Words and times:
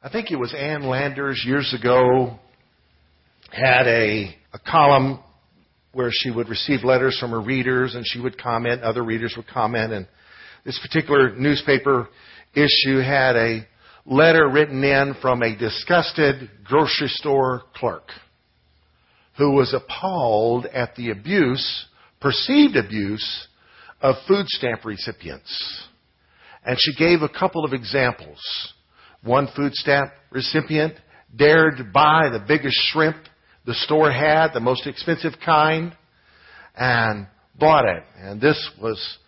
I 0.00 0.08
think 0.08 0.30
it 0.30 0.36
was 0.36 0.54
Ann 0.54 0.84
Landers 0.84 1.42
years 1.44 1.74
ago 1.76 2.38
had 3.50 3.88
a, 3.88 4.32
a 4.52 4.58
column 4.60 5.18
where 5.92 6.10
she 6.12 6.30
would 6.30 6.48
receive 6.48 6.84
letters 6.84 7.18
from 7.18 7.32
her 7.32 7.40
readers 7.40 7.96
and 7.96 8.06
she 8.06 8.20
would 8.20 8.40
comment, 8.40 8.82
other 8.82 9.02
readers 9.02 9.34
would 9.36 9.48
comment, 9.48 9.92
and 9.92 10.06
this 10.64 10.78
particular 10.78 11.34
newspaper 11.34 12.08
issue 12.54 13.00
had 13.00 13.34
a 13.34 13.66
letter 14.06 14.48
written 14.48 14.84
in 14.84 15.14
from 15.20 15.42
a 15.42 15.56
disgusted 15.56 16.48
grocery 16.62 17.08
store 17.08 17.62
clerk 17.74 18.10
who 19.36 19.50
was 19.50 19.74
appalled 19.74 20.66
at 20.66 20.94
the 20.94 21.10
abuse, 21.10 21.86
perceived 22.20 22.76
abuse, 22.76 23.48
of 24.00 24.14
food 24.28 24.46
stamp 24.46 24.84
recipients. 24.84 25.82
And 26.64 26.78
she 26.78 26.94
gave 26.94 27.22
a 27.22 27.28
couple 27.28 27.64
of 27.64 27.72
examples. 27.72 28.38
One 29.28 29.48
food 29.54 29.74
stamp 29.74 30.10
recipient 30.30 30.94
dared 31.36 31.76
to 31.76 31.84
buy 31.84 32.30
the 32.32 32.42
biggest 32.46 32.76
shrimp 32.90 33.16
the 33.66 33.74
store 33.74 34.10
had, 34.10 34.54
the 34.54 34.60
most 34.60 34.86
expensive 34.86 35.34
kind, 35.44 35.94
and 36.74 37.26
bought 37.58 37.84
it. 37.84 38.02
And 38.16 38.40
this 38.40 38.70
was 38.80 39.18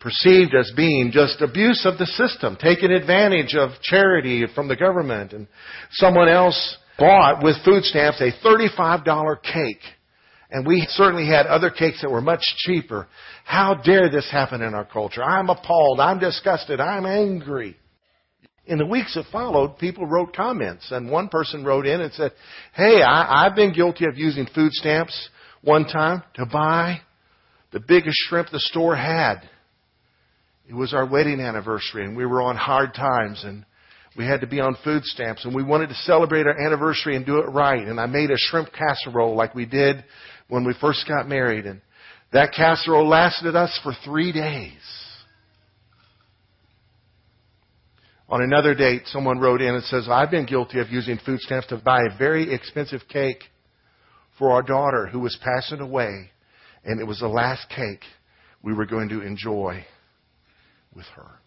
perceived 0.00 0.54
as 0.54 0.70
being 0.76 1.10
just 1.12 1.40
abuse 1.40 1.86
of 1.86 1.96
the 1.96 2.04
system, 2.04 2.58
taking 2.60 2.90
advantage 2.90 3.54
of 3.54 3.70
charity 3.82 4.44
from 4.54 4.68
the 4.68 4.76
government. 4.76 5.32
And 5.32 5.48
someone 5.92 6.28
else 6.28 6.76
bought 6.98 7.42
with 7.42 7.56
food 7.64 7.84
stamps 7.84 8.20
a 8.20 8.30
$35 8.46 9.42
cake. 9.42 9.80
And 10.50 10.66
we 10.66 10.86
certainly 10.90 11.26
had 11.26 11.46
other 11.46 11.70
cakes 11.70 12.02
that 12.02 12.10
were 12.10 12.20
much 12.20 12.42
cheaper. 12.58 13.08
How 13.44 13.74
dare 13.74 14.10
this 14.10 14.30
happen 14.30 14.60
in 14.60 14.74
our 14.74 14.84
culture? 14.84 15.22
I'm 15.22 15.48
appalled. 15.48 16.00
I'm 16.00 16.18
disgusted. 16.18 16.80
I'm 16.80 17.06
angry. 17.06 17.76
In 18.68 18.76
the 18.76 18.84
weeks 18.84 19.14
that 19.14 19.24
followed, 19.32 19.78
people 19.78 20.04
wrote 20.04 20.36
comments, 20.36 20.92
and 20.92 21.10
one 21.10 21.28
person 21.30 21.64
wrote 21.64 21.86
in 21.86 22.02
and 22.02 22.12
said, 22.12 22.32
Hey, 22.74 23.00
I, 23.00 23.46
I've 23.46 23.56
been 23.56 23.72
guilty 23.72 24.04
of 24.04 24.18
using 24.18 24.46
food 24.54 24.72
stamps 24.74 25.30
one 25.62 25.86
time 25.86 26.22
to 26.34 26.44
buy 26.44 27.00
the 27.72 27.80
biggest 27.80 28.16
shrimp 28.28 28.50
the 28.50 28.60
store 28.60 28.94
had. 28.94 29.36
It 30.68 30.74
was 30.74 30.92
our 30.92 31.06
wedding 31.06 31.40
anniversary, 31.40 32.04
and 32.04 32.14
we 32.14 32.26
were 32.26 32.42
on 32.42 32.56
hard 32.56 32.92
times, 32.92 33.42
and 33.42 33.64
we 34.18 34.26
had 34.26 34.42
to 34.42 34.46
be 34.46 34.60
on 34.60 34.76
food 34.84 35.02
stamps, 35.04 35.46
and 35.46 35.54
we 35.54 35.62
wanted 35.62 35.88
to 35.88 35.94
celebrate 35.94 36.46
our 36.46 36.60
anniversary 36.60 37.16
and 37.16 37.24
do 37.24 37.38
it 37.38 37.48
right. 37.48 37.88
And 37.88 37.98
I 37.98 38.04
made 38.04 38.30
a 38.30 38.36
shrimp 38.36 38.68
casserole 38.74 39.34
like 39.34 39.54
we 39.54 39.64
did 39.64 40.04
when 40.48 40.66
we 40.66 40.74
first 40.78 41.08
got 41.08 41.26
married, 41.26 41.64
and 41.64 41.80
that 42.34 42.52
casserole 42.52 43.08
lasted 43.08 43.56
us 43.56 43.80
for 43.82 43.94
three 44.04 44.30
days. 44.30 45.07
On 48.28 48.42
another 48.42 48.74
date, 48.74 49.02
someone 49.06 49.38
wrote 49.38 49.62
in 49.62 49.74
and 49.74 49.84
says, 49.84 50.06
I've 50.10 50.30
been 50.30 50.44
guilty 50.44 50.80
of 50.80 50.90
using 50.90 51.18
food 51.24 51.40
stamps 51.40 51.68
to 51.68 51.78
buy 51.78 52.00
a 52.02 52.18
very 52.18 52.52
expensive 52.52 53.02
cake 53.08 53.42
for 54.38 54.52
our 54.52 54.62
daughter 54.62 55.06
who 55.06 55.20
was 55.20 55.38
passing 55.42 55.80
away, 55.80 56.30
and 56.84 57.00
it 57.00 57.04
was 57.04 57.20
the 57.20 57.28
last 57.28 57.68
cake 57.70 58.02
we 58.62 58.74
were 58.74 58.86
going 58.86 59.08
to 59.08 59.22
enjoy 59.22 59.84
with 60.94 61.06
her. 61.16 61.38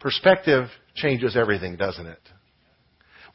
Perspective 0.00 0.68
changes 0.94 1.36
everything, 1.36 1.76
doesn't 1.76 2.06
it? 2.06 2.20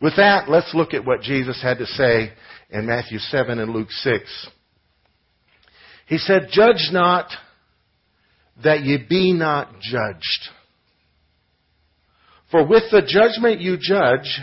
With 0.01 0.15
that, 0.15 0.49
let's 0.49 0.73
look 0.73 0.95
at 0.95 1.05
what 1.05 1.21
Jesus 1.21 1.61
had 1.61 1.77
to 1.77 1.85
say 1.85 2.31
in 2.71 2.87
Matthew 2.87 3.19
7 3.19 3.59
and 3.59 3.71
Luke 3.71 3.91
6. 3.91 4.47
He 6.07 6.17
said, 6.17 6.47
Judge 6.51 6.89
not 6.91 7.27
that 8.63 8.81
ye 8.81 8.97
be 9.07 9.31
not 9.31 9.79
judged. 9.79 10.49
For 12.51 12.65
with 12.67 12.83
the 12.91 13.01
judgment 13.01 13.61
you 13.61 13.77
judge, 13.81 14.39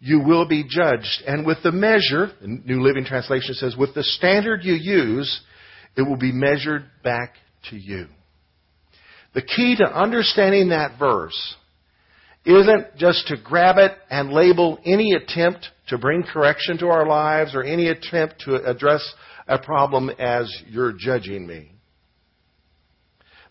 you 0.00 0.20
will 0.20 0.48
be 0.48 0.64
judged. 0.66 1.22
And 1.26 1.46
with 1.46 1.58
the 1.62 1.72
measure, 1.72 2.32
the 2.40 2.48
New 2.48 2.82
Living 2.82 3.04
Translation 3.04 3.54
says, 3.54 3.76
with 3.76 3.94
the 3.94 4.02
standard 4.02 4.64
you 4.64 4.72
use, 4.72 5.40
it 5.96 6.02
will 6.02 6.16
be 6.16 6.32
measured 6.32 6.84
back 7.04 7.34
to 7.68 7.76
you. 7.76 8.06
The 9.34 9.42
key 9.42 9.76
to 9.76 9.84
understanding 9.84 10.70
that 10.70 10.98
verse 10.98 11.54
isn't 12.44 12.96
just 12.96 13.28
to 13.28 13.36
grab 13.36 13.76
it 13.76 13.92
and 14.10 14.32
label 14.32 14.78
any 14.84 15.12
attempt 15.12 15.68
to 15.88 15.98
bring 15.98 16.22
correction 16.22 16.78
to 16.78 16.86
our 16.86 17.06
lives 17.06 17.54
or 17.54 17.62
any 17.62 17.88
attempt 17.88 18.40
to 18.46 18.54
address 18.64 19.06
a 19.46 19.58
problem 19.58 20.08
as 20.18 20.50
you're 20.68 20.94
judging 20.98 21.46
me. 21.46 21.72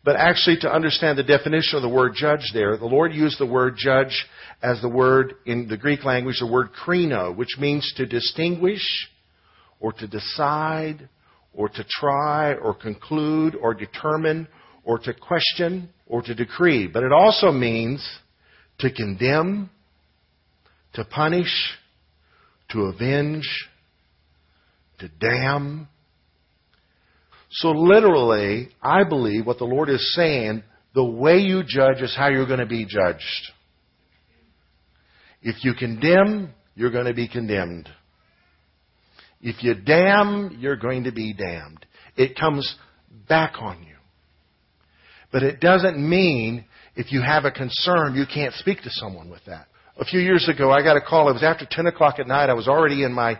But 0.03 0.15
actually 0.15 0.57
to 0.61 0.71
understand 0.71 1.17
the 1.17 1.23
definition 1.23 1.75
of 1.75 1.81
the 1.81 1.89
word 1.89 2.13
judge 2.15 2.51
there, 2.53 2.77
the 2.77 2.85
Lord 2.85 3.13
used 3.13 3.39
the 3.39 3.45
word 3.45 3.75
judge 3.77 4.25
as 4.61 4.81
the 4.81 4.89
word 4.89 5.35
in 5.45 5.67
the 5.67 5.77
Greek 5.77 6.05
language, 6.05 6.37
the 6.39 6.47
word 6.47 6.69
krino, 6.73 7.35
which 7.35 7.57
means 7.59 7.91
to 7.97 8.05
distinguish 8.05 9.09
or 9.79 9.91
to 9.93 10.07
decide 10.07 11.09
or 11.53 11.67
to 11.67 11.83
try 11.89 12.53
or 12.53 12.73
conclude 12.73 13.55
or 13.55 13.73
determine 13.73 14.47
or 14.83 14.99
to 14.99 15.13
question 15.13 15.89
or 16.07 16.21
to 16.21 16.33
decree. 16.33 16.87
But 16.87 17.03
it 17.03 17.11
also 17.11 17.51
means 17.51 18.07
to 18.79 18.91
condemn, 18.91 19.69
to 20.93 21.03
punish, 21.03 21.77
to 22.71 22.83
avenge, 22.83 23.47
to 24.99 25.09
damn. 25.19 25.87
So 27.51 27.69
literally, 27.71 28.69
I 28.81 29.03
believe 29.03 29.45
what 29.45 29.57
the 29.57 29.65
Lord 29.65 29.89
is 29.89 30.13
saying, 30.15 30.63
the 30.93 31.03
way 31.03 31.39
you 31.39 31.63
judge 31.65 32.01
is 32.01 32.15
how 32.15 32.29
you're 32.29 32.47
going 32.47 32.59
to 32.59 32.65
be 32.65 32.85
judged. 32.85 33.51
If 35.41 35.63
you 35.63 35.73
condemn, 35.73 36.53
you're 36.75 36.91
going 36.91 37.05
to 37.05 37.13
be 37.13 37.27
condemned. 37.27 37.89
If 39.41 39.63
you 39.63 39.73
damn, 39.73 40.57
you're 40.59 40.75
going 40.75 41.05
to 41.05 41.11
be 41.11 41.33
damned. 41.33 41.85
It 42.17 42.37
comes 42.37 42.75
back 43.27 43.53
on 43.59 43.83
you. 43.83 43.95
But 45.31 45.43
it 45.43 45.59
doesn't 45.59 45.97
mean 45.97 46.65
if 46.95 47.11
you 47.11 47.21
have 47.21 47.45
a 47.45 47.51
concern, 47.51 48.15
you 48.15 48.25
can't 48.31 48.53
speak 48.55 48.81
to 48.81 48.89
someone 48.89 49.29
with 49.29 49.45
that. 49.45 49.67
A 49.97 50.05
few 50.05 50.19
years 50.19 50.49
ago, 50.49 50.71
I 50.71 50.81
got 50.81 50.97
a 50.97 51.01
call. 51.01 51.29
It 51.29 51.33
was 51.33 51.43
after 51.43 51.67
10 51.69 51.87
o'clock 51.87 52.19
at 52.19 52.27
night. 52.27 52.49
I 52.49 52.53
was 52.53 52.67
already 52.67 53.03
in 53.03 53.13
my, 53.13 53.39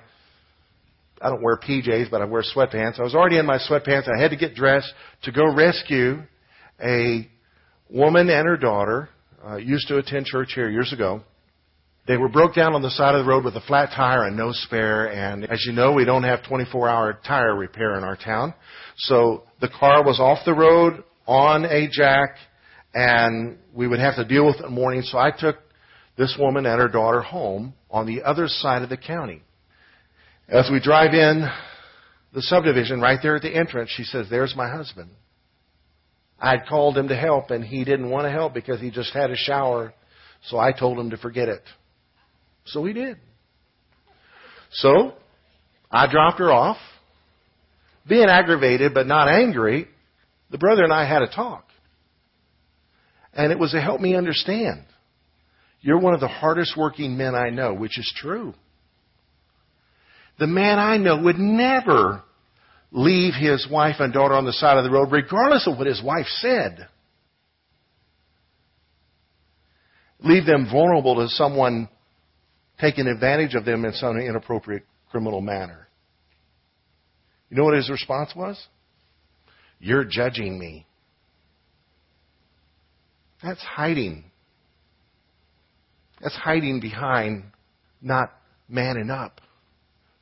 I 1.22 1.30
don't 1.30 1.41
wear 1.41 1.57
PJs, 1.57 2.09
but 2.09 2.22
I 2.22 2.25
wear 2.25 2.44
sweatpants. 2.44 3.00
I 3.00 3.03
was 3.03 3.16
already 3.16 3.38
in 3.38 3.46
my 3.46 3.57
sweatpants. 3.57 4.07
I 4.07 4.22
had 4.22 4.31
to 4.31 4.38
get 4.38 4.56
dressed 4.56 4.91
to 5.24 5.31
go 5.31 5.53
rescue 5.53 6.22
a 6.81 7.28
woman 7.90 8.30
and 8.30 8.47
her 8.47 8.57
daughter, 8.57 9.09
uh, 9.46 9.57
used 9.57 9.88
to 9.90 9.97
attend 9.97 10.25
church 10.25 10.52
here 10.56 10.69
years 10.69 10.94
ago. 10.94 11.22
They 12.07 12.18
were 12.18 12.30
broke 12.30 12.56
down 12.56 12.74
on 12.74 12.81
the 12.81 12.90
side 12.90 13.13
of 13.13 13.24
the 13.24 13.30
road 13.30 13.46
with 13.46 13.56
a 13.56 13.62
flat 13.62 13.90
tire 13.96 14.25
and 14.25 14.35
no 14.35 14.52
spare. 14.52 15.12
And 15.12 15.46
as 15.46 15.63
you 15.66 15.74
know, 15.74 15.94
we 15.94 16.06
don't 16.06 16.24
have 16.24 16.44
24 16.47 16.90
hour 16.90 17.19
tire 17.28 17.56
repair 17.56 17.97
in 17.97 18.03
our 18.03 18.16
town. 18.16 18.53
So 18.97 19.44
the 19.62 19.69
car 19.69 20.03
was 20.03 20.19
off 20.19 20.40
the 20.46 20.53
road 20.53 21.03
on 21.28 21.66
a 21.66 21.88
jack 21.91 22.36
and 22.94 23.57
we 23.75 23.88
would 23.88 24.00
have 24.00 24.16
to 24.16 24.25
deal 24.25 24.47
with 24.47 24.56
it 24.56 24.66
in 24.66 24.66
the 24.66 24.75
morning. 24.75 25.03
So 25.03 25.19
I 25.19 25.31
took 25.31 25.57
this 26.18 26.36
woman 26.40 26.66
and 26.66 26.81
her 26.81 26.88
daughter 26.88 27.22
home 27.22 27.74
on 27.91 28.07
the 28.07 28.24
other 28.24 28.47
side 28.47 28.81
of 28.81 28.90
the 28.90 28.97
county. 28.97 29.44
As 30.52 30.68
we 30.72 30.80
drive 30.80 31.14
in 31.14 31.48
the 32.34 32.42
subdivision 32.42 33.00
right 33.00 33.20
there 33.22 33.36
at 33.36 33.44
the 33.44 33.56
entrance, 33.56 33.92
she 33.96 34.04
says, 34.04 34.28
There's 34.30 34.56
my 34.56 34.68
husband. 34.68 35.12
I'd 36.40 36.66
called 36.68 36.98
him 36.98 37.10
to 37.10 37.16
help 37.16 37.52
and 37.52 37.64
he 37.64 37.84
didn't 37.84 38.10
want 38.10 38.26
to 38.26 38.32
help 38.32 38.56
because 38.56 38.82
he 38.82 38.90
just 38.90 39.14
had 39.14 39.30
a 39.30 39.36
shower. 39.36 39.94
So 40.48 40.58
I 40.58 40.72
told 40.72 40.98
him 40.98 41.12
to 41.12 41.18
forget 41.18 41.50
it. 41.50 41.62
So 42.66 42.84
he 42.84 42.94
did. 42.94 43.18
So 44.72 45.14
I 45.92 46.10
dropped 46.10 46.40
her 46.40 46.52
off. 46.52 46.78
Being 48.08 48.30
aggravated 48.30 48.94
but 48.96 49.06
not 49.06 49.28
angry, 49.28 49.88
the 50.50 50.58
brother 50.58 50.84
and 50.84 50.94
I 50.94 51.08
had 51.08 51.22
a 51.22 51.28
talk. 51.28 51.66
And 53.34 53.52
it 53.52 53.60
was 53.60 53.72
to 53.72 53.81
help 53.81 54.02
me 54.02 54.16
understand. 54.16 54.86
You're 55.81 56.00
one 56.00 56.16
of 56.16 56.22
the 56.22 56.28
hardest 56.28 56.75
working 56.75 57.18
men 57.18 57.36
I 57.36 57.50
know, 57.50 57.75
which 57.75 58.00
is 58.00 58.12
true. 58.18 58.56
The 60.39 60.47
man 60.47 60.80
I 60.80 60.95
know 60.95 61.21
would 61.21 61.38
never 61.38 62.24
leave 62.91 63.33
his 63.33 63.68
wife 63.69 63.97
and 64.00 64.13
daughter 64.13 64.33
on 64.33 64.45
the 64.45 64.53
side 64.53 64.77
of 64.77 64.86
the 64.86 64.89
road, 64.89 65.12
regardless 65.12 65.68
of 65.68 65.77
what 65.77 65.86
his 65.86 66.01
wife 66.01 66.27
said. 66.27 66.88
Leave 70.21 70.45
them 70.45 70.68
vulnerable 70.71 71.15
to 71.15 71.27
someone 71.27 71.89
taking 72.80 73.07
advantage 73.07 73.53
of 73.53 73.65
them 73.65 73.83
in 73.83 73.91
some 73.94 74.18
inappropriate 74.18 74.83
criminal 75.12 75.41
manner. 75.41 75.88
You 77.50 77.57
know 77.57 77.65
what 77.65 77.75
his 77.75 77.89
response 77.89 78.31
was? 78.33 78.57
You're 79.80 80.06
judging 80.06 80.57
me. 80.57 80.85
That's 83.44 83.62
hiding. 83.62 84.24
That's 86.21 86.35
hiding 86.35 86.80
behind 86.80 87.44
not 88.01 88.33
manning 88.69 89.09
up 89.09 89.42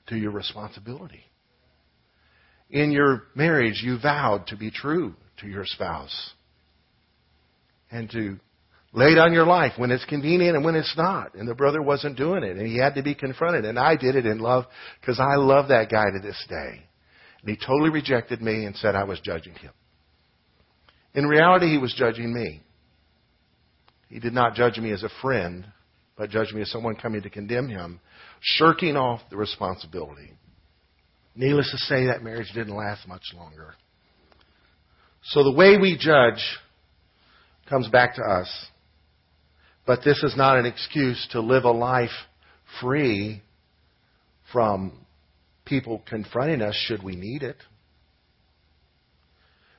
to 0.07 0.17
your 0.17 0.31
responsibility. 0.31 1.23
In 2.69 2.91
your 2.91 3.23
marriage, 3.35 3.81
you 3.83 3.97
vowed 3.99 4.47
to 4.47 4.57
be 4.57 4.71
true 4.71 5.15
to 5.41 5.47
your 5.47 5.65
spouse 5.65 6.31
and 7.89 8.09
to 8.11 8.39
Lay 8.93 9.13
down 9.13 9.33
your 9.33 9.45
life 9.45 9.73
when 9.77 9.91
it's 9.91 10.05
convenient 10.05 10.55
and 10.55 10.65
when 10.65 10.73
it's 10.73 10.95
not. 10.97 11.35
And 11.35 11.47
the 11.47 11.53
brother 11.53 11.81
wasn't 11.83 12.17
doing 12.17 12.43
it, 12.43 12.57
and 12.57 12.65
he 12.65 12.77
had 12.77 12.95
to 12.95 13.03
be 13.03 13.13
confronted. 13.13 13.65
And 13.65 13.77
I 13.77 13.95
did 13.95 14.15
it 14.15 14.25
in 14.25 14.39
love 14.39 14.65
because 14.99 15.19
I 15.19 15.35
love 15.35 15.67
that 15.67 15.91
guy 15.91 16.05
to 16.05 16.19
this 16.19 16.43
day. 16.49 16.81
And 17.41 17.49
he 17.49 17.57
totally 17.57 17.89
rejected 17.89 18.41
me 18.41 18.65
and 18.65 18.75
said 18.75 18.95
I 18.95 19.03
was 19.03 19.19
judging 19.19 19.53
him. 19.53 19.71
In 21.13 21.27
reality, 21.27 21.67
he 21.67 21.77
was 21.77 21.93
judging 21.95 22.33
me. 22.33 22.61
He 24.09 24.19
did 24.19 24.33
not 24.33 24.55
judge 24.55 24.77
me 24.77 24.91
as 24.91 25.03
a 25.03 25.09
friend, 25.21 25.67
but 26.17 26.29
judged 26.29 26.55
me 26.55 26.61
as 26.61 26.71
someone 26.71 26.95
coming 26.95 27.21
to 27.21 27.29
condemn 27.29 27.67
him, 27.67 27.99
shirking 28.41 28.95
off 28.95 29.21
the 29.29 29.37
responsibility. 29.37 30.31
Needless 31.35 31.69
to 31.71 31.77
say, 31.77 32.05
that 32.07 32.23
marriage 32.23 32.51
didn't 32.53 32.75
last 32.75 33.07
much 33.07 33.33
longer. 33.35 33.75
So 35.23 35.43
the 35.43 35.51
way 35.51 35.77
we 35.77 35.97
judge 35.97 36.43
comes 37.69 37.87
back 37.89 38.15
to 38.15 38.21
us. 38.21 38.67
But 39.85 39.99
this 40.03 40.23
is 40.23 40.35
not 40.35 40.57
an 40.57 40.65
excuse 40.65 41.27
to 41.31 41.41
live 41.41 41.63
a 41.63 41.71
life 41.71 42.09
free 42.81 43.41
from 44.51 44.93
people 45.65 46.01
confronting 46.07 46.61
us 46.61 46.75
should 46.75 47.03
we 47.03 47.15
need 47.15 47.43
it. 47.43 47.57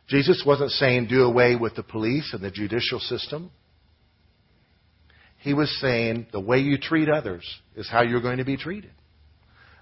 Jesus 0.08 0.42
wasn't 0.46 0.70
saying 0.70 1.06
do 1.08 1.22
away 1.24 1.56
with 1.56 1.74
the 1.76 1.82
police 1.82 2.30
and 2.32 2.42
the 2.42 2.50
judicial 2.50 2.98
system. 2.98 3.50
He 5.38 5.54
was 5.54 5.74
saying 5.80 6.26
the 6.32 6.40
way 6.40 6.58
you 6.58 6.78
treat 6.78 7.08
others 7.08 7.44
is 7.76 7.88
how 7.88 8.02
you're 8.02 8.20
going 8.20 8.38
to 8.38 8.44
be 8.44 8.56
treated. 8.56 8.90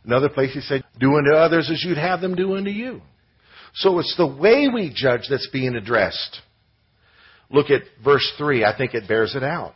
Another 0.05 0.29
place 0.29 0.53
he 0.55 0.61
said, 0.61 0.85
do 1.01 1.17
unto 1.17 1.33
others 1.33 1.71
as 1.71 1.83
you'd 1.85 1.99
have 1.99 2.21
them 2.21 2.35
do 2.35 2.57
unto 2.57 2.71
you. 2.71 3.01
So 3.75 3.99
it's 3.99 4.15
the 4.17 4.27
way 4.27 4.69
we 4.73 4.93
judge 4.95 5.23
that's 5.29 5.49
being 5.53 5.75
addressed. 5.75 6.41
Look 7.51 7.71
at 7.71 7.83
verse 8.05 8.33
3. 8.39 8.65
I 8.65 8.77
think 8.77 8.95
it 8.95 9.09
bears 9.09 9.35
it 9.35 9.43
out. 9.43 9.75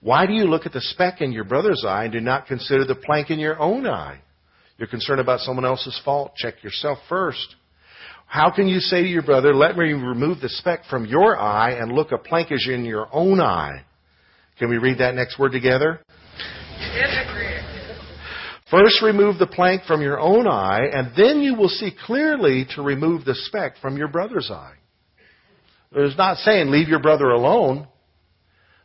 Why 0.00 0.26
do 0.26 0.32
you 0.32 0.44
look 0.44 0.66
at 0.66 0.72
the 0.72 0.80
speck 0.80 1.20
in 1.20 1.32
your 1.32 1.44
brother's 1.44 1.84
eye 1.86 2.04
and 2.04 2.12
do 2.12 2.20
not 2.20 2.46
consider 2.46 2.84
the 2.84 2.94
plank 2.94 3.30
in 3.30 3.38
your 3.38 3.58
own 3.58 3.86
eye? 3.86 4.20
You're 4.76 4.88
concerned 4.88 5.20
about 5.20 5.40
someone 5.40 5.64
else's 5.64 6.00
fault. 6.04 6.34
Check 6.36 6.62
yourself 6.62 6.98
first. 7.08 7.56
How 8.26 8.50
can 8.54 8.68
you 8.68 8.78
say 8.78 9.02
to 9.02 9.08
your 9.08 9.22
brother, 9.22 9.54
let 9.54 9.76
me 9.76 9.92
remove 9.92 10.40
the 10.40 10.48
speck 10.48 10.84
from 10.88 11.06
your 11.06 11.36
eye 11.36 11.72
and 11.72 11.92
look 11.92 12.12
a 12.12 12.18
plank 12.18 12.52
is 12.52 12.68
in 12.70 12.84
your 12.84 13.08
own 13.10 13.40
eye? 13.40 13.84
Can 14.58 14.70
we 14.70 14.78
read 14.78 14.98
that 14.98 15.14
next 15.14 15.38
word 15.38 15.52
together? 15.52 16.00
First 18.70 19.02
remove 19.02 19.38
the 19.38 19.46
plank 19.46 19.84
from 19.84 20.02
your 20.02 20.18
own 20.18 20.46
eye, 20.46 20.88
and 20.92 21.12
then 21.16 21.40
you 21.40 21.54
will 21.54 21.68
see 21.68 21.90
clearly 22.06 22.66
to 22.74 22.82
remove 22.82 23.24
the 23.24 23.34
speck 23.34 23.74
from 23.80 23.96
your 23.96 24.08
brother's 24.08 24.50
eye. 24.50 24.74
It's 25.92 26.18
not 26.18 26.38
saying 26.38 26.70
leave 26.70 26.88
your 26.88 27.00
brother 27.00 27.30
alone, 27.30 27.86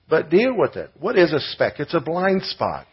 but 0.10 0.30
deal 0.30 0.56
with 0.56 0.78
it. 0.78 0.92
What 1.00 1.18
is 1.18 1.34
a 1.34 1.40
speck? 1.40 1.80
It's 1.80 1.94
a 1.94 2.00
blind 2.00 2.44
spot. 2.44 2.86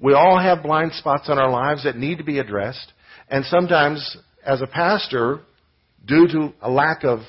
We 0.00 0.14
all 0.14 0.40
have 0.40 0.62
blind 0.62 0.94
spots 0.94 1.28
in 1.28 1.38
our 1.38 1.50
lives 1.50 1.84
that 1.84 1.96
need 1.96 2.18
to 2.18 2.24
be 2.24 2.38
addressed, 2.38 2.92
and 3.28 3.44
sometimes, 3.44 4.16
as 4.44 4.62
a 4.62 4.66
pastor, 4.66 5.40
due 6.04 6.26
to 6.26 6.52
a 6.62 6.70
lack 6.70 7.04
of 7.04 7.20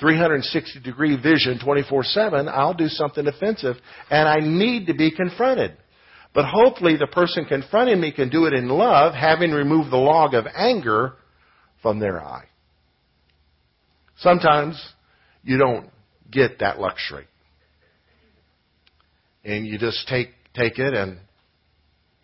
360 0.00 0.80
degree 0.80 1.16
vision 1.16 1.58
24 1.62 2.04
7, 2.04 2.48
I'll 2.48 2.74
do 2.74 2.88
something 2.88 3.26
offensive 3.26 3.76
and 4.10 4.28
I 4.28 4.36
need 4.40 4.86
to 4.86 4.94
be 4.94 5.10
confronted. 5.10 5.76
But 6.34 6.46
hopefully 6.46 6.96
the 6.96 7.06
person 7.06 7.44
confronting 7.44 8.00
me 8.00 8.10
can 8.10 8.28
do 8.28 8.46
it 8.46 8.54
in 8.54 8.68
love, 8.68 9.14
having 9.14 9.52
removed 9.52 9.92
the 9.92 9.96
log 9.96 10.34
of 10.34 10.46
anger 10.54 11.14
from 11.80 12.00
their 12.00 12.20
eye. 12.20 12.46
Sometimes 14.18 14.82
you 15.44 15.58
don't 15.58 15.90
get 16.30 16.58
that 16.58 16.80
luxury. 16.80 17.26
And 19.44 19.66
you 19.66 19.78
just 19.78 20.08
take, 20.08 20.30
take 20.54 20.78
it 20.78 20.94
and 20.94 21.18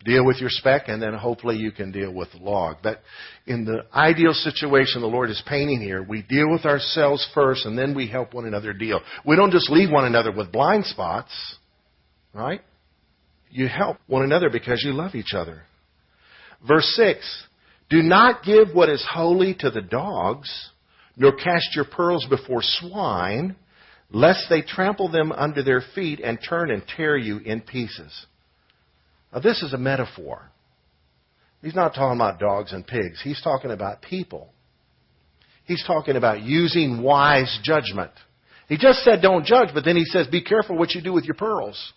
deal 0.03 0.25
with 0.25 0.37
your 0.37 0.49
speck, 0.49 0.83
and 0.87 1.01
then 1.01 1.13
hopefully 1.13 1.57
you 1.57 1.71
can 1.71 1.91
deal 1.91 2.13
with 2.13 2.31
the 2.31 2.39
log. 2.39 2.77
But 2.81 3.01
in 3.45 3.65
the 3.65 3.85
ideal 3.93 4.33
situation 4.33 5.01
the 5.01 5.07
Lord 5.07 5.29
is 5.29 5.41
painting 5.47 5.81
here, 5.81 6.03
we 6.03 6.23
deal 6.23 6.51
with 6.51 6.65
ourselves 6.65 7.27
first, 7.33 7.65
and 7.65 7.77
then 7.77 7.95
we 7.95 8.07
help 8.07 8.33
one 8.33 8.45
another 8.45 8.73
deal. 8.73 9.01
We 9.25 9.35
don't 9.35 9.51
just 9.51 9.69
leave 9.69 9.91
one 9.91 10.05
another 10.05 10.31
with 10.31 10.51
blind 10.51 10.85
spots, 10.85 11.31
right? 12.33 12.61
You 13.49 13.67
help 13.67 13.97
one 14.07 14.23
another 14.23 14.49
because 14.49 14.81
you 14.83 14.93
love 14.93 15.15
each 15.15 15.33
other. 15.35 15.63
Verse 16.67 16.91
6 16.95 17.43
Do 17.89 18.01
not 18.01 18.43
give 18.43 18.69
what 18.73 18.89
is 18.89 19.05
holy 19.11 19.55
to 19.59 19.69
the 19.69 19.81
dogs, 19.81 20.49
nor 21.17 21.33
cast 21.33 21.75
your 21.75 21.85
pearls 21.85 22.25
before 22.29 22.61
swine, 22.61 23.55
lest 24.11 24.47
they 24.49 24.61
trample 24.61 25.11
them 25.11 25.31
under 25.31 25.63
their 25.63 25.81
feet 25.95 26.19
and 26.19 26.39
turn 26.47 26.71
and 26.71 26.83
tear 26.95 27.17
you 27.17 27.39
in 27.39 27.61
pieces. 27.61 28.25
Now, 29.33 29.39
this 29.39 29.61
is 29.63 29.73
a 29.73 29.77
metaphor. 29.77 30.51
He's 31.61 31.75
not 31.75 31.93
talking 31.93 32.17
about 32.17 32.39
dogs 32.39 32.73
and 32.73 32.85
pigs. 32.85 33.21
He's 33.23 33.41
talking 33.41 33.71
about 33.71 34.01
people. 34.01 34.49
He's 35.65 35.83
talking 35.85 36.15
about 36.15 36.41
using 36.41 37.01
wise 37.01 37.59
judgment. 37.63 38.11
He 38.67 38.77
just 38.77 38.99
said 38.99 39.21
don't 39.21 39.45
judge, 39.45 39.69
but 39.73 39.85
then 39.85 39.95
he 39.95 40.05
says 40.05 40.27
be 40.27 40.41
careful 40.41 40.77
what 40.77 40.91
you 40.91 41.01
do 41.01 41.13
with 41.13 41.25
your 41.25 41.35
pearls. 41.35 41.93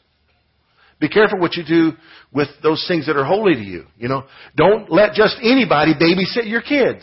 Be 1.00 1.08
careful 1.08 1.40
what 1.40 1.54
you 1.54 1.64
do 1.64 1.92
with 2.32 2.48
those 2.62 2.84
things 2.86 3.06
that 3.06 3.16
are 3.16 3.24
holy 3.24 3.54
to 3.54 3.60
you. 3.60 3.86
You 3.98 4.08
know, 4.08 4.24
don't 4.56 4.90
let 4.90 5.14
just 5.14 5.36
anybody 5.42 5.94
babysit 5.94 6.48
your 6.48 6.62
kids. 6.62 7.02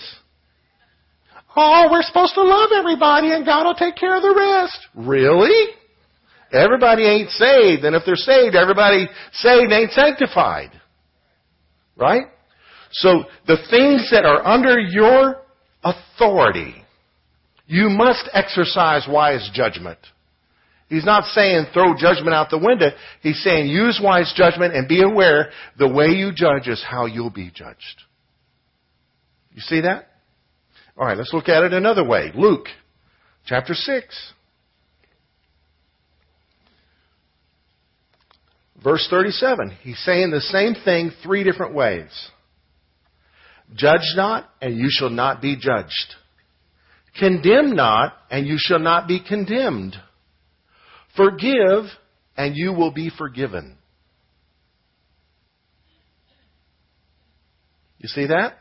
Oh, 1.55 1.89
we're 1.91 2.03
supposed 2.03 2.33
to 2.35 2.43
love 2.43 2.69
everybody 2.73 3.31
and 3.31 3.45
God 3.45 3.65
will 3.65 3.75
take 3.75 3.95
care 3.95 4.15
of 4.15 4.21
the 4.21 4.33
rest. 4.33 4.87
Really? 4.95 5.73
Everybody 6.51 7.03
ain't 7.05 7.29
saved, 7.29 7.83
and 7.85 7.95
if 7.95 8.03
they're 8.05 8.15
saved, 8.15 8.55
everybody 8.55 9.07
saved 9.33 9.71
ain't 9.71 9.91
sanctified. 9.91 10.71
Right? 11.95 12.23
So 12.91 13.23
the 13.47 13.57
things 13.69 14.09
that 14.11 14.25
are 14.25 14.45
under 14.45 14.79
your 14.79 15.43
authority, 15.83 16.75
you 17.67 17.89
must 17.89 18.29
exercise 18.33 19.07
wise 19.09 19.49
judgment. 19.53 19.99
He's 20.89 21.05
not 21.05 21.23
saying 21.23 21.67
throw 21.73 21.95
judgment 21.95 22.33
out 22.33 22.49
the 22.49 22.57
window. 22.57 22.89
He's 23.21 23.41
saying 23.41 23.67
use 23.67 24.01
wise 24.03 24.33
judgment 24.35 24.75
and 24.75 24.89
be 24.89 25.01
aware 25.01 25.51
the 25.79 25.87
way 25.87 26.07
you 26.07 26.33
judge 26.35 26.67
is 26.67 26.83
how 26.85 27.05
you'll 27.05 27.29
be 27.29 27.49
judged. 27.49 28.03
You 29.53 29.61
see 29.61 29.81
that? 29.81 30.09
Alright, 30.97 31.17
let's 31.17 31.31
look 31.33 31.47
at 31.47 31.63
it 31.63 31.71
another 31.71 32.05
way. 32.05 32.31
Luke, 32.35 32.65
chapter 33.45 33.73
6. 33.73 34.33
Verse 38.83 39.05
37, 39.09 39.77
he's 39.83 39.99
saying 40.03 40.31
the 40.31 40.41
same 40.41 40.73
thing 40.83 41.11
three 41.23 41.43
different 41.43 41.73
ways. 41.75 42.09
Judge 43.75 44.13
not, 44.15 44.49
and 44.61 44.75
you 44.75 44.87
shall 44.89 45.09
not 45.09 45.41
be 45.41 45.55
judged. 45.55 46.15
Condemn 47.19 47.75
not, 47.75 48.13
and 48.29 48.47
you 48.47 48.55
shall 48.57 48.79
not 48.79 49.07
be 49.07 49.21
condemned. 49.25 49.95
Forgive, 51.15 51.85
and 52.35 52.55
you 52.55 52.73
will 52.73 52.91
be 52.91 53.11
forgiven. 53.15 53.77
You 57.99 58.07
see 58.07 58.25
that? 58.27 58.57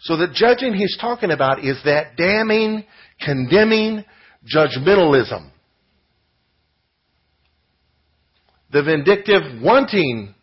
So 0.00 0.16
the 0.16 0.28
judging 0.32 0.74
he's 0.74 0.96
talking 1.00 1.30
about 1.30 1.64
is 1.64 1.78
that 1.84 2.16
damning, 2.16 2.84
condemning, 3.24 4.04
judgmentalism. 4.52 5.51
The 8.72 8.82
vindictive 8.82 9.42
wanting 9.62 10.34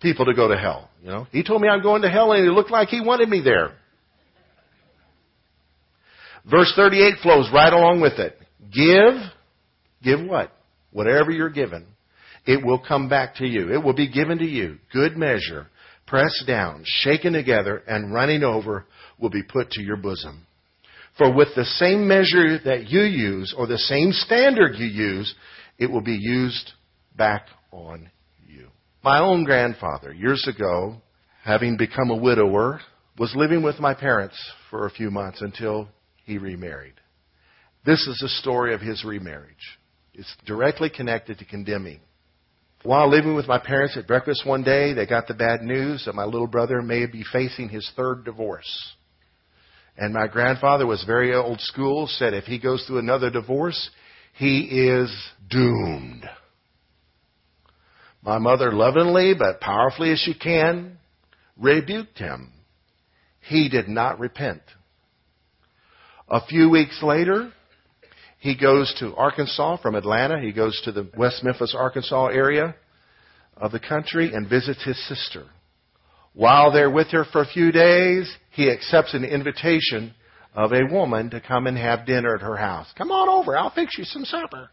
people 0.00 0.24
to 0.26 0.34
go 0.34 0.48
to 0.48 0.56
hell. 0.56 0.88
You 1.02 1.08
know, 1.08 1.26
he 1.32 1.42
told 1.42 1.60
me 1.60 1.68
I'm 1.68 1.82
going 1.82 2.02
to 2.02 2.10
hell 2.10 2.32
and 2.32 2.46
it 2.46 2.50
looked 2.50 2.70
like 2.70 2.88
he 2.88 3.00
wanted 3.00 3.28
me 3.28 3.40
there. 3.42 3.72
Verse 6.48 6.72
38 6.74 7.14
flows 7.22 7.50
right 7.52 7.72
along 7.72 8.00
with 8.00 8.14
it. 8.14 8.36
Give, 8.72 9.14
give 10.02 10.28
what? 10.28 10.52
Whatever 10.92 11.30
you're 11.30 11.50
given, 11.50 11.86
it 12.46 12.64
will 12.64 12.78
come 12.78 13.08
back 13.08 13.36
to 13.36 13.46
you. 13.46 13.72
It 13.72 13.82
will 13.82 13.94
be 13.94 14.10
given 14.10 14.38
to 14.38 14.44
you. 14.44 14.78
Good 14.92 15.16
measure, 15.16 15.68
pressed 16.06 16.44
down, 16.46 16.82
shaken 16.84 17.32
together, 17.32 17.82
and 17.86 18.12
running 18.12 18.42
over 18.42 18.86
will 19.18 19.30
be 19.30 19.42
put 19.42 19.70
to 19.72 19.82
your 19.82 19.96
bosom. 19.96 20.46
For 21.16 21.32
with 21.32 21.48
the 21.54 21.64
same 21.64 22.08
measure 22.08 22.58
that 22.64 22.88
you 22.88 23.02
use, 23.02 23.54
or 23.56 23.66
the 23.66 23.78
same 23.78 24.12
standard 24.12 24.76
you 24.76 24.86
use, 24.86 25.34
it 25.78 25.90
will 25.90 26.00
be 26.00 26.18
used 26.20 26.72
back 27.16 27.46
on 27.70 28.10
you. 28.46 28.68
My 29.02 29.18
own 29.18 29.44
grandfather, 29.44 30.12
years 30.12 30.46
ago, 30.48 30.96
having 31.44 31.76
become 31.76 32.10
a 32.10 32.16
widower, 32.16 32.80
was 33.18 33.34
living 33.36 33.62
with 33.62 33.78
my 33.78 33.94
parents 33.94 34.36
for 34.70 34.86
a 34.86 34.90
few 34.90 35.10
months 35.10 35.40
until 35.42 35.88
he 36.24 36.38
remarried. 36.38 36.94
This 37.84 38.06
is 38.06 38.18
the 38.20 38.28
story 38.28 38.74
of 38.74 38.80
his 38.80 39.04
remarriage. 39.04 39.78
It's 40.14 40.34
directly 40.46 40.88
connected 40.88 41.38
to 41.38 41.44
condemning. 41.44 42.00
While 42.84 43.08
living 43.08 43.34
with 43.34 43.46
my 43.46 43.58
parents 43.58 43.96
at 43.96 44.06
breakfast 44.06 44.46
one 44.46 44.62
day, 44.62 44.92
they 44.92 45.06
got 45.06 45.26
the 45.26 45.34
bad 45.34 45.62
news 45.62 46.04
that 46.04 46.14
my 46.14 46.24
little 46.24 46.46
brother 46.46 46.82
may 46.82 47.06
be 47.06 47.24
facing 47.32 47.68
his 47.68 47.88
third 47.96 48.24
divorce. 48.24 48.94
And 49.96 50.14
my 50.14 50.26
grandfather 50.26 50.86
was 50.86 51.04
very 51.04 51.34
old 51.34 51.60
school, 51.60 52.06
said 52.06 52.34
if 52.34 52.44
he 52.44 52.58
goes 52.58 52.84
through 52.84 52.98
another 52.98 53.30
divorce, 53.30 53.90
he 54.34 54.62
is 54.62 55.14
doomed. 55.48 56.24
My 58.22 58.38
mother 58.38 58.72
lovingly 58.72 59.34
but 59.36 59.60
powerfully 59.60 60.12
as 60.12 60.18
she 60.20 60.34
can 60.34 60.98
rebuked 61.56 62.18
him. 62.18 62.52
He 63.40 63.68
did 63.68 63.88
not 63.88 64.20
repent. 64.20 64.62
A 66.28 66.44
few 66.46 66.70
weeks 66.70 67.02
later, 67.02 67.52
he 68.38 68.56
goes 68.56 68.94
to 69.00 69.14
Arkansas 69.16 69.78
from 69.78 69.96
Atlanta. 69.96 70.40
He 70.40 70.52
goes 70.52 70.80
to 70.84 70.92
the 70.92 71.10
West 71.16 71.42
Memphis, 71.42 71.74
Arkansas 71.76 72.26
area 72.26 72.76
of 73.56 73.72
the 73.72 73.80
country 73.80 74.32
and 74.32 74.48
visits 74.48 74.84
his 74.84 75.08
sister. 75.08 75.44
While 76.34 76.72
they're 76.72 76.90
with 76.90 77.08
her 77.08 77.24
for 77.24 77.42
a 77.42 77.46
few 77.46 77.72
days, 77.72 78.32
he 78.50 78.70
accepts 78.70 79.14
an 79.14 79.24
invitation 79.24 80.14
of 80.54 80.72
a 80.72 80.86
woman 80.90 81.30
to 81.30 81.40
come 81.40 81.66
and 81.66 81.76
have 81.76 82.06
dinner 82.06 82.34
at 82.34 82.40
her 82.40 82.56
house. 82.56 82.86
Come 82.96 83.10
on 83.10 83.28
over, 83.28 83.56
I'll 83.56 83.70
fix 83.70 83.98
you 83.98 84.04
some 84.04 84.24
supper. 84.24 84.70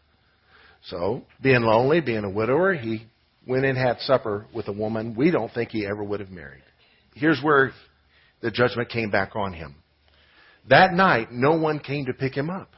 So, 0.84 1.24
being 1.42 1.62
lonely, 1.62 2.00
being 2.00 2.24
a 2.24 2.30
widower, 2.30 2.74
he 2.74 3.06
went 3.46 3.64
and 3.64 3.76
had 3.76 4.00
supper 4.00 4.46
with 4.54 4.68
a 4.68 4.72
woman 4.72 5.14
we 5.14 5.30
don't 5.30 5.52
think 5.52 5.70
he 5.70 5.86
ever 5.86 6.02
would 6.02 6.20
have 6.20 6.30
married. 6.30 6.62
Here's 7.14 7.40
where 7.42 7.72
the 8.40 8.50
judgment 8.50 8.88
came 8.88 9.10
back 9.10 9.34
on 9.34 9.52
him. 9.52 9.76
That 10.68 10.92
night, 10.92 11.32
no 11.32 11.56
one 11.56 11.78
came 11.78 12.06
to 12.06 12.12
pick 12.12 12.34
him 12.34 12.50
up. 12.50 12.70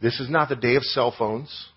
This 0.00 0.20
is 0.20 0.30
not 0.30 0.48
the 0.48 0.56
day 0.56 0.76
of 0.76 0.82
cell 0.82 1.14
phones. 1.16 1.68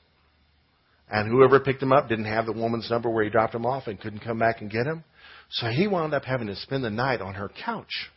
And 1.09 1.29
whoever 1.29 1.59
picked 1.59 1.81
him 1.81 1.93
up 1.93 2.09
didn't 2.09 2.25
have 2.25 2.45
the 2.45 2.51
woman's 2.51 2.89
number 2.89 3.09
where 3.09 3.23
he 3.23 3.29
dropped 3.29 3.55
him 3.55 3.65
off 3.65 3.87
and 3.87 3.99
couldn't 3.99 4.19
come 4.19 4.39
back 4.39 4.61
and 4.61 4.69
get 4.69 4.85
him. 4.85 5.03
So 5.49 5.67
he 5.67 5.87
wound 5.87 6.13
up 6.13 6.25
having 6.25 6.47
to 6.47 6.55
spend 6.55 6.83
the 6.83 6.89
night 6.89 7.21
on 7.21 7.35
her 7.35 7.49
couch. 7.63 8.09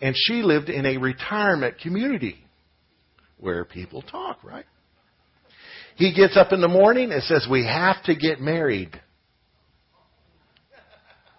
And 0.00 0.14
she 0.16 0.42
lived 0.42 0.70
in 0.70 0.86
a 0.86 0.96
retirement 0.96 1.78
community 1.78 2.44
where 3.38 3.64
people 3.64 4.00
talk, 4.02 4.42
right? 4.42 4.64
He 5.96 6.12
gets 6.12 6.36
up 6.36 6.52
in 6.52 6.60
the 6.60 6.68
morning 6.68 7.12
and 7.12 7.22
says, 7.22 7.46
We 7.50 7.64
have 7.64 8.02
to 8.04 8.14
get 8.14 8.40
married. 8.40 9.00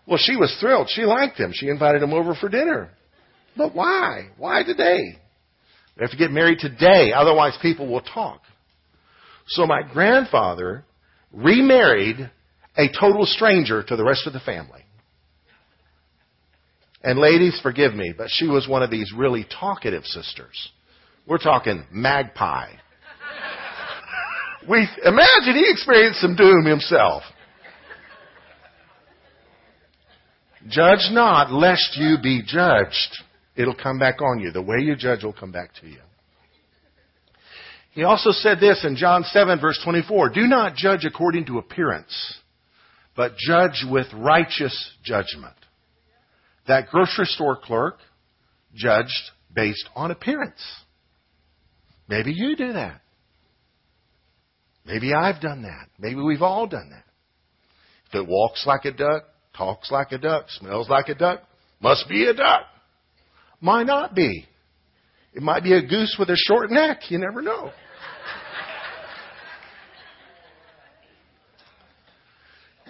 Well, 0.08 0.20
she 0.22 0.36
was 0.36 0.56
thrilled. 0.60 0.90
She 0.90 1.04
liked 1.04 1.40
him. 1.40 1.52
She 1.54 1.68
invited 1.68 2.02
him 2.02 2.14
over 2.14 2.36
for 2.36 2.48
dinner. 2.48 2.92
But 3.58 3.74
why? 3.74 4.30
Why 4.38 4.64
today? 4.64 5.18
We 5.98 6.02
have 6.02 6.12
to 6.12 6.18
get 6.18 6.32
married 6.32 6.60
today, 6.60 7.14
otherwise 7.14 7.58
people 7.62 7.88
will 7.88 8.02
talk. 8.02 8.42
So 9.48 9.66
my 9.66 9.82
grandfather 9.82 10.84
remarried 11.32 12.30
a 12.78 12.88
total 13.00 13.26
stranger 13.26 13.84
to 13.84 13.96
the 13.96 14.04
rest 14.04 14.28
of 14.28 14.34
the 14.34 14.40
family. 14.40 14.82
And 17.02 17.20
ladies, 17.20 17.60
forgive 17.62 17.94
me, 17.94 18.14
but 18.18 18.28
she 18.30 18.48
was 18.48 18.68
one 18.68 18.84
of 18.84 18.90
these 18.90 19.14
really 19.16 19.46
talkative 19.60 20.04
sisters. 20.06 20.72
We're 21.28 21.38
talking 21.38 21.86
magpie. 21.92 22.74
We 24.70 24.88
imagine 25.04 25.56
he 25.56 25.70
experienced 25.70 26.22
some 26.22 26.36
doom 26.36 26.66
himself. 26.66 27.24
Judge 30.68 31.10
not, 31.12 31.52
lest 31.52 31.96
you 31.96 32.18
be 32.22 32.42
judged. 32.46 33.24
It'll 33.56 33.76
come 33.76 34.00
back 34.00 34.22
on 34.22 34.40
you. 34.40 34.52
The 34.52 34.62
way 34.62 34.78
you 34.80 34.96
judge 34.96 35.24
will 35.24 35.34
come 35.34 35.52
back 35.52 35.72
to 35.82 35.88
you. 35.88 36.00
He 37.92 38.04
also 38.04 38.32
said 38.32 38.60
this 38.60 38.84
in 38.84 38.96
John 38.96 39.24
7 39.24 39.62
verse 39.62 39.80
24, 39.84 40.30
do 40.30 40.48
not 40.48 40.76
judge 40.76 41.06
according 41.06 41.46
to 41.46 41.60
appearance, 41.60 42.40
but 43.16 43.38
judge 43.38 43.86
with 43.90 44.08
righteous 44.14 44.92
judgment. 45.04 45.56
That 46.68 46.88
grocery 46.90 47.26
store 47.26 47.56
clerk 47.56 48.00
judged 48.74 49.32
based 49.54 49.88
on 49.96 50.12
appearance. 50.12 50.62
Maybe 52.10 52.34
you 52.34 52.58
do 52.58 52.74
that. 52.74 53.02
Maybe 54.86 55.14
I've 55.14 55.42
done 55.42 55.64
that. 55.64 55.88
Maybe 55.98 56.22
we've 56.22 56.42
all 56.42 56.68
done 56.68 56.90
that. 56.92 57.04
If 58.08 58.16
it 58.16 58.28
walks 58.28 58.66
like 58.68 58.86
a 58.86 58.92
duck, 58.92 59.24
talks 59.58 59.90
like 59.92 60.12
a 60.12 60.18
duck, 60.18 60.46
smells 60.50 60.90
like 60.90 61.10
a 61.10 61.16
duck, 61.16 61.42
must 61.82 62.08
be 62.08 62.26
a 62.26 62.34
duck. 62.34 62.64
Might 63.62 63.88
not 63.88 64.14
be. 64.14 64.46
It 65.34 65.42
might 65.42 65.64
be 65.64 65.74
a 65.74 65.82
goose 65.82 66.16
with 66.20 66.30
a 66.30 66.38
short 66.38 66.72
neck. 66.72 67.10
You 67.10 67.18
never 67.18 67.42
know. 67.42 67.72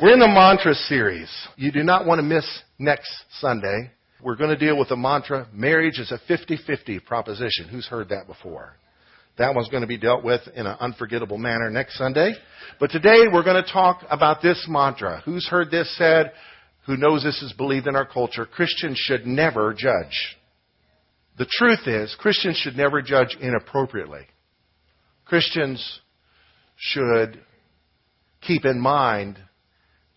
We're 0.02 0.12
in 0.12 0.20
the 0.20 0.28
mantra 0.28 0.74
series. 0.74 1.30
You 1.56 1.72
do 1.72 1.82
not 1.82 2.06
want 2.06 2.20
to 2.20 2.24
miss 2.24 2.46
next 2.78 3.10
Sunday. 3.40 3.92
We're 4.22 4.36
going 4.36 4.50
to 4.50 4.58
deal 4.58 4.78
with 4.78 4.90
the 4.90 4.98
mantra 4.98 5.48
marriage 5.54 6.00
is 6.00 6.12
a 6.12 6.20
50-50 6.30 7.06
proposition. 7.06 7.70
Who's 7.70 7.88
heard 7.88 8.10
that 8.10 8.28
before? 8.28 8.76
That 9.38 9.54
one's 9.54 9.70
going 9.70 9.82
to 9.82 9.88
be 9.88 9.98
dealt 9.98 10.24
with 10.24 10.42
in 10.56 10.66
an 10.66 10.78
unforgettable 10.80 11.38
manner 11.38 11.70
next 11.70 11.98
Sunday. 11.98 12.34
But 12.80 12.92
today 12.92 13.26
we're 13.32 13.44
going 13.44 13.62
to 13.62 13.72
talk 13.72 14.04
about 14.10 14.42
this 14.42 14.66
mantra. 14.70 15.22
Who's 15.26 15.48
heard 15.48 15.72
this 15.72 15.94
said? 15.98 16.32
Who 16.86 16.96
knows 16.96 17.24
this 17.24 17.42
is 17.42 17.52
believed 17.54 17.88
in 17.88 17.96
our 17.96 18.06
culture? 18.06 18.46
Christians 18.46 18.98
should 18.98 19.26
never 19.26 19.74
judge. 19.74 20.38
The 21.38 21.48
truth 21.50 21.86
is, 21.86 22.16
Christians 22.18 22.58
should 22.58 22.78
never 22.78 23.02
judge 23.02 23.36
inappropriately. 23.42 24.26
Christians 25.26 26.00
should 26.78 27.42
keep 28.42 28.64
in 28.64 28.80
mind 28.80 29.38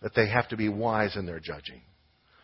that 0.01 0.15
they 0.15 0.29
have 0.29 0.47
to 0.49 0.57
be 0.57 0.69
wise 0.69 1.17
in 1.17 1.25
their 1.25 1.39
judging. 1.39 1.81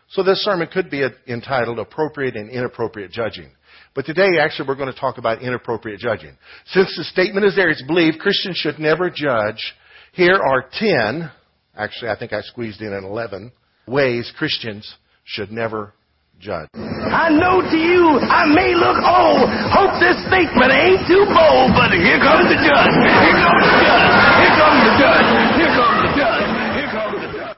So 0.08 0.22
this 0.22 0.44
sermon 0.44 0.68
could 0.70 0.90
be 0.90 1.06
entitled 1.26 1.78
Appropriate 1.78 2.36
and 2.36 2.50
Inappropriate 2.50 3.10
Judging. 3.10 3.50
But 3.94 4.06
today, 4.06 4.38
actually, 4.40 4.68
we're 4.68 4.76
going 4.76 4.92
to 4.92 4.98
talk 4.98 5.18
about 5.18 5.42
inappropriate 5.42 6.00
judging. 6.00 6.36
Since 6.66 6.96
the 6.96 7.04
statement 7.04 7.46
is 7.46 7.56
there, 7.56 7.68
it's 7.68 7.82
believed 7.82 8.18
Christians 8.18 8.56
should 8.56 8.78
never 8.78 9.10
judge. 9.10 9.74
Here 10.12 10.36
are 10.36 10.64
10, 10.72 11.30
actually, 11.76 12.10
I 12.10 12.18
think 12.18 12.32
I 12.32 12.40
squeezed 12.42 12.80
in 12.80 12.92
an 12.92 13.04
11, 13.04 13.52
ways 13.86 14.32
Christians 14.36 14.94
should 15.24 15.50
never 15.50 15.92
judge. 16.40 16.68
I 16.74 17.30
know 17.32 17.64
to 17.64 17.76
you 17.76 18.20
I 18.20 18.44
may 18.44 18.76
look 18.76 19.00
old. 19.00 19.48
Hope 19.72 19.96
this 20.00 20.20
statement 20.28 20.68
ain't 20.68 21.08
too 21.08 21.24
bold, 21.24 21.72
but 21.72 21.92
here 21.96 22.20
comes 22.20 22.48
the 22.52 22.60
judge. 22.60 22.92
Here 22.92 23.38
comes 23.40 23.64
the 23.64 23.80
judge. 23.80 24.12
Here 24.36 24.54
comes 24.56 24.80
the 24.84 24.94
judge. 25.00 25.28
Here 25.56 25.72
comes 25.72 25.98
the 26.04 26.12
judge. 26.16 26.48
Here 26.76 26.90
comes 26.92 27.16
the 27.16 27.30
judge. 27.32 27.56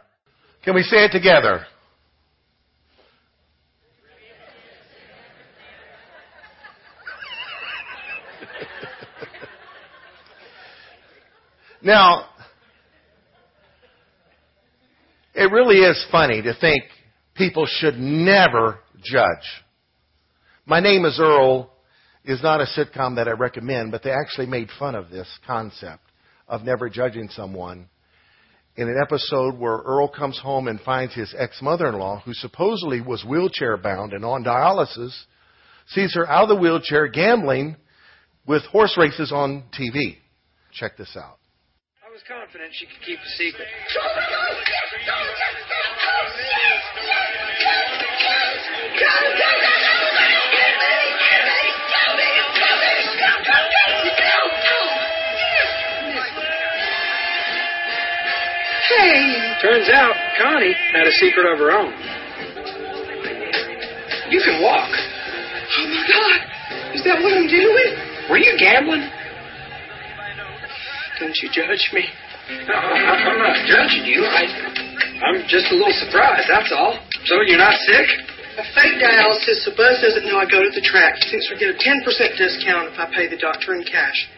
Can 0.62 0.74
we 0.74 0.82
say 0.82 1.04
it 1.06 1.12
together? 1.12 1.66
Now, 11.82 12.26
it 15.34 15.50
really 15.52 15.78
is 15.78 16.04
funny 16.10 16.42
to 16.42 16.54
think 16.60 16.82
people 17.34 17.66
should 17.66 17.98
never 17.98 18.80
judge. 19.02 19.24
My 20.66 20.80
Name 20.80 21.04
is 21.04 21.18
Earl 21.20 21.70
is 22.24 22.42
not 22.42 22.60
a 22.60 22.66
sitcom 22.66 23.16
that 23.16 23.28
I 23.28 23.32
recommend, 23.32 23.92
but 23.92 24.02
they 24.02 24.10
actually 24.10 24.46
made 24.46 24.68
fun 24.78 24.94
of 24.94 25.10
this 25.10 25.28
concept 25.46 26.02
of 26.46 26.62
never 26.62 26.90
judging 26.90 27.28
someone 27.28 27.88
in 28.76 28.88
an 28.88 28.96
episode 29.02 29.58
where 29.58 29.78
Earl 29.78 30.08
comes 30.08 30.38
home 30.38 30.68
and 30.68 30.80
finds 30.80 31.14
his 31.14 31.34
ex-mother-in-law, 31.36 32.22
who 32.24 32.32
supposedly 32.32 33.00
was 33.00 33.24
wheelchair 33.24 33.76
bound 33.76 34.12
and 34.12 34.24
on 34.24 34.44
dialysis, 34.44 35.16
sees 35.88 36.14
her 36.14 36.28
out 36.28 36.44
of 36.44 36.48
the 36.48 36.56
wheelchair 36.56 37.08
gambling 37.08 37.76
with 38.46 38.62
horse 38.66 38.96
races 38.96 39.32
on 39.32 39.64
TV. 39.78 40.16
Check 40.72 40.96
this 40.96 41.16
out. 41.16 41.38
I 42.18 42.20
was 42.20 42.26
confident 42.26 42.74
she 42.74 42.86
could 42.86 43.00
keep 43.06 43.18
a 43.20 43.30
secret. 43.38 43.68
Hey! 58.88 59.54
Turns 59.62 59.88
out 59.94 60.16
Connie 60.38 60.74
had 60.92 61.06
a 61.06 61.12
secret 61.12 61.46
of 61.52 61.58
her 61.60 61.70
own. 61.70 61.92
You 64.28 64.40
can 64.42 64.60
walk. 64.60 64.90
Oh 64.90 65.86
my 65.86 66.02
God! 66.10 66.96
Is 66.96 67.04
that 67.04 67.22
what 67.22 67.32
I'm 67.32 67.46
doing? 67.46 68.28
Were 68.28 68.38
you 68.38 68.58
gambling? 68.58 69.08
Don't 71.18 71.34
you 71.42 71.50
judge 71.50 71.90
me. 71.92 72.06
No, 72.66 72.74
I'm 72.74 73.38
not 73.38 73.58
judging 73.66 74.06
you. 74.06 74.22
I, 74.22 74.46
I'm 75.26 75.42
just 75.48 75.66
a 75.70 75.74
little 75.74 75.92
surprised, 76.06 76.46
that's 76.48 76.70
all. 76.70 76.94
So 77.26 77.42
you're 77.42 77.58
not 77.58 77.74
sick? 77.74 78.06
A 78.58 78.64
fake 78.74 79.02
dialysis, 79.02 79.66
so 79.66 79.72
Buzz 79.76 80.00
doesn't 80.00 80.26
know 80.26 80.38
I 80.38 80.46
go 80.46 80.62
to 80.62 80.70
the 80.70 80.80
track. 80.80 81.14
He 81.18 81.30
thinks 81.30 81.50
we 81.50 81.58
get 81.58 81.74
a 81.74 81.78
10% 81.78 82.38
discount 82.38 82.92
if 82.92 82.98
I 82.98 83.10
pay 83.14 83.28
the 83.28 83.36
doctor 83.36 83.74
in 83.74 83.84
cash. 83.84 84.28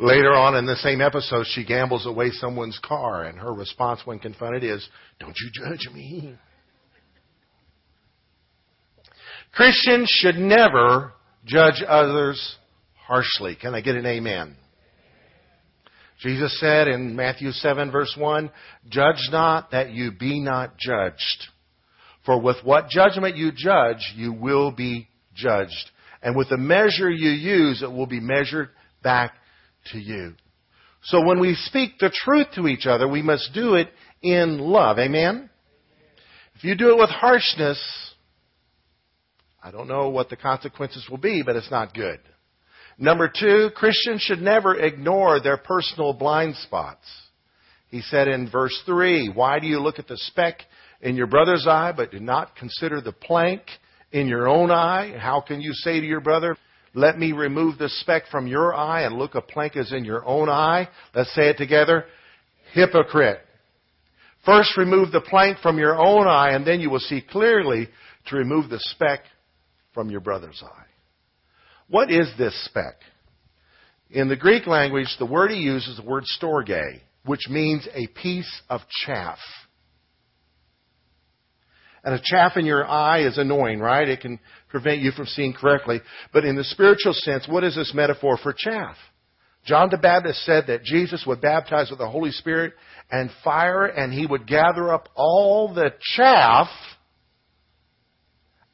Later 0.00 0.34
on 0.34 0.56
in 0.56 0.66
the 0.66 0.76
same 0.76 1.00
episode, 1.00 1.46
she 1.46 1.64
gambles 1.64 2.06
away 2.06 2.30
someone's 2.30 2.80
car, 2.82 3.24
and 3.24 3.38
her 3.38 3.52
response 3.52 4.00
when 4.04 4.18
confronted 4.18 4.64
is, 4.64 4.88
Don't 5.20 5.36
you 5.38 5.50
judge 5.52 5.88
me. 5.94 6.34
Christians 9.52 10.08
should 10.10 10.36
never 10.36 11.12
judge 11.44 11.82
others 11.86 12.56
harshly. 13.06 13.56
Can 13.60 13.74
I 13.74 13.80
get 13.80 13.96
an 13.96 14.06
amen? 14.06 14.56
Jesus 16.20 16.58
said 16.60 16.88
in 16.88 17.16
Matthew 17.16 17.50
7 17.50 17.90
verse 17.90 18.14
1, 18.18 18.50
Judge 18.88 19.28
not 19.30 19.72
that 19.72 19.90
you 19.90 20.12
be 20.12 20.40
not 20.40 20.78
judged. 20.78 21.48
For 22.24 22.40
with 22.40 22.56
what 22.64 22.88
judgment 22.88 23.36
you 23.36 23.52
judge, 23.54 24.14
you 24.16 24.32
will 24.32 24.70
be 24.70 25.08
judged. 25.34 25.90
And 26.22 26.34
with 26.34 26.48
the 26.48 26.56
measure 26.56 27.10
you 27.10 27.30
use, 27.30 27.82
it 27.82 27.92
will 27.92 28.06
be 28.06 28.20
measured 28.20 28.70
back 29.02 29.34
to 29.92 29.98
you. 29.98 30.34
So 31.02 31.22
when 31.22 31.38
we 31.38 31.54
speak 31.54 31.98
the 31.98 32.10
truth 32.10 32.46
to 32.54 32.66
each 32.66 32.86
other, 32.86 33.06
we 33.06 33.20
must 33.20 33.50
do 33.52 33.74
it 33.74 33.90
in 34.22 34.58
love. 34.58 34.98
Amen? 34.98 35.50
If 36.54 36.64
you 36.64 36.74
do 36.76 36.92
it 36.92 36.98
with 36.98 37.10
harshness, 37.10 37.78
I 39.62 39.70
don't 39.70 39.88
know 39.88 40.08
what 40.08 40.30
the 40.30 40.36
consequences 40.36 41.06
will 41.10 41.18
be, 41.18 41.42
but 41.44 41.56
it's 41.56 41.70
not 41.70 41.92
good. 41.92 42.20
Number 42.98 43.28
two, 43.28 43.70
Christians 43.74 44.22
should 44.22 44.40
never 44.40 44.74
ignore 44.74 45.40
their 45.40 45.56
personal 45.56 46.12
blind 46.12 46.56
spots. 46.56 47.06
He 47.88 48.00
said 48.02 48.28
in 48.28 48.50
verse 48.50 48.76
3, 48.86 49.30
Why 49.34 49.58
do 49.58 49.66
you 49.66 49.80
look 49.80 49.98
at 49.98 50.08
the 50.08 50.16
speck 50.16 50.62
in 51.00 51.16
your 51.16 51.26
brother's 51.26 51.66
eye, 51.66 51.92
but 51.96 52.10
do 52.10 52.20
not 52.20 52.56
consider 52.56 53.00
the 53.00 53.12
plank 53.12 53.62
in 54.12 54.26
your 54.26 54.48
own 54.48 54.70
eye? 54.70 55.16
How 55.18 55.40
can 55.40 55.60
you 55.60 55.72
say 55.72 56.00
to 56.00 56.06
your 56.06 56.20
brother, 56.20 56.56
Let 56.94 57.18
me 57.18 57.32
remove 57.32 57.78
the 57.78 57.88
speck 57.88 58.24
from 58.30 58.46
your 58.46 58.74
eye, 58.74 59.02
and 59.02 59.16
look, 59.16 59.34
a 59.34 59.40
plank 59.40 59.76
is 59.76 59.92
in 59.92 60.04
your 60.04 60.24
own 60.24 60.48
eye? 60.48 60.88
Let's 61.14 61.34
say 61.34 61.48
it 61.48 61.58
together. 61.58 62.04
Hypocrite. 62.72 63.40
First 64.44 64.76
remove 64.76 65.10
the 65.10 65.20
plank 65.20 65.58
from 65.58 65.78
your 65.78 65.96
own 65.96 66.26
eye, 66.26 66.50
and 66.50 66.66
then 66.66 66.80
you 66.80 66.90
will 66.90 67.00
see 67.00 67.20
clearly 67.22 67.88
to 68.26 68.36
remove 68.36 68.70
the 68.70 68.80
speck 68.80 69.20
from 69.92 70.10
your 70.10 70.20
brother's 70.20 70.62
eye. 70.64 70.83
What 71.88 72.10
is 72.10 72.30
this 72.38 72.54
speck? 72.64 72.96
In 74.10 74.28
the 74.28 74.36
Greek 74.36 74.66
language, 74.66 75.08
the 75.18 75.26
word 75.26 75.50
he 75.50 75.58
uses 75.58 75.90
is 75.90 75.96
the 75.96 76.08
word 76.08 76.24
storge, 76.40 77.00
which 77.24 77.48
means 77.48 77.86
a 77.94 78.06
piece 78.06 78.62
of 78.68 78.80
chaff. 79.04 79.38
And 82.04 82.14
a 82.14 82.20
chaff 82.22 82.56
in 82.56 82.66
your 82.66 82.86
eye 82.86 83.26
is 83.26 83.38
annoying, 83.38 83.80
right? 83.80 84.08
It 84.08 84.20
can 84.20 84.38
prevent 84.68 85.00
you 85.00 85.10
from 85.10 85.26
seeing 85.26 85.54
correctly. 85.54 86.02
But 86.32 86.44
in 86.44 86.54
the 86.54 86.64
spiritual 86.64 87.14
sense, 87.14 87.48
what 87.48 87.64
is 87.64 87.74
this 87.74 87.94
metaphor 87.94 88.38
for 88.42 88.52
chaff? 88.52 88.96
John 89.64 89.88
the 89.90 89.96
Baptist 89.96 90.44
said 90.44 90.66
that 90.66 90.84
Jesus 90.84 91.24
would 91.26 91.40
baptize 91.40 91.88
with 91.88 91.98
the 91.98 92.10
Holy 92.10 92.30
Spirit 92.30 92.74
and 93.10 93.30
fire, 93.42 93.86
and 93.86 94.12
he 94.12 94.26
would 94.26 94.46
gather 94.46 94.92
up 94.92 95.08
all 95.14 95.72
the 95.72 95.92
chaff 96.16 96.68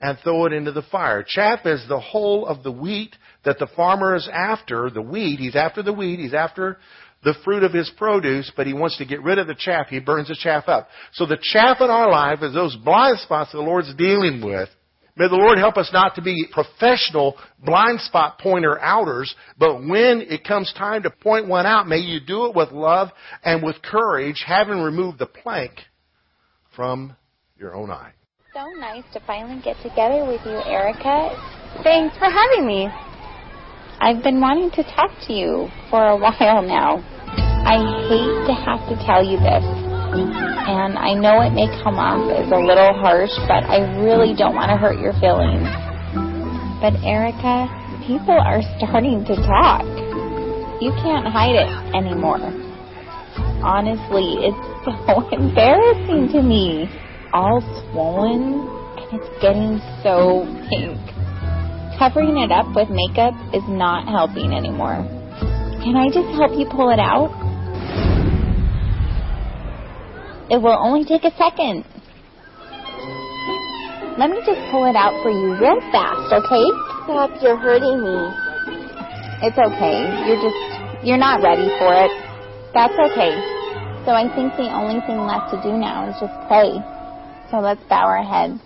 and 0.01 0.19
throw 0.23 0.47
it 0.47 0.53
into 0.53 0.73
the 0.73 0.83
fire. 0.83 1.25
Chaff 1.27 1.61
is 1.67 1.85
the 1.89 2.01
whole 2.01 2.47
of 2.47 2.63
the 2.63 2.73
wheat 2.73 3.15
that 3.45 3.59
the 3.59 3.69
farmer 3.77 4.17
is 4.17 4.29
after, 4.33 4.91
the 4.91 5.03
wheat. 5.03 5.39
He's 5.39 5.57
after 5.57 5.83
the 5.83 5.93
wheat. 5.93 6.19
He's 6.19 6.35
after 6.35 6.79
the 7.23 7.35
fruit 7.45 7.63
of 7.63 7.73
his 7.73 7.91
produce, 7.99 8.51
but 8.57 8.67
he 8.67 8.73
wants 8.73 8.97
to 8.99 9.05
get 9.05 9.23
rid 9.23 9.39
of 9.39 9.47
the 9.47 9.55
chaff. 9.55 9.89
He 9.89 10.01
burns 10.01 10.29
the 10.29 10.39
chaff 10.41 10.69
up. 10.69 10.89
So 11.13 11.27
the 11.27 11.39
chaff 11.41 11.79
in 11.81 11.91
our 11.91 12.11
life 12.11 12.39
is 12.43 12.55
those 12.55 12.77
blind 12.77 13.19
spots 13.19 13.53
the 13.53 13.59
Lord's 13.59 13.95
dealing 13.95 14.43
with. 14.45 14.71
May 15.17 15.29
the 15.29 15.35
Lord 15.35 15.59
help 15.59 15.77
us 15.77 15.91
not 15.93 16.15
to 16.15 16.23
be 16.23 16.47
professional 16.51 17.37
blind 17.63 18.01
spot 18.01 18.39
pointer 18.39 18.81
outers, 18.81 19.35
but 19.59 19.81
when 19.81 20.25
it 20.31 20.45
comes 20.45 20.73
time 20.79 21.03
to 21.03 21.11
point 21.11 21.47
one 21.47 21.67
out, 21.67 21.87
may 21.87 21.99
you 21.99 22.21
do 22.21 22.47
it 22.47 22.57
with 22.57 22.71
love 22.71 23.09
and 23.45 23.63
with 23.63 23.83
courage, 23.83 24.43
having 24.47 24.81
removed 24.81 25.19
the 25.19 25.27
plank 25.27 25.73
from 26.75 27.15
your 27.59 27.75
own 27.75 27.91
eye 27.91 28.13
so 28.53 28.67
nice 28.81 29.05
to 29.13 29.21
finally 29.29 29.63
get 29.63 29.77
together 29.79 30.27
with 30.27 30.43
you, 30.43 30.59
Erica. 30.67 31.31
Thanks 31.85 32.19
for 32.19 32.27
having 32.27 32.67
me. 32.67 32.91
I've 34.01 34.25
been 34.25 34.41
wanting 34.41 34.75
to 34.75 34.83
talk 34.83 35.15
to 35.29 35.33
you 35.33 35.71
for 35.89 36.03
a 36.03 36.17
while 36.19 36.59
now. 36.59 36.99
I 37.63 37.79
hate 38.11 38.51
to 38.51 38.55
have 38.59 38.83
to 38.91 38.99
tell 39.07 39.23
you 39.23 39.39
this, 39.39 39.63
and 39.63 40.99
I 40.99 41.15
know 41.15 41.39
it 41.47 41.55
may 41.55 41.71
come 41.87 41.95
off 41.95 42.27
as 42.35 42.51
a 42.51 42.59
little 42.59 42.91
harsh, 42.99 43.31
but 43.47 43.63
I 43.71 43.87
really 44.03 44.35
don't 44.35 44.59
want 44.59 44.75
to 44.75 44.77
hurt 44.77 44.99
your 44.99 45.15
feelings. 45.23 45.71
But 46.83 46.99
Erica, 47.07 47.71
people 48.03 48.35
are 48.35 48.67
starting 48.83 49.23
to 49.31 49.37
talk. 49.47 49.87
You 50.83 50.91
can't 51.07 51.31
hide 51.31 51.55
it 51.55 51.71
anymore. 51.95 52.43
Honestly, 53.63 54.43
it's 54.43 54.65
so 55.07 55.23
embarrassing 55.31 56.35
to 56.35 56.43
me 56.43 56.91
all 57.33 57.61
swollen 57.61 58.67
and 58.99 59.09
it's 59.15 59.31
getting 59.41 59.81
so 60.03 60.45
pink. 60.69 60.99
Covering 61.99 62.39
it 62.39 62.51
up 62.51 62.67
with 62.75 62.89
makeup 62.89 63.35
is 63.55 63.63
not 63.69 64.09
helping 64.09 64.53
anymore. 64.53 65.05
Can 65.85 65.97
I 65.97 66.09
just 66.09 66.29
help 66.37 66.53
you 66.59 66.67
pull 66.69 66.91
it 66.91 66.99
out? 66.99 67.33
It 70.51 70.61
will 70.61 70.77
only 70.77 71.05
take 71.05 71.25
a 71.25 71.31
second. 71.37 71.85
Let 74.19 74.29
me 74.29 74.43
just 74.45 74.61
pull 74.71 74.85
it 74.91 74.97
out 74.97 75.15
for 75.23 75.31
you 75.31 75.55
real 75.57 75.81
fast, 75.93 76.33
okay? 76.33 76.67
Stop, 77.07 77.31
you're 77.41 77.57
hurting 77.57 78.03
me. 78.03 78.17
It's 79.47 79.57
okay. 79.57 80.05
You're 80.29 80.43
just, 80.43 81.07
you're 81.07 81.23
not 81.23 81.41
ready 81.41 81.71
for 81.79 81.95
it. 81.95 82.13
That's 82.75 82.93
okay. 82.93 83.33
So 84.05 84.13
I 84.13 84.29
think 84.35 84.53
the 84.57 84.69
only 84.69 85.01
thing 85.07 85.21
left 85.25 85.55
to 85.55 85.63
do 85.63 85.73
now 85.77 86.09
is 86.11 86.17
just 86.21 86.35
pray. 86.49 86.77
So 87.51 87.59
let's 87.59 87.83
bow 87.91 88.07
our 88.07 88.23
heads. 88.23 88.63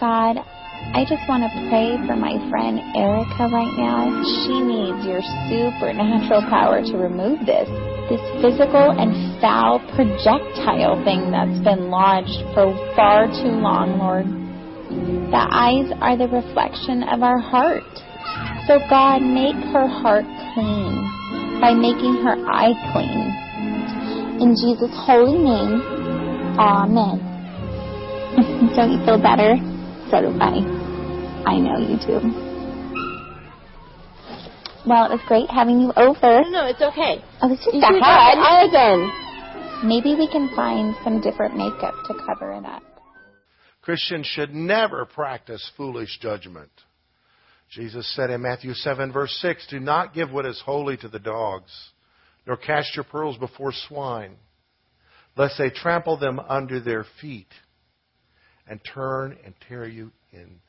God, 0.00 0.40
I 0.40 1.04
just 1.04 1.20
want 1.28 1.44
to 1.44 1.52
pray 1.68 2.00
for 2.08 2.16
my 2.16 2.40
friend 2.48 2.80
Erica 2.96 3.52
right 3.52 3.76
now. 3.76 4.08
She 4.24 4.56
needs 4.56 5.04
your 5.04 5.20
supernatural 5.52 6.48
power 6.48 6.80
to 6.80 6.96
remove 6.96 7.44
this, 7.44 7.68
this 8.08 8.24
physical 8.40 8.96
and 8.96 9.36
foul 9.40 9.84
projectile 9.92 10.96
thing 11.04 11.28
that's 11.28 11.60
been 11.60 11.92
lodged 11.92 12.40
for 12.56 12.72
far 12.96 13.28
too 13.28 13.52
long, 13.60 14.00
Lord. 14.00 14.24
The 15.28 15.44
eyes 15.44 15.92
are 16.00 16.16
the 16.16 16.28
reflection 16.32 17.04
of 17.04 17.22
our 17.22 17.38
heart. 17.38 17.84
So 18.64 18.80
God, 18.88 19.20
make 19.20 19.60
her 19.76 19.86
heart 19.86 20.24
clean 20.56 21.60
by 21.60 21.76
making 21.76 22.24
her 22.24 22.40
eye 22.48 22.72
clean 22.96 23.43
in 24.40 24.54
Jesus' 24.56 24.90
holy 24.94 25.38
name, 25.38 25.82
Amen. 26.58 27.18
Don't 28.76 28.92
you 28.92 29.04
feel 29.04 29.20
better? 29.20 29.56
So 30.10 30.20
do 30.22 30.38
I. 30.38 30.62
I 31.46 31.58
know 31.58 31.78
you 31.78 31.98
do. 31.98 32.20
Well, 34.86 35.06
it 35.06 35.10
was 35.16 35.20
great 35.26 35.50
having 35.50 35.80
you 35.80 35.92
over. 35.96 36.42
No, 36.42 36.50
no, 36.50 36.66
it's 36.66 36.82
okay. 36.82 37.22
Oh, 37.42 37.52
it's 37.52 37.64
just 37.64 37.74
You 37.74 37.80
a 37.80 37.86
should 37.86 38.02
hug. 38.02 38.34
try 38.38 38.64
again. 38.68 39.88
Maybe 39.88 40.14
we 40.14 40.28
can 40.30 40.48
find 40.54 40.94
some 41.02 41.20
different 41.20 41.56
makeup 41.56 41.94
to 42.06 42.14
cover 42.26 42.52
it 42.52 42.64
up. 42.64 42.82
Christians 43.82 44.26
should 44.26 44.54
never 44.54 45.04
practice 45.06 45.70
foolish 45.76 46.18
judgment. 46.20 46.70
Jesus 47.70 48.06
said 48.14 48.30
in 48.30 48.42
Matthew 48.42 48.74
7 48.74 49.12
verse 49.12 49.36
6, 49.40 49.66
Do 49.68 49.80
not 49.80 50.14
give 50.14 50.30
what 50.30 50.46
is 50.46 50.60
holy 50.64 50.96
to 50.98 51.08
the 51.08 51.18
dogs 51.18 51.72
nor 52.46 52.56
cast 52.56 52.94
your 52.94 53.04
pearls 53.04 53.36
before 53.38 53.72
swine, 53.88 54.36
lest 55.36 55.58
they 55.58 55.70
trample 55.70 56.16
them 56.16 56.38
under 56.40 56.80
their 56.80 57.04
feet 57.20 57.48
and 58.66 58.80
turn 58.92 59.36
and 59.44 59.54
tear 59.68 59.86
you 59.86 60.10
in 60.32 60.60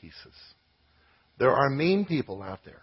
pieces. 0.00 0.34
There 1.38 1.52
are 1.52 1.70
mean 1.70 2.04
people 2.04 2.42
out 2.42 2.60
there 2.64 2.82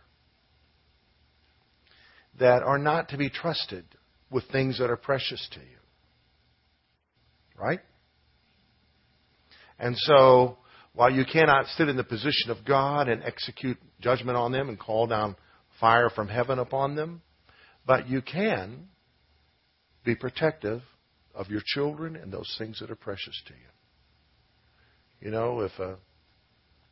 that 2.39 2.63
are 2.63 2.77
not 2.77 3.09
to 3.09 3.17
be 3.17 3.29
trusted 3.29 3.85
with 4.31 4.43
things 4.51 4.79
that 4.79 4.89
are 4.89 4.97
precious 4.97 5.47
to 5.53 5.59
you. 5.59 5.77
Right? 7.57 7.79
And 9.77 9.95
so, 9.97 10.57
while 10.93 11.11
you 11.11 11.25
cannot 11.25 11.67
sit 11.77 11.89
in 11.89 11.97
the 11.97 12.03
position 12.03 12.51
of 12.51 12.65
God 12.65 13.07
and 13.07 13.23
execute 13.23 13.77
judgment 14.01 14.37
on 14.37 14.51
them 14.51 14.69
and 14.69 14.79
call 14.79 15.07
down 15.07 15.35
fire 15.79 16.09
from 16.09 16.27
heaven 16.27 16.59
upon 16.59 16.95
them, 16.95 17.21
but 17.89 18.07
you 18.07 18.21
can 18.21 18.87
be 20.05 20.13
protective 20.13 20.83
of 21.33 21.49
your 21.49 21.63
children 21.65 22.15
and 22.15 22.31
those 22.31 22.53
things 22.59 22.79
that 22.79 22.91
are 22.91 22.95
precious 22.95 23.41
to 23.47 23.53
you. 23.53 25.25
You 25.25 25.31
know, 25.31 25.61
if 25.61 25.71
a 25.79 25.95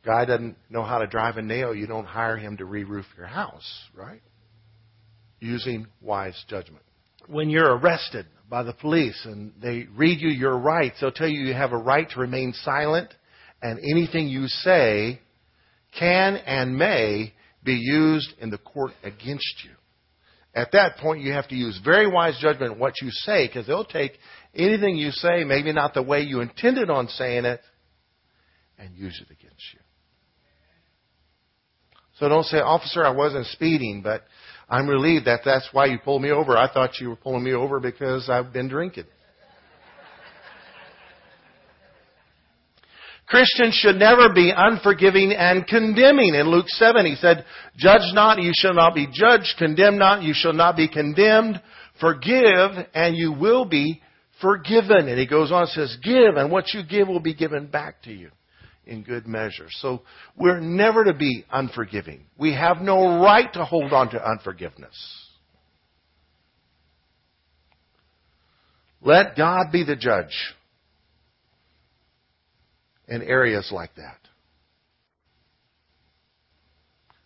guy 0.04 0.24
doesn't 0.24 0.56
know 0.68 0.82
how 0.82 0.98
to 0.98 1.06
drive 1.06 1.36
a 1.36 1.42
nail, 1.42 1.72
you 1.72 1.86
don't 1.86 2.04
hire 2.04 2.36
him 2.36 2.56
to 2.56 2.64
re 2.64 2.82
roof 2.82 3.06
your 3.16 3.28
house, 3.28 3.64
right? 3.94 4.20
Using 5.38 5.86
wise 6.00 6.34
judgment. 6.48 6.82
When 7.28 7.48
you're 7.48 7.76
arrested 7.76 8.26
by 8.50 8.64
the 8.64 8.72
police 8.72 9.24
and 9.24 9.52
they 9.62 9.86
read 9.94 10.20
you 10.20 10.30
your 10.30 10.58
rights, 10.58 10.96
they'll 11.00 11.12
tell 11.12 11.28
you 11.28 11.46
you 11.46 11.54
have 11.54 11.70
a 11.70 11.78
right 11.78 12.10
to 12.10 12.18
remain 12.18 12.52
silent 12.54 13.14
and 13.62 13.78
anything 13.78 14.26
you 14.26 14.48
say 14.48 15.20
can 15.96 16.34
and 16.38 16.76
may 16.76 17.34
be 17.62 17.74
used 17.74 18.32
in 18.40 18.50
the 18.50 18.58
court 18.58 18.90
against 19.04 19.62
you. 19.64 19.70
At 20.58 20.72
that 20.72 20.96
point, 20.96 21.22
you 21.22 21.32
have 21.34 21.46
to 21.48 21.54
use 21.54 21.80
very 21.84 22.08
wise 22.08 22.36
judgment 22.40 22.72
in 22.72 22.78
what 22.80 22.94
you 23.00 23.10
say 23.12 23.46
because 23.46 23.68
they'll 23.68 23.84
take 23.84 24.18
anything 24.56 24.96
you 24.96 25.12
say, 25.12 25.44
maybe 25.44 25.72
not 25.72 25.94
the 25.94 26.02
way 26.02 26.22
you 26.22 26.40
intended 26.40 26.90
on 26.90 27.06
saying 27.06 27.44
it, 27.44 27.60
and 28.76 28.92
use 28.96 29.22
it 29.22 29.30
against 29.30 29.62
you. 29.72 29.78
So 32.18 32.28
don't 32.28 32.44
say, 32.44 32.58
officer, 32.58 33.04
I 33.04 33.10
wasn't 33.10 33.46
speeding, 33.46 34.00
but 34.02 34.24
I'm 34.68 34.88
relieved 34.88 35.26
that 35.26 35.42
that's 35.44 35.68
why 35.70 35.86
you 35.86 35.98
pulled 35.98 36.22
me 36.22 36.32
over. 36.32 36.56
I 36.56 36.72
thought 36.72 36.98
you 37.00 37.10
were 37.10 37.16
pulling 37.16 37.44
me 37.44 37.52
over 37.52 37.78
because 37.78 38.28
I've 38.28 38.52
been 38.52 38.68
drinking. 38.68 39.04
Christians 43.28 43.74
should 43.74 43.96
never 43.96 44.32
be 44.32 44.52
unforgiving 44.56 45.32
and 45.32 45.66
condemning. 45.66 46.34
In 46.34 46.48
Luke 46.48 46.68
7, 46.68 47.04
he 47.04 47.14
said, 47.16 47.44
Judge 47.76 48.14
not, 48.14 48.42
you 48.42 48.52
shall 48.54 48.72
not 48.72 48.94
be 48.94 49.06
judged. 49.12 49.54
Condemn 49.58 49.98
not, 49.98 50.22
you 50.22 50.32
shall 50.34 50.54
not 50.54 50.76
be 50.76 50.88
condemned. 50.88 51.60
Forgive, 52.00 52.70
and 52.94 53.16
you 53.16 53.32
will 53.32 53.66
be 53.66 54.00
forgiven. 54.40 55.08
And 55.08 55.18
he 55.18 55.26
goes 55.26 55.52
on 55.52 55.62
and 55.62 55.70
says, 55.70 55.98
Give, 56.02 56.36
and 56.36 56.50
what 56.50 56.72
you 56.72 56.82
give 56.82 57.06
will 57.06 57.20
be 57.20 57.34
given 57.34 57.66
back 57.66 58.02
to 58.04 58.12
you 58.12 58.30
in 58.86 59.02
good 59.02 59.26
measure. 59.26 59.66
So 59.68 60.02
we're 60.34 60.60
never 60.60 61.04
to 61.04 61.12
be 61.12 61.44
unforgiving. 61.50 62.24
We 62.38 62.54
have 62.54 62.78
no 62.78 63.22
right 63.22 63.52
to 63.52 63.64
hold 63.66 63.92
on 63.92 64.10
to 64.12 64.26
unforgiveness. 64.26 64.96
Let 69.02 69.36
God 69.36 69.66
be 69.70 69.84
the 69.84 69.96
judge 69.96 70.54
in 73.08 73.22
areas 73.22 73.70
like 73.72 73.94
that. 73.96 74.18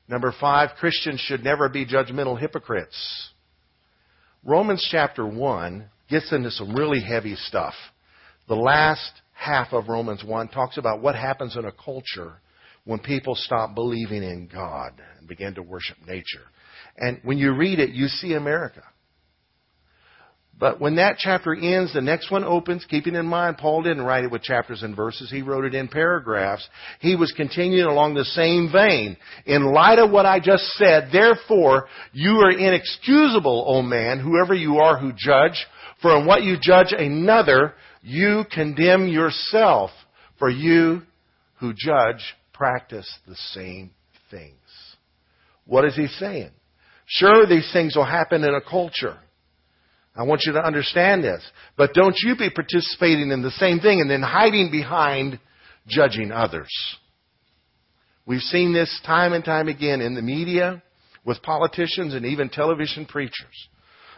Number 0.08 0.32
five, 0.38 0.70
Christians 0.78 1.20
should 1.20 1.44
never 1.44 1.68
be 1.68 1.86
judgmental 1.86 2.38
hypocrites. 2.38 3.30
Romans 4.44 4.86
chapter 4.90 5.26
1 5.26 5.88
gets 6.10 6.32
into 6.32 6.50
some 6.50 6.74
really 6.74 7.00
heavy 7.00 7.36
stuff. 7.36 7.74
The 8.48 8.54
last 8.54 9.22
half 9.32 9.72
of 9.72 9.88
Romans 9.88 10.22
1 10.24 10.48
talks 10.48 10.76
about 10.76 11.00
what 11.00 11.14
happens 11.14 11.56
in 11.56 11.64
a 11.64 11.72
culture 11.72 12.34
when 12.84 12.98
people 12.98 13.34
stop 13.34 13.74
believing 13.74 14.22
in 14.22 14.48
God 14.52 14.92
and 15.18 15.28
begin 15.28 15.54
to 15.54 15.62
worship 15.62 15.96
nature. 16.06 16.44
And 16.96 17.20
when 17.22 17.38
you 17.38 17.54
read 17.54 17.78
it, 17.78 17.90
you 17.90 18.08
see 18.08 18.34
America. 18.34 18.82
But 20.58 20.80
when 20.80 20.96
that 20.96 21.16
chapter 21.18 21.54
ends, 21.54 21.92
the 21.92 22.00
next 22.00 22.30
one 22.30 22.44
opens, 22.44 22.84
keeping 22.84 23.16
in 23.16 23.26
mind 23.26 23.58
Paul 23.58 23.82
didn't 23.82 24.04
write 24.04 24.24
it 24.24 24.30
with 24.30 24.42
chapters 24.42 24.82
and 24.82 24.94
verses, 24.94 25.30
he 25.30 25.42
wrote 25.42 25.64
it 25.64 25.74
in 25.74 25.88
paragraphs. 25.88 26.68
He 27.00 27.16
was 27.16 27.32
continuing 27.32 27.88
along 27.88 28.14
the 28.14 28.24
same 28.24 28.70
vein. 28.70 29.16
In 29.44 29.72
light 29.72 29.98
of 29.98 30.10
what 30.10 30.26
I 30.26 30.38
just 30.38 30.64
said, 30.74 31.08
therefore, 31.10 31.88
you 32.12 32.38
are 32.38 32.52
inexcusable, 32.52 33.64
O 33.66 33.82
man, 33.82 34.20
whoever 34.20 34.54
you 34.54 34.76
are 34.76 34.98
who 34.98 35.12
judge, 35.16 35.66
for 36.00 36.16
in 36.16 36.26
what 36.26 36.42
you 36.42 36.56
judge 36.60 36.92
another, 36.92 37.74
you 38.02 38.44
condemn 38.52 39.08
yourself, 39.08 39.90
for 40.38 40.50
you 40.50 41.02
who 41.58 41.72
judge 41.72 42.34
practice 42.52 43.10
the 43.26 43.36
same 43.52 43.90
things. 44.30 44.56
What 45.64 45.84
is 45.84 45.96
he 45.96 46.06
saying? 46.06 46.50
Sure, 47.06 47.46
these 47.46 47.68
things 47.72 47.96
will 47.96 48.04
happen 48.04 48.44
in 48.44 48.54
a 48.54 48.60
culture. 48.60 49.18
I 50.14 50.24
want 50.24 50.42
you 50.44 50.52
to 50.52 50.64
understand 50.64 51.24
this. 51.24 51.42
But 51.76 51.94
don't 51.94 52.16
you 52.22 52.36
be 52.36 52.50
participating 52.50 53.30
in 53.30 53.42
the 53.42 53.50
same 53.52 53.80
thing 53.80 54.00
and 54.00 54.10
then 54.10 54.22
hiding 54.22 54.70
behind 54.70 55.38
judging 55.86 56.30
others. 56.30 56.70
We've 58.26 58.40
seen 58.40 58.72
this 58.72 59.00
time 59.04 59.32
and 59.32 59.44
time 59.44 59.68
again 59.68 60.00
in 60.00 60.14
the 60.14 60.22
media, 60.22 60.82
with 61.24 61.42
politicians, 61.42 62.14
and 62.14 62.26
even 62.26 62.48
television 62.48 63.06
preachers. 63.06 63.68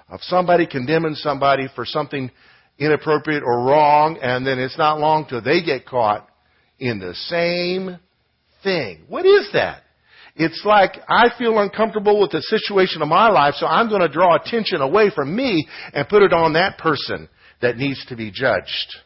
Of 0.09 0.21
somebody 0.23 0.67
condemning 0.67 1.15
somebody 1.15 1.69
for 1.75 1.87
something 1.87 2.31
inappropriate 2.79 3.43
or 3.43 3.65
wrong, 3.65 4.19
and 4.21 4.47
then 4.47 4.59
it's 4.59 4.77
not 4.77 4.99
long 4.99 5.27
till 5.27 5.41
they 5.41 5.63
get 5.63 5.87
caught 5.87 6.29
in 6.79 6.99
the 6.99 7.15
same 7.15 7.99
thing. 8.63 9.05
What 9.09 9.25
is 9.25 9.49
that? 9.53 9.84
It's 10.37 10.63
like 10.65 10.97
I 11.09 11.27
feel 11.39 11.59
uncomfortable 11.61 12.21
with 12.21 12.33
the 12.33 12.43
situation 12.43 13.03
of 13.03 13.09
my 13.09 13.29
life, 13.29 13.55
so 13.57 13.67
I'm 13.67 13.89
going 13.89 14.01
to 14.01 14.09
draw 14.09 14.35
attention 14.35 14.81
away 14.81 15.11
from 15.15 15.35
me 15.35 15.69
and 15.93 16.09
put 16.09 16.23
it 16.23 16.33
on 16.33 16.55
that 16.55 16.79
person 16.79 17.29
that 17.63 17.77
needs 17.77 18.05
to 18.07 18.17
be 18.17 18.33
judged. 18.33 18.97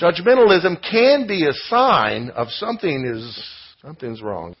Judgmentalism 0.00 0.82
can 0.90 1.26
be 1.26 1.46
a 1.46 1.52
sign 1.68 2.30
of 2.30 2.48
something 2.50 3.04
is 3.06 3.42
something's 3.80 4.20
wrong. 4.20 4.54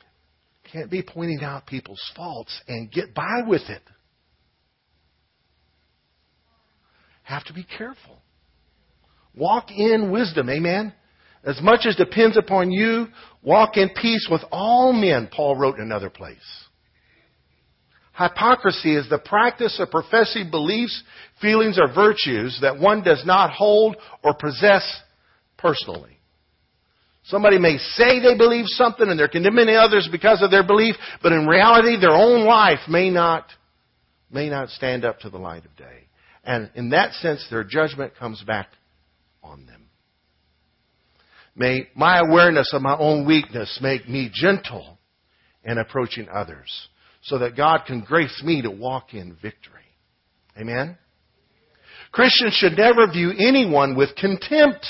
Can't 0.72 0.90
be 0.90 1.02
pointing 1.02 1.40
out 1.42 1.66
people's 1.66 2.02
faults 2.16 2.58
and 2.66 2.90
get 2.90 3.14
by 3.14 3.42
with 3.46 3.68
it. 3.68 3.82
Have 7.24 7.44
to 7.44 7.52
be 7.52 7.64
careful. 7.76 8.22
Walk 9.34 9.70
in 9.70 10.10
wisdom, 10.10 10.48
amen. 10.48 10.92
As 11.44 11.60
much 11.60 11.86
as 11.86 11.96
depends 11.96 12.36
upon 12.36 12.70
you, 12.70 13.08
walk 13.42 13.76
in 13.76 13.90
peace 13.90 14.28
with 14.30 14.42
all 14.52 14.92
men, 14.92 15.28
Paul 15.34 15.56
wrote 15.56 15.76
in 15.76 15.82
another 15.82 16.10
place. 16.10 16.38
Hypocrisy 18.16 18.94
is 18.94 19.08
the 19.08 19.18
practice 19.18 19.80
of 19.80 19.90
professing 19.90 20.50
beliefs, 20.50 21.02
feelings, 21.40 21.78
or 21.80 21.92
virtues 21.92 22.58
that 22.60 22.78
one 22.78 23.02
does 23.02 23.24
not 23.24 23.50
hold 23.50 23.96
or 24.22 24.34
possess 24.34 25.00
personally. 25.56 26.18
Somebody 27.24 27.58
may 27.58 27.78
say 27.78 28.20
they 28.20 28.36
believe 28.36 28.66
something 28.66 29.08
and 29.08 29.18
they're 29.18 29.28
condemning 29.28 29.68
others 29.76 30.08
because 30.10 30.42
of 30.42 30.50
their 30.50 30.66
belief, 30.66 30.96
but 31.22 31.32
in 31.32 31.46
reality 31.46 31.98
their 31.98 32.10
own 32.10 32.44
life 32.44 32.80
may 32.88 33.10
not, 33.10 33.46
may 34.30 34.48
not 34.48 34.68
stand 34.70 35.04
up 35.04 35.20
to 35.20 35.30
the 35.30 35.38
light 35.38 35.64
of 35.64 35.74
day. 35.76 36.08
And 36.44 36.70
in 36.74 36.90
that 36.90 37.12
sense, 37.14 37.46
their 37.50 37.64
judgment 37.64 38.16
comes 38.18 38.42
back 38.42 38.68
on 39.42 39.66
them. 39.66 39.81
May 41.54 41.88
my 41.94 42.18
awareness 42.18 42.70
of 42.72 42.82
my 42.82 42.96
own 42.96 43.26
weakness 43.26 43.78
make 43.82 44.08
me 44.08 44.30
gentle 44.32 44.98
in 45.64 45.78
approaching 45.78 46.28
others 46.28 46.88
so 47.22 47.38
that 47.38 47.56
God 47.56 47.82
can 47.86 48.00
grace 48.00 48.42
me 48.44 48.62
to 48.62 48.70
walk 48.70 49.14
in 49.14 49.36
victory. 49.40 49.80
Amen? 50.58 50.96
Christians 52.10 52.54
should 52.54 52.76
never 52.76 53.10
view 53.10 53.32
anyone 53.38 53.96
with 53.96 54.14
contempt. 54.16 54.86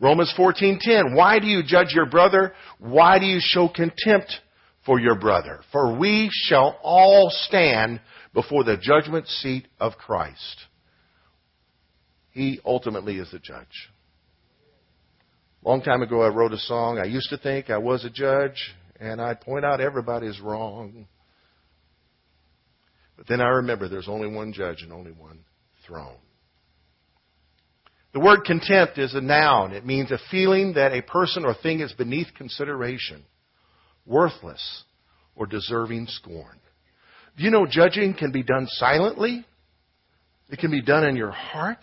Romans 0.00 0.32
14:10 0.36 1.14
Why 1.14 1.38
do 1.38 1.46
you 1.46 1.62
judge 1.62 1.92
your 1.92 2.06
brother? 2.06 2.54
Why 2.78 3.18
do 3.18 3.26
you 3.26 3.40
show 3.40 3.68
contempt 3.68 4.40
for 4.84 5.00
your 5.00 5.16
brother? 5.16 5.60
For 5.72 5.96
we 5.96 6.28
shall 6.30 6.78
all 6.82 7.30
stand 7.30 8.00
before 8.32 8.64
the 8.64 8.76
judgment 8.76 9.28
seat 9.28 9.66
of 9.80 9.96
Christ. 9.96 10.66
He 12.30 12.60
ultimately 12.64 13.18
is 13.18 13.30
the 13.30 13.38
judge. 13.38 13.90
Long 15.64 15.80
time 15.80 16.02
ago, 16.02 16.20
I 16.20 16.28
wrote 16.28 16.52
a 16.52 16.58
song. 16.58 16.98
I 16.98 17.06
used 17.06 17.30
to 17.30 17.38
think 17.38 17.70
I 17.70 17.78
was 17.78 18.04
a 18.04 18.10
judge, 18.10 18.74
and 19.00 19.18
I'd 19.18 19.40
point 19.40 19.64
out 19.64 19.80
everybody's 19.80 20.38
wrong. 20.38 21.06
But 23.16 23.26
then 23.28 23.40
I 23.40 23.48
remember 23.48 23.88
there's 23.88 24.08
only 24.08 24.28
one 24.28 24.52
judge 24.52 24.82
and 24.82 24.92
only 24.92 25.12
one 25.12 25.38
throne. 25.86 26.18
The 28.12 28.20
word 28.20 28.44
contempt 28.44 28.98
is 28.98 29.14
a 29.14 29.22
noun. 29.22 29.72
It 29.72 29.86
means 29.86 30.12
a 30.12 30.18
feeling 30.30 30.74
that 30.74 30.92
a 30.92 31.00
person 31.00 31.46
or 31.46 31.54
thing 31.54 31.80
is 31.80 31.92
beneath 31.94 32.28
consideration, 32.36 33.24
worthless, 34.04 34.84
or 35.34 35.46
deserving 35.46 36.08
scorn. 36.08 36.60
Do 37.38 37.42
you 37.42 37.50
know 37.50 37.66
judging 37.66 38.12
can 38.12 38.32
be 38.32 38.42
done 38.42 38.66
silently? 38.68 39.46
It 40.50 40.58
can 40.58 40.70
be 40.70 40.82
done 40.82 41.04
in 41.06 41.16
your 41.16 41.32
heart. 41.32 41.78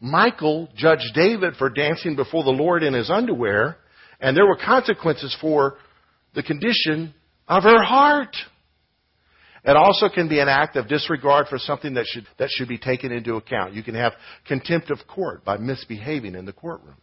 Michal 0.00 0.68
judged 0.76 1.14
David 1.14 1.54
for 1.56 1.70
dancing 1.70 2.16
before 2.16 2.44
the 2.44 2.50
Lord 2.50 2.82
in 2.82 2.94
his 2.94 3.10
underwear, 3.10 3.78
and 4.20 4.36
there 4.36 4.46
were 4.46 4.56
consequences 4.56 5.36
for 5.40 5.76
the 6.34 6.42
condition 6.42 7.14
of 7.48 7.62
her 7.62 7.82
heart. 7.82 8.36
It 9.64 9.76
also 9.76 10.08
can 10.08 10.28
be 10.28 10.38
an 10.38 10.48
act 10.48 10.76
of 10.76 10.86
disregard 10.86 11.48
for 11.48 11.58
something 11.58 11.94
that 11.94 12.06
should, 12.06 12.26
that 12.38 12.50
should 12.50 12.68
be 12.68 12.78
taken 12.78 13.10
into 13.10 13.34
account. 13.34 13.74
You 13.74 13.82
can 13.82 13.94
have 13.94 14.12
contempt 14.46 14.90
of 14.90 14.98
court 15.08 15.44
by 15.44 15.56
misbehaving 15.56 16.34
in 16.34 16.44
the 16.44 16.52
courtroom 16.52 16.96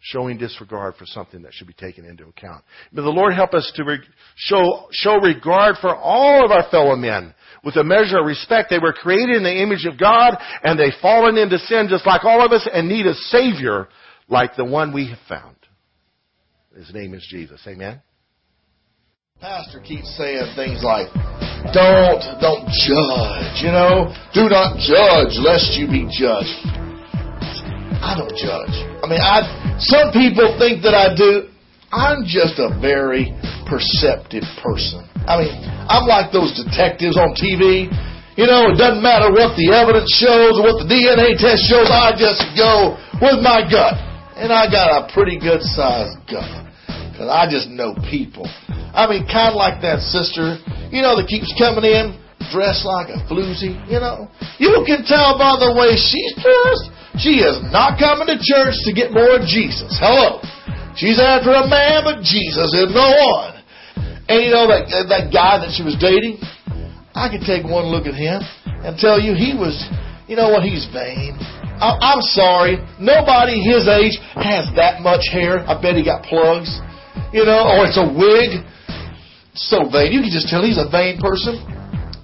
showing 0.00 0.38
disregard 0.38 0.94
for 0.96 1.04
something 1.06 1.42
that 1.42 1.52
should 1.52 1.66
be 1.66 1.74
taken 1.74 2.04
into 2.04 2.26
account. 2.26 2.64
May 2.90 3.02
the 3.02 3.08
Lord 3.08 3.34
help 3.34 3.52
us 3.52 3.70
to 3.76 3.84
re- 3.84 4.00
show, 4.34 4.88
show 4.92 5.16
regard 5.16 5.76
for 5.80 5.94
all 5.94 6.44
of 6.44 6.50
our 6.50 6.68
fellow 6.70 6.96
men 6.96 7.34
with 7.62 7.76
a 7.76 7.84
measure 7.84 8.18
of 8.18 8.26
respect. 8.26 8.70
They 8.70 8.78
were 8.78 8.94
created 8.94 9.36
in 9.36 9.42
the 9.42 9.62
image 9.62 9.84
of 9.84 9.98
God 9.98 10.38
and 10.62 10.78
they've 10.78 10.92
fallen 11.02 11.36
into 11.36 11.58
sin 11.58 11.88
just 11.90 12.06
like 12.06 12.24
all 12.24 12.44
of 12.44 12.52
us 12.52 12.66
and 12.72 12.88
need 12.88 13.06
a 13.06 13.14
Savior 13.14 13.88
like 14.28 14.56
the 14.56 14.64
one 14.64 14.92
we 14.94 15.08
have 15.10 15.18
found. 15.28 15.56
His 16.74 16.92
name 16.94 17.12
is 17.12 17.26
Jesus. 17.28 17.60
Amen. 17.66 18.00
Pastor 19.40 19.80
keeps 19.80 20.16
saying 20.16 20.52
things 20.54 20.82
like, 20.82 21.08
don't, 21.72 22.22
don't 22.40 22.64
judge, 22.68 23.62
you 23.62 23.72
know, 23.72 24.14
do 24.32 24.48
not 24.48 24.76
judge 24.78 25.36
lest 25.44 25.76
you 25.76 25.86
be 25.86 26.08
judged. 26.10 26.89
I 28.00 28.16
don't 28.16 28.32
judge. 28.32 28.76
I 29.00 29.06
mean, 29.06 29.20
I 29.20 29.44
some 29.78 30.12
people 30.12 30.56
think 30.56 30.82
that 30.82 30.96
I 30.96 31.12
do. 31.12 31.52
I'm 31.92 32.24
just 32.24 32.56
a 32.56 32.72
very 32.80 33.28
perceptive 33.68 34.46
person. 34.62 35.04
I 35.26 35.42
mean, 35.42 35.52
I'm 35.90 36.06
like 36.06 36.32
those 36.32 36.54
detectives 36.56 37.18
on 37.18 37.36
TV. 37.36 37.90
You 38.38 38.46
know, 38.46 38.72
it 38.72 38.78
doesn't 38.80 39.02
matter 39.04 39.28
what 39.28 39.52
the 39.58 39.68
evidence 39.74 40.08
shows 40.16 40.56
or 40.56 40.70
what 40.70 40.80
the 40.80 40.88
DNA 40.88 41.36
test 41.36 41.66
shows. 41.66 41.90
I 41.92 42.14
just 42.16 42.40
go 42.56 42.96
with 43.20 43.42
my 43.44 43.66
gut. 43.66 43.98
And 44.40 44.48
I 44.48 44.70
got 44.72 44.88
a 44.88 45.12
pretty 45.12 45.36
good 45.36 45.60
sized 45.60 46.16
gun. 46.24 46.72
Cause 47.20 47.28
I 47.28 47.44
just 47.44 47.68
know 47.68 47.92
people. 48.08 48.48
I 48.96 49.04
mean, 49.04 49.28
kind 49.28 49.52
of 49.52 49.60
like 49.60 49.84
that 49.84 50.00
sister, 50.00 50.56
you 50.88 51.04
know, 51.04 51.20
that 51.20 51.28
keeps 51.28 51.52
coming 51.60 51.84
in 51.84 52.16
dressed 52.48 52.88
like 52.88 53.12
a 53.12 53.20
floozy, 53.28 53.76
you 53.86 54.00
know. 54.00 54.26
You 54.56 54.80
can 54.88 55.04
tell 55.04 55.36
by 55.36 55.60
the 55.60 55.76
way 55.76 55.94
she's 55.94 56.34
dressed, 56.40 56.88
she 57.18 57.42
is 57.42 57.58
not 57.72 57.98
coming 57.98 58.28
to 58.28 58.38
church 58.38 58.76
to 58.86 58.92
get 58.92 59.10
more 59.10 59.40
of 59.40 59.48
Jesus. 59.48 59.90
Hello. 59.98 60.38
She's 60.94 61.18
after 61.18 61.50
a 61.50 61.66
man, 61.66 62.04
but 62.04 62.22
Jesus 62.22 62.70
is 62.74 62.92
no 62.92 63.08
one. 63.10 63.58
And 64.28 64.44
you 64.44 64.50
know 64.54 64.68
that 64.70 64.86
that 65.10 65.32
guy 65.32 65.58
that 65.58 65.74
she 65.74 65.82
was 65.82 65.98
dating, 65.98 66.38
I 67.14 67.26
could 67.26 67.42
take 67.42 67.66
one 67.66 67.90
look 67.90 68.06
at 68.06 68.14
him 68.14 68.42
and 68.84 68.94
tell 68.98 69.18
you 69.18 69.34
he 69.34 69.56
was, 69.56 69.74
you 70.28 70.36
know 70.36 70.50
what, 70.50 70.62
he's 70.62 70.86
vain. 70.92 71.34
I'm 71.80 72.20
sorry, 72.36 72.76
nobody 73.00 73.58
his 73.64 73.88
age 73.88 74.20
has 74.36 74.68
that 74.76 75.00
much 75.00 75.24
hair. 75.32 75.64
I 75.64 75.80
bet 75.80 75.96
he 75.96 76.04
got 76.04 76.22
plugs 76.22 76.68
you 77.32 77.44
know, 77.46 77.62
or 77.62 77.86
it's 77.86 77.98
a 77.98 78.06
wig. 78.06 78.66
So 79.54 79.90
vain. 79.90 80.12
You 80.12 80.22
can 80.22 80.30
just 80.30 80.48
tell 80.48 80.62
he's 80.62 80.78
a 80.78 80.88
vain 80.90 81.18
person. 81.18 81.58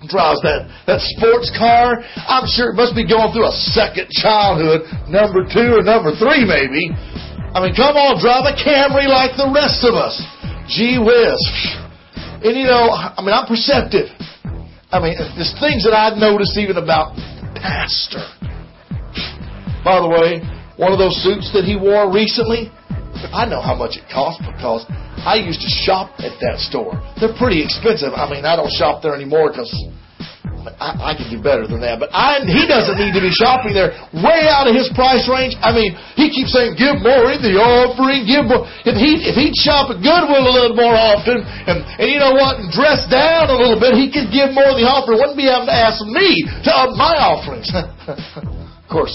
Drives 0.07 0.41
that, 0.47 0.71
that 0.87 1.03
sports 1.19 1.51
car. 1.55 1.99
I'm 2.31 2.47
sure 2.47 2.71
it 2.71 2.79
must 2.79 2.95
be 2.95 3.03
going 3.03 3.35
through 3.35 3.51
a 3.51 3.57
second 3.75 4.07
childhood, 4.15 4.87
number 5.11 5.43
two 5.47 5.79
or 5.79 5.83
number 5.83 6.15
three, 6.15 6.47
maybe. 6.47 6.95
I 7.53 7.59
mean, 7.59 7.75
come 7.75 7.99
on, 7.99 8.21
drive 8.23 8.47
a 8.47 8.55
Camry 8.55 9.11
like 9.11 9.35
the 9.35 9.51
rest 9.51 9.83
of 9.83 9.99
us. 9.99 10.15
Gee 10.71 11.01
whiz. 11.03 11.41
And 12.45 12.55
you 12.55 12.69
know, 12.69 12.93
I 12.93 13.19
mean, 13.25 13.35
I'm 13.35 13.49
perceptive. 13.49 14.13
I 14.93 15.03
mean, 15.03 15.19
there's 15.19 15.57
things 15.59 15.83
that 15.83 15.97
I've 15.97 16.19
noticed 16.19 16.55
even 16.59 16.77
about 16.79 17.17
Pastor. 17.59 18.23
By 19.83 19.99
the 19.99 20.11
way, 20.11 20.45
one 20.77 20.93
of 20.93 20.99
those 20.99 21.17
suits 21.25 21.51
that 21.57 21.65
he 21.65 21.75
wore 21.75 22.13
recently, 22.13 22.71
I 23.33 23.47
know 23.47 23.61
how 23.61 23.75
much 23.75 23.97
it 23.97 24.05
costs 24.13 24.43
because 24.45 24.85
I 25.25 25.41
used 25.41 25.61
to 25.61 25.71
shop 25.71 26.19
at 26.21 26.37
that 26.41 26.59
store. 26.59 26.99
They're 27.21 27.37
pretty 27.37 27.63
expensive. 27.63 28.13
I 28.15 28.29
mean, 28.29 28.45
I 28.45 28.57
don't 28.57 28.73
shop 28.73 29.03
there 29.03 29.15
anymore 29.15 29.51
because 29.51 29.73
I, 30.83 31.13
I 31.13 31.13
can 31.15 31.31
do 31.31 31.39
better 31.39 31.67
than 31.67 31.79
that. 31.87 32.03
But 32.03 32.11
I, 32.11 32.43
he 32.43 32.67
doesn't 32.67 32.99
need 32.99 33.15
to 33.15 33.23
be 33.23 33.31
shopping 33.31 33.71
there 33.71 33.95
way 34.11 34.51
out 34.51 34.67
of 34.67 34.75
his 34.75 34.91
price 34.99 35.25
range. 35.31 35.55
I 35.63 35.71
mean, 35.71 35.95
he 36.19 36.29
keeps 36.29 36.51
saying, 36.51 36.75
give 36.75 36.99
more 37.01 37.31
in 37.31 37.41
the 37.41 37.55
offering, 37.59 38.27
give 38.27 38.51
more. 38.51 38.67
If, 38.83 38.99
he, 38.99 39.23
if 39.23 39.39
he'd 39.39 39.55
shop 39.55 39.95
at 39.95 40.03
Goodwill 40.03 40.43
a 40.43 40.55
little 40.55 40.77
more 40.77 40.95
often, 40.95 41.43
and, 41.43 41.87
and 41.87 42.07
you 42.11 42.19
know 42.19 42.35
what, 42.35 42.59
and 42.59 42.69
dress 42.75 43.07
down 43.07 43.49
a 43.51 43.57
little 43.57 43.79
bit, 43.79 43.95
he 43.95 44.11
could 44.11 44.35
give 44.35 44.51
more 44.53 44.75
of 44.75 44.79
the 44.79 44.87
offering. 44.87 45.23
Wouldn't 45.23 45.39
be 45.39 45.47
having 45.47 45.71
to 45.71 45.77
ask 45.77 46.03
me 46.03 46.45
to 46.67 46.71
up 46.75 46.93
my 46.99 47.15
offerings. 47.15 47.71
of 48.11 48.87
course, 48.91 49.15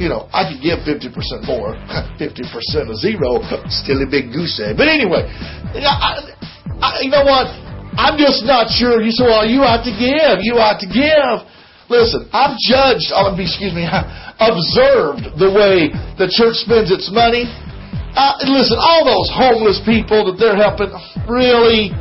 you 0.00 0.08
know, 0.08 0.28
I 0.32 0.48
could 0.48 0.62
give 0.64 0.80
50% 0.84 1.44
more. 1.44 1.76
50% 2.16 2.88
of 2.88 2.96
zero, 2.96 3.40
still 3.68 4.00
a 4.00 4.08
big 4.08 4.32
goose 4.32 4.56
egg. 4.62 4.76
But 4.76 4.88
anyway, 4.88 5.28
I, 5.28 6.22
I, 6.80 6.88
you 7.04 7.10
know 7.12 7.24
what? 7.24 7.48
I'm 7.96 8.16
just 8.16 8.44
not 8.48 8.72
sure. 8.72 9.04
You 9.04 9.12
say, 9.12 9.28
well, 9.28 9.44
you 9.44 9.60
ought 9.60 9.84
to 9.84 9.92
give. 9.92 10.40
You 10.40 10.56
ought 10.56 10.80
to 10.80 10.88
give. 10.88 11.44
Listen, 11.92 12.24
I've 12.32 12.56
judged, 12.56 13.12
oh, 13.12 13.36
excuse 13.36 13.76
me, 13.76 13.84
observed 14.40 15.36
the 15.36 15.52
way 15.52 15.92
the 16.16 16.24
church 16.32 16.64
spends 16.64 16.88
its 16.88 17.12
money. 17.12 17.44
Uh, 18.16 18.36
listen, 18.48 18.80
all 18.80 19.04
those 19.04 19.28
homeless 19.32 19.80
people 19.84 20.24
that 20.28 20.36
they're 20.40 20.56
helping, 20.56 20.88
really, 21.28 21.92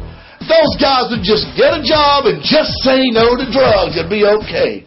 those 0.48 0.74
guys 0.80 1.12
would 1.12 1.24
just 1.24 1.48
get 1.60 1.76
a 1.76 1.84
job 1.84 2.28
and 2.28 2.40
just 2.40 2.72
say 2.88 3.12
no 3.12 3.36
to 3.36 3.48
drugs 3.52 4.00
and 4.00 4.08
be 4.08 4.24
okay. 4.24 4.84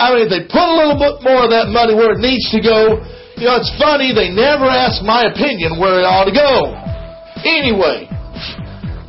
I 0.00 0.16
mean, 0.16 0.24
if 0.24 0.30
they 0.32 0.48
put 0.48 0.64
a 0.64 0.76
little 0.80 0.96
bit 0.96 1.20
more 1.20 1.44
of 1.44 1.52
that 1.52 1.68
money 1.68 1.92
where 1.92 2.16
it 2.16 2.24
needs 2.24 2.48
to 2.56 2.60
go, 2.64 3.04
you 3.36 3.44
know, 3.44 3.60
it's 3.60 3.68
funny, 3.76 4.16
they 4.16 4.32
never 4.32 4.64
ask 4.64 5.04
my 5.04 5.28
opinion 5.28 5.76
where 5.76 6.00
it 6.00 6.08
ought 6.08 6.24
to 6.24 6.32
go. 6.32 6.72
Anyway, 7.44 8.08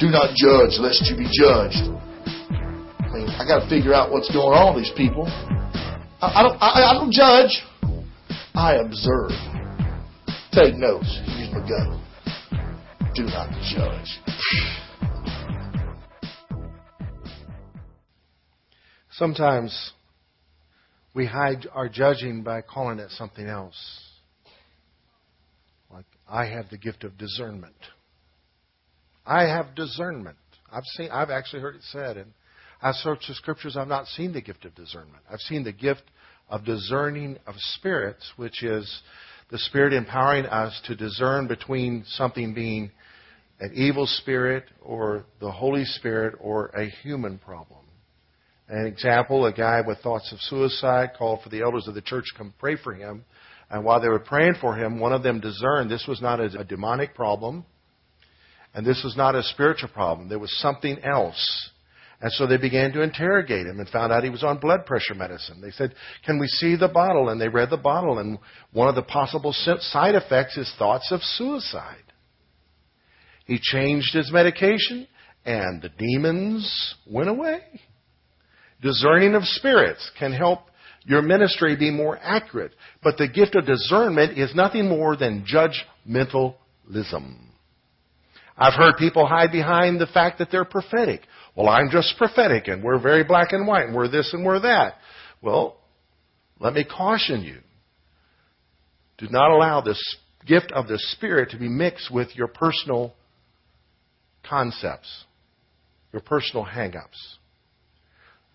do 0.03 0.11
not 0.11 0.35
judge 0.35 0.75
lest 0.83 1.07
you 1.07 1.15
be 1.15 1.31
judged. 1.31 1.79
I 1.79 3.07
mean, 3.15 3.27
I 3.39 3.47
got 3.47 3.63
to 3.63 3.69
figure 3.71 3.95
out 3.95 4.11
what's 4.11 4.27
going 4.35 4.51
on 4.51 4.75
with 4.75 4.83
these 4.83 4.95
people. 4.99 5.23
I, 6.19 6.27
I 6.27 6.43
don't, 6.43 6.57
I, 6.59 6.69
I 6.83 6.93
don't 6.93 7.11
judge. 7.11 7.63
I 8.53 8.75
observe. 8.75 9.31
Take 10.51 10.75
notes. 10.75 11.07
Use 11.39 11.51
my 11.55 11.63
gun. 11.63 12.03
Do 13.15 13.23
not 13.23 13.47
judge. 13.63 14.19
Sometimes 19.11 19.93
we 21.13 21.25
hide 21.25 21.67
our 21.73 21.89
judging 21.89 22.43
by 22.43 22.61
calling 22.61 22.99
it 22.99 23.11
something 23.11 23.45
else. 23.45 23.75
Like, 25.91 26.05
I 26.27 26.45
have 26.45 26.69
the 26.69 26.77
gift 26.77 27.03
of 27.03 27.17
discernment. 27.17 27.75
I 29.25 29.43
have 29.43 29.75
discernment. 29.75 30.37
I've 30.71 30.85
seen, 30.95 31.09
I've 31.11 31.29
actually 31.29 31.61
heard 31.61 31.75
it 31.75 31.83
said, 31.91 32.17
and 32.17 32.31
I've 32.81 32.95
searched 32.95 33.27
the 33.27 33.35
scriptures, 33.35 33.75
I've 33.77 33.87
not 33.87 34.07
seen 34.07 34.31
the 34.33 34.41
gift 34.41 34.65
of 34.65 34.73
discernment. 34.73 35.23
I've 35.29 35.39
seen 35.41 35.63
the 35.63 35.73
gift 35.73 36.03
of 36.49 36.65
discerning 36.65 37.37
of 37.45 37.55
spirits, 37.57 38.31
which 38.37 38.63
is 38.63 39.01
the 39.51 39.59
Spirit 39.59 39.93
empowering 39.93 40.45
us 40.45 40.79
to 40.85 40.95
discern 40.95 41.47
between 41.47 42.03
something 42.07 42.53
being 42.53 42.91
an 43.59 43.71
evil 43.75 44.07
spirit 44.07 44.63
or 44.81 45.25
the 45.39 45.51
Holy 45.51 45.85
Spirit 45.85 46.35
or 46.39 46.67
a 46.67 46.89
human 47.03 47.37
problem. 47.37 47.79
An 48.71 48.85
example, 48.85 49.45
a 49.45 49.51
guy 49.51 49.81
with 49.85 49.99
thoughts 49.99 50.31
of 50.31 50.39
suicide 50.39 51.09
called 51.17 51.41
for 51.43 51.49
the 51.49 51.61
elders 51.61 51.89
of 51.89 51.93
the 51.93 52.01
church 52.01 52.23
to 52.31 52.37
come 52.37 52.53
pray 52.57 52.77
for 52.81 52.93
him. 52.93 53.25
And 53.69 53.83
while 53.83 53.99
they 53.99 54.07
were 54.07 54.19
praying 54.19 54.55
for 54.61 54.77
him, 54.77 54.97
one 54.97 55.11
of 55.11 55.23
them 55.23 55.41
discerned 55.41 55.91
this 55.91 56.05
was 56.07 56.21
not 56.21 56.39
a, 56.39 56.63
demonic 56.63 57.13
problem, 57.13 57.65
and 58.73 58.85
this 58.85 59.01
was 59.03 59.17
not 59.17 59.35
a 59.35 59.43
spiritual 59.43 59.89
problem. 59.89 60.29
There 60.29 60.39
was 60.39 60.57
something 60.59 60.99
else. 61.03 61.69
And 62.21 62.31
so 62.31 62.47
they 62.47 62.55
began 62.55 62.93
to 62.93 63.01
interrogate 63.01 63.67
him 63.67 63.79
and 63.79 63.89
found 63.89 64.13
out 64.13 64.23
he 64.23 64.29
was 64.29 64.43
on 64.43 64.59
blood 64.59 64.85
pressure 64.85 65.15
medicine. 65.15 65.59
They 65.59 65.71
said, 65.71 65.93
Can 66.25 66.39
we 66.39 66.47
see 66.47 66.77
the 66.77 66.87
bottle? 66.87 67.27
And 67.27 67.41
they 67.41 67.49
read 67.49 67.71
the 67.71 67.77
bottle, 67.77 68.19
and 68.19 68.39
one 68.71 68.87
of 68.87 68.95
the 68.95 69.01
possible 69.01 69.51
side 69.53 70.15
effects 70.15 70.55
is 70.55 70.73
thoughts 70.79 71.11
of 71.11 71.21
suicide. 71.21 72.03
He 73.45 73.59
changed 73.61 74.13
his 74.13 74.31
medication, 74.31 75.07
and 75.43 75.81
the 75.81 75.89
demons 75.89 76.95
went 77.05 77.27
away. 77.27 77.63
Discerning 78.81 79.35
of 79.35 79.43
spirits 79.43 80.09
can 80.17 80.33
help 80.33 80.61
your 81.05 81.21
ministry 81.21 81.75
be 81.75 81.91
more 81.91 82.17
accurate. 82.21 82.73
But 83.03 83.17
the 83.17 83.27
gift 83.27 83.55
of 83.55 83.65
discernment 83.65 84.37
is 84.37 84.55
nothing 84.55 84.87
more 84.87 85.15
than 85.15 85.45
judgmentalism. 85.45 86.55
I've 88.57 88.73
heard 88.73 88.97
people 88.97 89.25
hide 89.25 89.51
behind 89.51 89.99
the 89.99 90.07
fact 90.07 90.39
that 90.39 90.49
they're 90.51 90.65
prophetic. 90.65 91.21
Well, 91.55 91.67
I'm 91.67 91.89
just 91.89 92.17
prophetic 92.17 92.67
and 92.67 92.83
we're 92.83 92.99
very 92.99 93.23
black 93.23 93.51
and 93.51 93.67
white 93.67 93.85
and 93.85 93.95
we're 93.95 94.07
this 94.07 94.33
and 94.33 94.45
we're 94.45 94.59
that. 94.61 94.95
Well, 95.41 95.77
let 96.59 96.73
me 96.73 96.83
caution 96.83 97.41
you. 97.41 97.57
Do 99.17 99.27
not 99.29 99.51
allow 99.51 99.81
this 99.81 99.99
gift 100.45 100.71
of 100.71 100.87
the 100.87 100.97
Spirit 100.97 101.51
to 101.51 101.57
be 101.57 101.69
mixed 101.69 102.11
with 102.11 102.35
your 102.35 102.47
personal 102.47 103.13
concepts, 104.47 105.25
your 106.11 106.21
personal 106.21 106.63
hang-ups. 106.63 107.37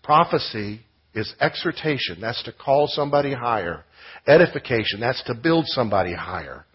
Prophecy 0.07 0.79
is 1.13 1.33
exhortation. 1.41 2.21
That's 2.21 2.41
to 2.43 2.53
call 2.53 2.87
somebody 2.87 3.33
higher. 3.33 3.83
Edification. 4.25 5.01
That's 5.01 5.21
to 5.23 5.35
build 5.35 5.65
somebody 5.67 6.13
higher. 6.13 6.65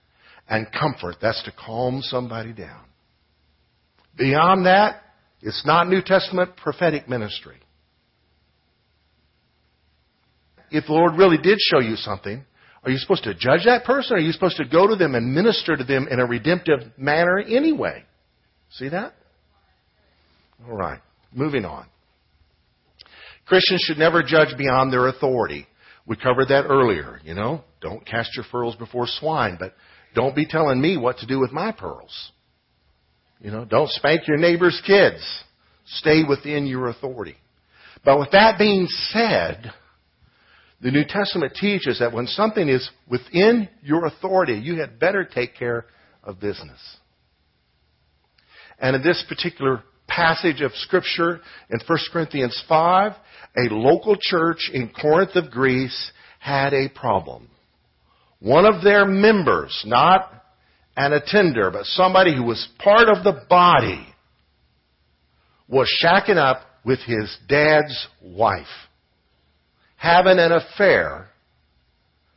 And 0.51 0.67
comfort. 0.71 1.17
That's 1.23 1.43
to 1.45 1.53
calm 1.53 2.03
somebody 2.03 2.53
down. 2.53 2.85
Beyond 4.19 4.67
that, 4.67 5.01
it's 5.41 5.65
not 5.65 5.89
New 5.89 6.03
Testament 6.03 6.59
prophetic 6.59 7.09
ministry. 7.09 7.57
If 10.71 10.85
the 10.85 10.93
Lord 10.93 11.17
really 11.17 11.39
did 11.39 11.59
show 11.59 11.81
you 11.81 11.97
something, 11.97 12.45
are 12.85 12.91
you 12.91 12.99
supposed 12.99 13.25
to 13.25 13.33
judge 13.33 13.65
that 13.65 13.85
person? 13.85 14.17
Or 14.17 14.19
are 14.19 14.23
you 14.23 14.33
supposed 14.33 14.59
to 14.59 14.67
go 14.67 14.87
to 14.89 14.97
them 14.97 15.15
and 15.15 15.35
minister 15.35 15.75
to 15.75 15.85
them 15.85 16.07
in 16.11 16.21
a 16.21 16.27
redemptive 16.27 16.81
manner 16.99 17.39
anyway? 17.39 18.05
See 18.73 18.91
that? 18.91 19.15
All 20.69 20.77
right. 20.77 21.01
Moving 21.33 21.65
on. 21.65 21.87
Christians 23.47 23.83
should 23.87 23.99
never 23.99 24.23
judge 24.23 24.57
beyond 24.57 24.93
their 24.93 25.09
authority. 25.09 25.67
We 26.07 26.17
covered 26.17 26.49
that 26.49 26.67
earlier, 26.67 27.21
you 27.25 27.35
know. 27.35 27.63
Don't 27.81 28.05
cast 28.07 28.37
your 28.37 28.45
pearls 28.51 28.77
before 28.77 29.07
swine, 29.07 29.57
but 29.59 29.75
don't 30.15 30.37
be 30.37 30.47
telling 30.47 30.81
me 30.81 30.97
what 30.97 31.19
to 31.19 31.27
do 31.27 31.41
with 31.41 31.53
my 31.53 31.73
pearls. 31.73 32.33
You 33.41 33.51
know, 33.51 33.65
don't 33.65 33.91
spank 33.91 34.29
your 34.29 34.37
neighbor's 34.37 34.81
kids. 34.87 35.21
Stay 35.87 36.23
within 36.29 36.67
your 36.67 36.89
authority. 36.89 37.37
But 38.05 38.19
with 38.19 38.31
that 38.33 38.59
being 38.59 38.87
said, 38.87 39.73
the 40.81 40.91
New 40.91 41.05
Testament 41.09 41.55
teaches 41.55 41.99
that 41.99 42.13
when 42.13 42.27
something 42.27 42.69
is 42.69 42.89
within 43.09 43.69
your 43.83 44.07
authority, 44.07 44.55
you 44.55 44.81
had 44.81 44.99
better 44.99 45.25
take 45.25 45.57
care 45.57 45.87
of 46.25 46.41
business. 46.41 46.81
And 48.79 48.97
in 48.97 49.03
this 49.03 49.25
particular 49.29 49.83
passage 50.15 50.61
of 50.61 50.73
Scripture 50.75 51.41
in 51.71 51.81
1 51.87 51.99
Corinthians 52.13 52.63
5, 52.69 53.13
a 53.57 53.75
local 53.75 54.17
church 54.21 54.71
in 54.73 54.91
Corinth 54.91 55.35
of 55.37 55.51
Greece 55.51 56.13
had 56.39 56.75
a 56.75 56.89
problem. 56.89 57.49
One 58.41 58.67
of 58.67 58.83
their 58.83 59.07
members, 59.07 59.83
not 59.87 60.31
an 60.97 61.13
attender, 61.13 61.71
but 61.71 61.87
somebody 61.87 62.37
who 62.37 62.45
was 62.45 62.69
part 62.79 63.09
of 63.09 63.25
the 63.25 63.45
body, 63.49 64.07
was 65.69 65.89
shacking 66.03 66.37
up 66.37 66.63
with 66.85 66.99
his 67.01 67.35
dad's 67.49 68.09
wife, 68.21 68.67
having 69.97 70.39
an 70.39 70.53
affair 70.53 71.29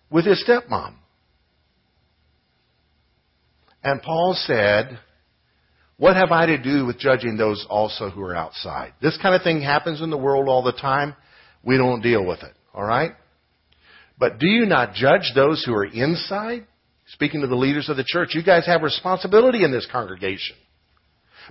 with 0.10 0.26
his 0.26 0.44
stepmom. 0.48 0.94
And 3.84 4.02
Paul 4.02 4.36
said, 4.38 5.00
What 5.98 6.18
have 6.18 6.32
I 6.32 6.46
to 6.48 6.62
do 6.62 6.86
with 6.86 7.00
judging 7.00 7.38
those 7.38 7.66
also 7.70 8.10
who 8.10 8.22
are 8.22 8.36
outside? 8.36 8.94
This 9.02 9.18
kind 9.22 9.34
of 9.34 9.44
thing 9.44 9.62
happens 9.62 10.02
in 10.02 10.10
the 10.10 10.18
world 10.18 10.50
all 10.50 10.64
the 10.64 10.74
time. 10.74 11.16
We 11.64 11.78
don't 11.78 12.02
deal 12.02 12.26
with 12.26 12.44
it. 12.44 12.54
Alright? 12.74 13.12
But 14.20 14.40
do 14.40 14.48
you 14.48 14.66
not 14.66 14.94
judge 14.94 15.32
those 15.34 15.64
who 15.66 15.74
are 15.74 15.86
inside? 15.86 16.68
Speaking 17.08 17.42
to 17.42 17.48
the 17.48 17.56
leaders 17.56 17.88
of 17.88 17.98
the 17.98 18.04
church, 18.06 18.30
you 18.34 18.44
guys 18.44 18.66
have 18.66 18.82
responsibility 18.82 19.64
in 19.64 19.72
this 19.72 19.88
congregation. 19.92 20.56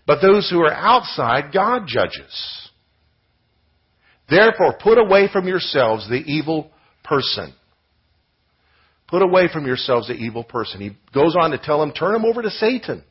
But 0.07 0.21
those 0.21 0.51
who 0.51 0.61
are 0.61 0.73
outside, 0.73 1.53
God 1.53 1.85
judges. 1.87 2.71
Therefore, 4.29 4.77
put 4.83 4.99
away 4.99 5.29
from 5.33 5.47
yourselves 5.47 6.09
the 6.09 6.17
evil 6.17 6.71
person. 7.03 7.55
Put 9.09 9.23
away 9.23 9.49
from 9.53 9.67
yourselves 9.67 10.09
the 10.09 10.15
evil 10.15 10.45
person. 10.45 10.81
He 10.81 10.97
goes 11.15 11.37
on 11.39 11.53
to 11.53 11.59
tell 11.59 11.81
them, 11.81 11.93
turn 11.93 12.15
them 12.15 12.25
over 12.25 12.43
to 12.43 12.51
Satan. 12.51 13.05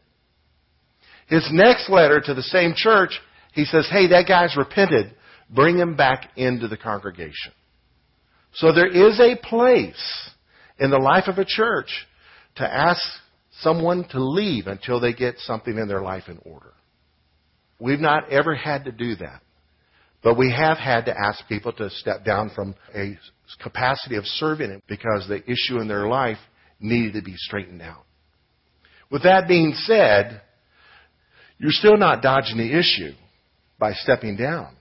His 1.28 1.48
next 1.52 1.90
letter 1.90 2.22
to 2.22 2.34
the 2.34 2.44
same 2.44 2.74
church, 2.76 3.20
he 3.54 3.66
says, 3.66 3.88
hey, 3.92 4.08
that 4.08 4.28
guy's 4.28 4.58
repented. 4.58 5.16
Bring 5.50 5.78
him 5.78 5.96
back 5.96 6.32
into 6.36 6.68
the 6.68 6.78
congregation. 6.78 7.52
So 8.54 8.74
there 8.74 8.88
is 8.88 9.20
a 9.20 9.36
place 9.36 10.30
in 10.80 10.90
the 10.90 10.98
life 10.98 11.28
of 11.28 11.38
a 11.38 11.46
church 11.46 12.08
to 12.56 12.64
ask 12.64 13.02
someone 13.60 14.08
to 14.10 14.24
leave 14.24 14.68
until 14.68 15.00
they 15.00 15.14
get 15.14 15.40
something 15.40 15.78
in 15.78 15.88
their 15.88 16.02
life 16.02 16.24
in 16.28 16.40
order. 16.44 16.74
We've 17.80 18.00
not 18.00 18.30
ever 18.30 18.56
had 18.56 18.86
to 18.86 18.92
do 18.92 19.16
that. 19.16 19.42
But 20.24 20.38
we 20.38 20.52
have 20.52 20.78
had 20.78 21.06
to 21.06 21.18
ask 21.18 21.46
people 21.50 21.74
to 21.74 21.90
step 21.90 22.24
down 22.24 22.50
from 22.56 22.76
a 22.96 23.18
capacity 23.62 24.16
of 24.16 24.26
serving 24.26 24.82
because 24.88 25.28
the 25.28 25.44
issue 25.44 25.80
in 25.80 25.88
their 25.88 26.08
life 26.08 26.38
needed 26.80 27.14
to 27.14 27.22
be 27.22 27.36
straightened 27.36 27.82
out. 27.82 28.06
With 29.12 29.24
that 29.24 29.50
being 29.50 29.74
said, 29.76 30.42
you're 31.58 31.72
still 31.72 31.98
not 31.98 32.22
dodging 32.22 32.58
the 32.58 32.78
issue 32.78 33.14
by 33.80 33.94
stepping 33.94 34.36
down. 34.36 34.76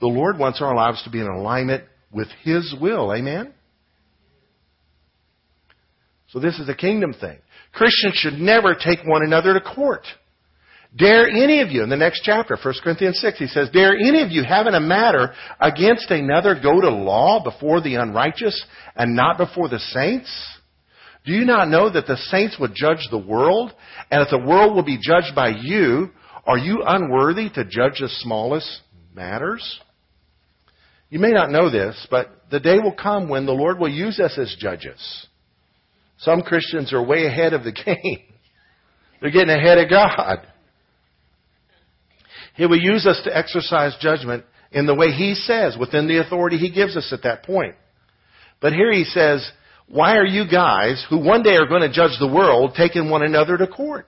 The 0.00 0.06
Lord 0.06 0.38
wants 0.38 0.60
our 0.60 0.74
lives 0.74 1.02
to 1.04 1.10
be 1.10 1.20
in 1.20 1.26
alignment 1.26 1.84
with 2.12 2.28
His 2.42 2.74
will. 2.80 3.12
Amen? 3.12 3.52
So 6.28 6.40
this 6.40 6.58
is 6.58 6.68
a 6.68 6.74
kingdom 6.74 7.14
thing. 7.14 7.38
Christians 7.72 8.14
should 8.16 8.34
never 8.34 8.74
take 8.74 9.00
one 9.04 9.24
another 9.24 9.54
to 9.54 9.60
court. 9.60 10.04
Dare 10.96 11.28
any 11.28 11.60
of 11.60 11.70
you, 11.70 11.82
in 11.82 11.88
the 11.88 11.96
next 11.96 12.22
chapter, 12.22 12.56
1 12.62 12.74
Corinthians 12.82 13.18
6, 13.20 13.38
he 13.38 13.46
says, 13.48 13.68
Dare 13.70 13.96
any 13.96 14.22
of 14.22 14.30
you 14.30 14.44
having 14.44 14.74
a 14.74 14.80
matter 14.80 15.32
against 15.60 16.10
another 16.10 16.54
go 16.54 16.80
to 16.80 16.90
law 16.90 17.42
before 17.42 17.80
the 17.80 17.96
unrighteous 17.96 18.64
and 18.94 19.16
not 19.16 19.36
before 19.36 19.68
the 19.68 19.80
saints? 19.80 20.30
Do 21.24 21.32
you 21.32 21.44
not 21.44 21.68
know 21.68 21.90
that 21.90 22.06
the 22.06 22.16
saints 22.16 22.56
would 22.60 22.74
judge 22.74 23.08
the 23.10 23.18
world? 23.18 23.72
And 24.10 24.22
if 24.22 24.28
the 24.30 24.38
world 24.46 24.74
will 24.74 24.84
be 24.84 24.98
judged 25.00 25.34
by 25.34 25.48
you, 25.48 26.10
are 26.46 26.58
you 26.58 26.82
unworthy 26.86 27.48
to 27.50 27.64
judge 27.64 28.00
the 28.00 28.08
smallest 28.08 28.82
matters? 29.14 29.80
You 31.08 31.18
may 31.18 31.30
not 31.30 31.50
know 31.50 31.70
this, 31.70 32.06
but 32.10 32.30
the 32.50 32.60
day 32.60 32.78
will 32.78 32.94
come 32.94 33.28
when 33.28 33.46
the 33.46 33.52
Lord 33.52 33.78
will 33.78 33.88
use 33.88 34.20
us 34.20 34.36
as 34.38 34.54
judges. 34.58 35.26
Some 36.18 36.42
Christians 36.42 36.92
are 36.92 37.02
way 37.02 37.26
ahead 37.26 37.54
of 37.54 37.64
the 37.64 37.72
game. 37.84 38.24
They're 39.20 39.30
getting 39.30 39.50
ahead 39.50 39.78
of 39.78 39.88
God. 39.88 40.46
He 42.56 42.66
will 42.66 42.80
use 42.80 43.06
us 43.06 43.20
to 43.24 43.36
exercise 43.36 43.96
judgment 44.00 44.44
in 44.70 44.86
the 44.86 44.94
way 44.94 45.08
He 45.10 45.34
says, 45.34 45.76
within 45.78 46.06
the 46.06 46.18
authority 46.18 46.58
He 46.58 46.70
gives 46.70 46.96
us 46.96 47.12
at 47.12 47.22
that 47.22 47.44
point. 47.44 47.74
But 48.60 48.72
here 48.72 48.92
He 48.92 49.04
says, 49.04 49.48
why 49.88 50.16
are 50.16 50.26
you 50.26 50.48
guys, 50.50 51.04
who 51.08 51.18
one 51.18 51.42
day 51.42 51.56
are 51.56 51.68
going 51.68 51.82
to 51.82 51.92
judge 51.92 52.18
the 52.18 52.32
world, 52.32 52.74
taking 52.76 53.10
one 53.10 53.22
another 53.22 53.56
to 53.56 53.66
court? 53.66 54.06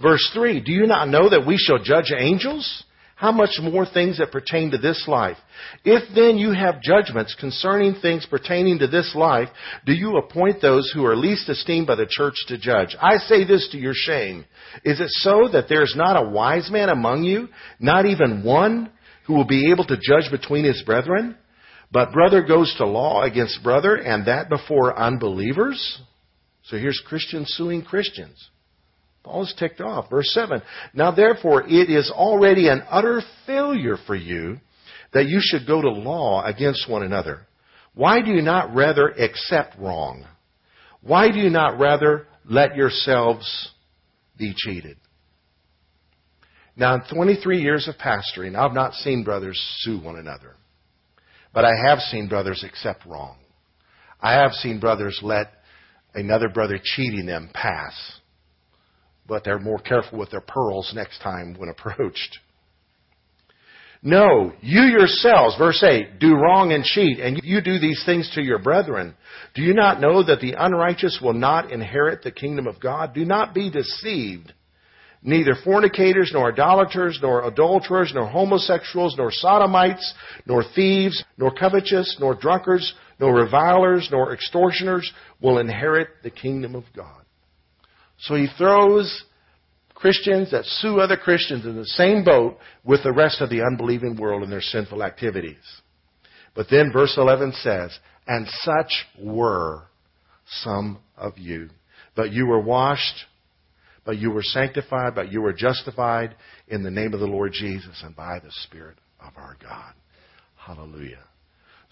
Verse 0.00 0.28
3, 0.34 0.60
do 0.60 0.72
you 0.72 0.86
not 0.86 1.08
know 1.08 1.28
that 1.28 1.46
we 1.46 1.56
shall 1.56 1.78
judge 1.78 2.12
angels? 2.16 2.84
how 3.20 3.30
much 3.30 3.60
more 3.60 3.84
things 3.84 4.16
that 4.16 4.32
pertain 4.32 4.70
to 4.70 4.78
this 4.78 5.04
life? 5.06 5.36
If 5.84 6.04
then 6.14 6.38
you 6.38 6.52
have 6.52 6.80
judgments 6.80 7.36
concerning 7.38 7.96
things 8.00 8.24
pertaining 8.24 8.78
to 8.78 8.86
this 8.86 9.14
life, 9.14 9.50
do 9.84 9.92
you 9.92 10.16
appoint 10.16 10.62
those 10.62 10.90
who 10.94 11.04
are 11.04 11.14
least 11.14 11.46
esteemed 11.50 11.86
by 11.86 11.96
the 11.96 12.06
church 12.08 12.36
to 12.48 12.56
judge? 12.56 12.96
I 12.98 13.18
say 13.18 13.44
this 13.44 13.68
to 13.72 13.78
your 13.78 13.92
shame. 13.94 14.46
Is 14.86 15.00
it 15.00 15.10
so 15.10 15.50
that 15.52 15.68
there 15.68 15.82
is 15.82 15.92
not 15.94 16.16
a 16.16 16.30
wise 16.30 16.70
man 16.70 16.88
among 16.88 17.24
you, 17.24 17.48
not 17.78 18.06
even 18.06 18.42
one, 18.42 18.90
who 19.26 19.34
will 19.34 19.44
be 19.44 19.70
able 19.70 19.84
to 19.84 19.98
judge 20.00 20.30
between 20.30 20.64
his 20.64 20.82
brethren? 20.86 21.36
But 21.92 22.12
brother 22.12 22.42
goes 22.42 22.72
to 22.78 22.86
law 22.86 23.22
against 23.22 23.62
brother, 23.62 23.96
and 23.96 24.26
that 24.26 24.48
before 24.48 24.96
unbelievers? 24.98 26.00
So 26.64 26.76
here's 26.76 27.02
Christians 27.06 27.52
suing 27.56 27.82
Christians. 27.82 28.50
Paul 29.22 29.42
is 29.42 29.54
ticked 29.58 29.80
off. 29.80 30.08
Verse 30.08 30.30
7. 30.32 30.62
Now 30.94 31.10
therefore 31.10 31.64
it 31.66 31.90
is 31.90 32.10
already 32.10 32.68
an 32.68 32.82
utter 32.88 33.20
failure 33.46 33.96
for 34.06 34.14
you 34.14 34.58
that 35.12 35.26
you 35.26 35.40
should 35.42 35.66
go 35.66 35.82
to 35.82 35.90
law 35.90 36.44
against 36.44 36.88
one 36.88 37.02
another. 37.02 37.46
Why 37.94 38.22
do 38.22 38.30
you 38.30 38.40
not 38.40 38.74
rather 38.74 39.08
accept 39.08 39.78
wrong? 39.78 40.24
Why 41.02 41.30
do 41.30 41.38
you 41.38 41.50
not 41.50 41.78
rather 41.78 42.26
let 42.48 42.76
yourselves 42.76 43.70
be 44.38 44.54
cheated? 44.56 44.96
Now, 46.76 46.94
in 46.94 47.02
23 47.12 47.60
years 47.60 47.88
of 47.88 47.96
pastoring, 47.96 48.56
I've 48.56 48.72
not 48.72 48.94
seen 48.94 49.24
brothers 49.24 49.60
sue 49.80 50.00
one 50.00 50.16
another. 50.16 50.54
But 51.52 51.64
I 51.64 51.72
have 51.86 51.98
seen 51.98 52.28
brothers 52.28 52.64
accept 52.64 53.04
wrong. 53.06 53.36
I 54.20 54.34
have 54.34 54.52
seen 54.52 54.80
brothers 54.80 55.18
let 55.22 55.48
another 56.14 56.48
brother 56.48 56.78
cheating 56.82 57.26
them 57.26 57.50
pass 57.52 58.20
but 59.30 59.44
they're 59.44 59.60
more 59.60 59.78
careful 59.78 60.18
with 60.18 60.30
their 60.30 60.42
pearls 60.42 60.92
next 60.94 61.20
time 61.22 61.54
when 61.56 61.68
approached. 61.70 62.40
No, 64.02 64.52
you 64.60 64.82
yourselves, 64.82 65.56
verse 65.58 65.82
8, 65.82 66.18
do 66.18 66.34
wrong 66.34 66.72
and 66.72 66.82
cheat, 66.82 67.20
and 67.20 67.38
you 67.44 67.60
do 67.60 67.78
these 67.78 68.02
things 68.06 68.30
to 68.34 68.42
your 68.42 68.58
brethren. 68.58 69.14
Do 69.54 69.62
you 69.62 69.74
not 69.74 70.00
know 70.00 70.22
that 70.22 70.40
the 70.40 70.54
unrighteous 70.58 71.20
will 71.22 71.34
not 71.34 71.70
inherit 71.70 72.22
the 72.22 72.30
kingdom 72.30 72.66
of 72.66 72.80
God? 72.80 73.14
Do 73.14 73.26
not 73.26 73.54
be 73.54 73.70
deceived. 73.70 74.54
Neither 75.22 75.54
fornicators, 75.64 76.30
nor 76.32 76.50
idolaters, 76.50 77.18
nor 77.20 77.46
adulterers, 77.46 78.12
nor 78.14 78.26
homosexuals, 78.26 79.16
nor 79.18 79.30
sodomites, 79.30 80.14
nor 80.46 80.64
thieves, 80.74 81.22
nor 81.36 81.52
covetous, 81.52 82.16
nor 82.18 82.34
drunkards, 82.34 82.94
nor 83.18 83.34
revilers, 83.34 84.08
nor 84.10 84.32
extortioners 84.32 85.12
will 85.42 85.58
inherit 85.58 86.08
the 86.22 86.30
kingdom 86.30 86.74
of 86.74 86.84
God. 86.96 87.22
So 88.20 88.34
he 88.34 88.46
throws 88.56 89.24
Christians 89.94 90.50
that 90.52 90.64
sue 90.64 91.00
other 91.00 91.18
Christians 91.18 91.66
in 91.66 91.76
the 91.76 91.84
same 91.84 92.24
boat 92.24 92.56
with 92.82 93.02
the 93.02 93.12
rest 93.12 93.42
of 93.42 93.50
the 93.50 93.62
unbelieving 93.62 94.16
world 94.16 94.42
in 94.42 94.48
their 94.48 94.62
sinful 94.62 95.02
activities. 95.02 95.56
But 96.54 96.68
then 96.70 96.90
verse 96.92 97.14
11 97.18 97.52
says, 97.60 97.96
And 98.26 98.48
such 98.48 99.06
were 99.20 99.82
some 100.62 101.00
of 101.18 101.36
you. 101.36 101.68
But 102.16 102.32
you 102.32 102.46
were 102.46 102.60
washed, 102.60 103.26
but 104.04 104.18
you 104.18 104.30
were 104.30 104.42
sanctified, 104.42 105.14
but 105.14 105.30
you 105.30 105.42
were 105.42 105.52
justified 105.52 106.34
in 106.68 106.82
the 106.82 106.90
name 106.90 107.14
of 107.14 107.20
the 107.20 107.26
Lord 107.26 107.52
Jesus 107.52 108.02
and 108.04 108.16
by 108.16 108.38
the 108.42 108.50
Spirit 108.64 108.96
of 109.20 109.32
our 109.36 109.56
God. 109.62 109.92
Hallelujah. 110.56 111.24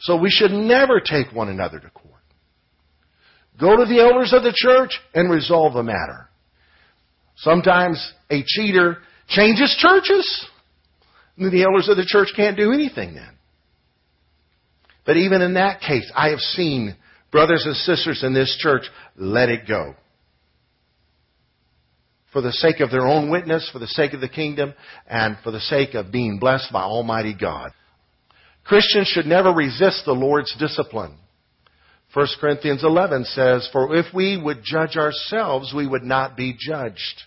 So 0.01 0.17
we 0.17 0.31
should 0.31 0.53
never 0.53 1.01
take 1.01 1.33
one 1.33 1.49
another 1.49 1.81
to 1.81 1.91
court. 1.91 2.15
Go 3.59 3.77
to 3.77 3.85
the 3.85 4.01
elders 4.01 4.33
of 4.33 4.43
the 4.43 4.55
church 4.55 4.99
and 5.15 5.31
resolve 5.31 5.75
the 5.75 5.83
matter. 5.83 6.29
Sometimes 7.37 8.13
a 8.31 8.45
cheater 8.47 8.99
changes 9.29 9.75
churches. 9.79 10.47
And 11.37 11.53
the 11.53 11.65
elders 11.65 11.89
of 11.89 11.97
the 11.97 12.05
church 12.07 12.29
can't 12.35 12.57
do 12.57 12.73
anything 12.73 13.15
then. 13.15 13.37
But 15.05 15.17
even 15.17 15.41
in 15.41 15.55
that 15.55 15.81
case, 15.81 16.11
I 16.15 16.31
have 16.31 16.41
seen 16.41 16.97
brothers 17.31 17.65
and 17.65 17.77
sisters 17.77 18.23
in 18.23 18.35
this 18.35 18.57
church 18.61 18.83
let 19.17 19.49
it 19.49 19.67
go. 19.67 19.95
For 22.33 22.43
the 22.43 22.53
sake 22.53 22.81
of 22.81 22.91
their 22.91 23.07
own 23.07 23.31
witness, 23.31 23.69
for 23.73 23.79
the 23.79 23.87
sake 23.87 24.13
of 24.13 24.21
the 24.21 24.29
kingdom, 24.29 24.75
and 25.07 25.37
for 25.43 25.51
the 25.51 25.61
sake 25.61 25.95
of 25.95 26.13
being 26.13 26.39
blessed 26.39 26.73
by 26.73 26.83
Almighty 26.83 27.35
God. 27.35 27.71
Christians 28.65 29.09
should 29.09 29.27
never 29.27 29.51
resist 29.51 30.05
the 30.05 30.13
Lord's 30.13 30.55
discipline. 30.59 31.17
1 32.15 32.27
Corinthians 32.41 32.85
11 32.85 33.25
says, 33.25 33.69
For 33.73 33.97
if 33.97 34.07
we 34.15 34.41
would 34.41 34.59
judge 34.63 34.97
ourselves, 34.97 35.73
we 35.75 35.87
would 35.87 36.03
not 36.03 36.37
be 36.37 36.55
judged. 36.59 37.23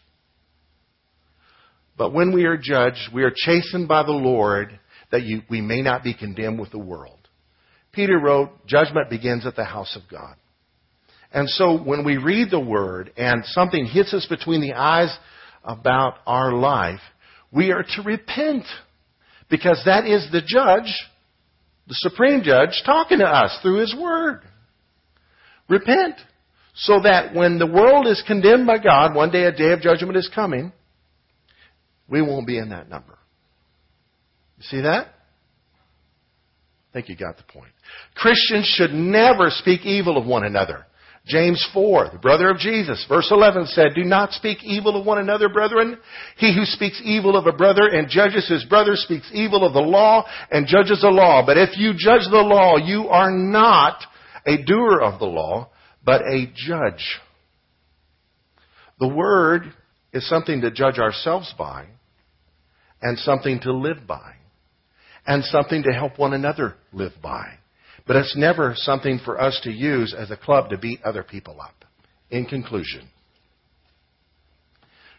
But 1.98 2.14
when 2.14 2.34
we 2.34 2.46
are 2.46 2.58
judged, 2.58 3.10
we 3.14 3.24
are 3.24 3.34
chastened 3.36 3.88
by 3.88 4.04
the 4.04 4.12
Lord 4.12 4.80
that 5.12 5.24
you, 5.24 5.42
we 5.50 5.62
may 5.62 5.82
not 5.82 6.04
be 6.04 6.14
condemned 6.14 6.60
with 6.60 6.72
the 6.72 6.80
world. 6.80 7.20
Peter 7.92 8.18
wrote, 8.18 8.66
Judgment 8.66 9.10
begins 9.10 9.46
at 9.46 9.56
the 9.56 9.66
house 9.66 9.96
of 9.96 10.10
God. 10.10 10.36
And 11.34 11.50
so 11.50 11.78
when 11.78 12.04
we 12.04 12.18
read 12.18 12.52
the 12.52 12.60
Word 12.60 13.12
and 13.16 13.44
something 13.46 13.86
hits 13.86 14.14
us 14.14 14.26
between 14.30 14.62
the 14.62 14.74
eyes 14.74 15.16
about 15.64 16.16
our 16.26 16.52
life, 16.54 17.00
we 17.52 17.72
are 17.72 17.84
to 17.84 18.02
repent. 18.04 18.66
Because 19.50 19.82
that 19.86 20.06
is 20.06 20.28
the 20.32 20.42
judge, 20.42 20.94
the 21.88 21.96
supreme 21.96 22.42
judge, 22.44 22.82
talking 22.86 23.20
to 23.20 23.26
us 23.26 23.58
through 23.62 23.80
His 23.80 23.96
Word. 23.96 24.42
Repent. 25.70 26.16
So 26.74 27.02
that 27.04 27.36
when 27.36 27.60
the 27.60 27.68
world 27.68 28.08
is 28.08 28.24
condemned 28.26 28.66
by 28.66 28.78
God, 28.78 29.14
one 29.14 29.30
day 29.30 29.44
a 29.44 29.52
day 29.52 29.72
of 29.72 29.82
judgment 29.82 30.16
is 30.18 30.30
coming, 30.34 30.72
we 32.10 32.22
won't 32.22 32.48
be 32.48 32.58
in 32.58 32.70
that 32.70 32.90
number. 32.90 33.18
You 34.58 34.64
see 34.64 34.82
that? 34.82 35.08
I 35.08 36.94
think 36.94 37.10
you 37.10 37.16
got 37.16 37.38
the 37.38 37.44
point. 37.44 37.72
Christians 38.16 38.66
should 38.66 38.92
never 38.94 39.50
speak 39.50 39.86
evil 39.86 40.18
of 40.18 40.26
one 40.26 40.46
another. 40.46 40.86
James 41.26 41.64
4, 41.72 42.10
the 42.14 42.18
brother 42.18 42.50
of 42.50 42.58
Jesus, 42.58 43.06
verse 43.08 43.28
11 43.30 43.68
said, 43.68 43.90
Do 43.94 44.04
not 44.04 44.32
speak 44.32 44.64
evil 44.64 45.00
of 45.00 45.06
one 45.06 45.20
another, 45.20 45.50
brethren. 45.50 45.98
He 46.38 46.56
who 46.56 46.66
speaks 46.66 47.00
evil 47.04 47.38
of 47.38 47.46
a 47.46 47.56
brother 47.56 47.88
and 47.88 48.10
judges 48.10 48.48
his 48.50 48.66
brother 48.66 48.96
speaks 48.96 49.30
evil 49.32 49.64
of 49.64 49.74
the 49.74 49.80
law 49.80 50.26
and 50.50 50.66
judges 50.66 51.02
the 51.02 51.10
law. 51.10 51.46
But 51.46 51.58
if 51.58 51.78
you 51.78 51.94
judge 51.96 52.24
the 52.30 52.38
law, 52.38 52.78
you 52.78 53.08
are 53.10 53.32
not 53.32 54.02
a 54.48 54.64
doer 54.64 55.00
of 55.00 55.20
the 55.20 55.26
law, 55.26 55.70
but 56.04 56.22
a 56.22 56.52
judge. 56.56 57.20
The 59.00 59.08
word 59.08 59.72
is 60.14 60.28
something 60.28 60.62
to 60.62 60.72
judge 60.72 60.98
ourselves 60.98 61.54
by 61.56 61.86
and 63.00 63.18
something 63.20 63.60
to 63.62 63.74
live 63.74 64.08
by 64.08 64.34
and 65.28 65.44
something 65.44 65.84
to 65.84 65.92
help 65.92 66.18
one 66.18 66.34
another 66.34 66.76
live 66.92 67.14
by. 67.22 67.60
But 68.08 68.16
it's 68.16 68.36
never 68.36 68.74
something 68.76 69.20
for 69.24 69.40
us 69.40 69.60
to 69.64 69.72
use 69.72 70.14
as 70.18 70.32
a 70.32 70.38
club 70.38 70.70
to 70.70 70.78
beat 70.78 71.02
other 71.04 71.24
people 71.24 71.62
up. 71.62 71.86
In 72.30 72.46
conclusion, 72.46 73.10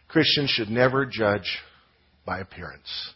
Christians 0.07 0.49
should 0.49 0.69
never 0.69 1.05
judge 1.05 1.59
by 2.25 2.39
appearance. 2.39 3.13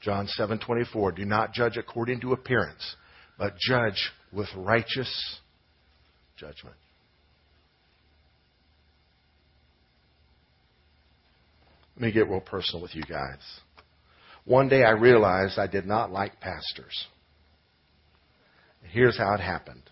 John 0.00 0.26
7:24 0.26 1.12
Do 1.12 1.24
not 1.24 1.52
judge 1.52 1.76
according 1.76 2.20
to 2.20 2.32
appearance, 2.32 2.96
but 3.38 3.56
judge 3.58 4.12
with 4.32 4.48
righteous 4.54 5.38
judgment. 6.36 6.76
Let 11.96 12.06
me 12.06 12.12
get 12.12 12.28
real 12.28 12.40
personal 12.40 12.82
with 12.82 12.94
you 12.94 13.02
guys. 13.02 13.40
One 14.44 14.68
day 14.68 14.82
I 14.82 14.90
realized 14.90 15.58
I 15.58 15.68
did 15.68 15.86
not 15.86 16.10
like 16.10 16.40
pastors. 16.40 17.06
Here's 18.90 19.18
how 19.18 19.34
it 19.34 19.40
happened. 19.40 19.82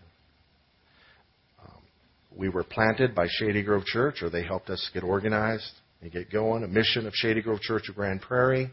Um, 1.65 1.83
we 2.37 2.49
were 2.49 2.65
planted 2.65 3.15
by 3.15 3.27
Shady 3.29 3.63
Grove 3.63 3.85
Church, 3.85 4.23
or 4.23 4.31
they 4.31 4.45
helped 4.45 4.71
us 4.71 4.91
get 4.95 5.03
organized 5.03 5.73
and 6.01 6.13
get 6.13 6.31
going, 6.31 6.65
a 6.65 6.69
mission 6.69 7.07
of 7.07 7.15
Shady 7.15 7.43
Grove 7.43 7.61
Church 7.61 7.89
of 7.89 7.95
Grand 7.95 8.21
Prairie. 8.21 8.71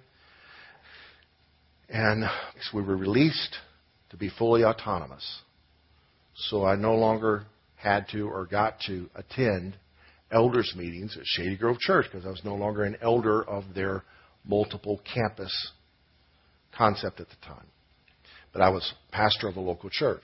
And 1.89 2.25
we 2.73 2.83
were 2.83 2.97
released 2.97 3.55
to 4.11 4.17
be 4.17 4.29
fully 4.37 4.63
autonomous. 4.63 5.41
So 6.35 6.65
I 6.65 6.75
no 6.75 6.95
longer 6.95 7.45
had 7.75 8.07
to 8.11 8.27
or 8.27 8.45
got 8.45 8.79
to 8.87 9.09
attend 9.15 9.77
elders 10.31 10.73
meetings 10.75 11.15
at 11.17 11.23
Shady 11.25 11.57
Grove 11.57 11.79
Church 11.79 12.05
because 12.11 12.25
I 12.25 12.29
was 12.29 12.41
no 12.43 12.55
longer 12.55 12.83
an 12.83 12.97
elder 13.01 13.43
of 13.43 13.63
their 13.73 14.03
multiple 14.45 15.01
campus 15.13 15.51
concept 16.75 17.19
at 17.19 17.27
the 17.29 17.35
time. 17.45 17.65
But 18.53 18.61
I 18.61 18.69
was 18.69 18.93
pastor 19.11 19.47
of 19.47 19.57
a 19.57 19.61
local 19.61 19.89
church. 19.89 20.23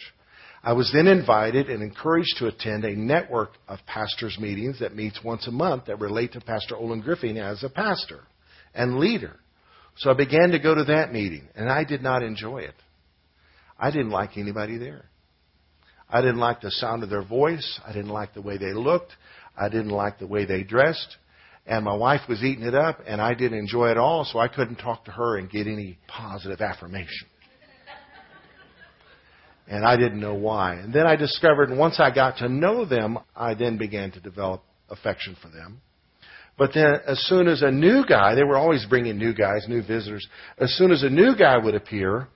I 0.64 0.74
was 0.74 0.92
then 0.92 1.06
invited 1.06 1.70
and 1.70 1.84
encouraged 1.84 2.38
to 2.40 2.48
attend 2.48 2.86
a 2.86 2.96
network 2.96 3.52
of 3.68 3.80
pastors' 3.86 4.40
meetings 4.40 4.80
that 4.80 4.96
meets 4.96 5.24
once 5.24 5.48
a 5.48 5.52
month 5.52 5.86
that 5.86 6.00
relate 6.00 6.34
to 6.34 6.42
Pastor 6.42 6.76
Olen 6.76 7.02
Griffing 7.02 7.38
as 7.38 7.64
a 7.64 7.70
pastor 7.70 8.22
and 8.74 8.98
leader. 8.98 9.36
So 9.98 10.10
I 10.10 10.16
began 10.16 10.50
to 10.52 10.60
go 10.60 10.74
to 10.74 10.86
that 10.86 11.14
meeting, 11.14 11.48
and 11.56 11.70
I 11.70 11.84
did 11.84 12.02
not 12.02 12.24
enjoy 12.24 12.60
it. 12.60 12.74
I 13.78 13.92
didn't 13.92 14.10
like 14.10 14.38
anybody 14.38 14.78
there. 14.78 15.06
I 16.10 16.22
didn't 16.22 16.40
like 16.40 16.62
the 16.62 16.72
sound 16.72 17.04
of 17.04 17.10
their 17.10 17.24
voice. 17.24 17.80
I 17.86 17.94
didn't 17.94 18.10
like 18.10 18.34
the 18.34 18.42
way 18.42 18.58
they 18.58 18.74
looked. 18.74 19.12
I 19.56 19.70
didn't 19.70 19.90
like 19.90 20.18
the 20.18 20.28
way 20.28 20.46
they 20.46 20.64
dressed. 20.64 21.16
And 21.68 21.86
my 21.86 21.96
wife 21.96 22.22
was 22.28 22.44
eating 22.44 22.66
it 22.66 22.76
up, 22.76 23.00
and 23.06 23.22
I 23.22 23.34
didn't 23.34 23.58
enjoy 23.58 23.90
it 23.92 23.98
all, 23.98 24.26
so 24.26 24.40
I 24.40 24.48
couldn't 24.48 24.76
talk 24.78 25.06
to 25.06 25.12
her 25.12 25.38
and 25.38 25.50
get 25.50 25.68
any 25.68 25.98
positive 26.08 26.62
affirmation. 26.62 27.28
And 29.68 29.84
I 29.84 29.98
didn't 29.98 30.20
know 30.20 30.36
why. 30.36 30.76
And 30.76 30.94
then 30.94 31.08
I 31.08 31.16
discovered, 31.16 31.76
once 31.76 32.00
I 32.00 32.14
got 32.14 32.38
to 32.38 32.50
know 32.50 32.86
them, 32.86 33.18
I 33.36 33.56
then 33.56 33.78
began 33.78 34.12
to 34.12 34.20
develop 34.20 34.64
affection 34.90 35.36
for 35.42 35.50
them. 35.50 35.82
But 36.58 36.72
then, 36.74 37.00
as 37.06 37.20
soon 37.28 37.48
as 37.48 37.62
a 37.62 37.72
new 37.72 38.06
guy, 38.08 38.36
they 38.36 38.44
were 38.44 38.58
always 38.58 38.86
bringing 38.86 39.18
new 39.18 39.34
guys, 39.34 39.66
new 39.68 39.82
visitors. 39.82 40.26
As 40.58 40.72
soon 40.78 40.92
as 40.92 41.04
a 41.04 41.10
new 41.10 41.36
guy 41.36 41.58
would 41.58 41.76
appear, 41.76 42.28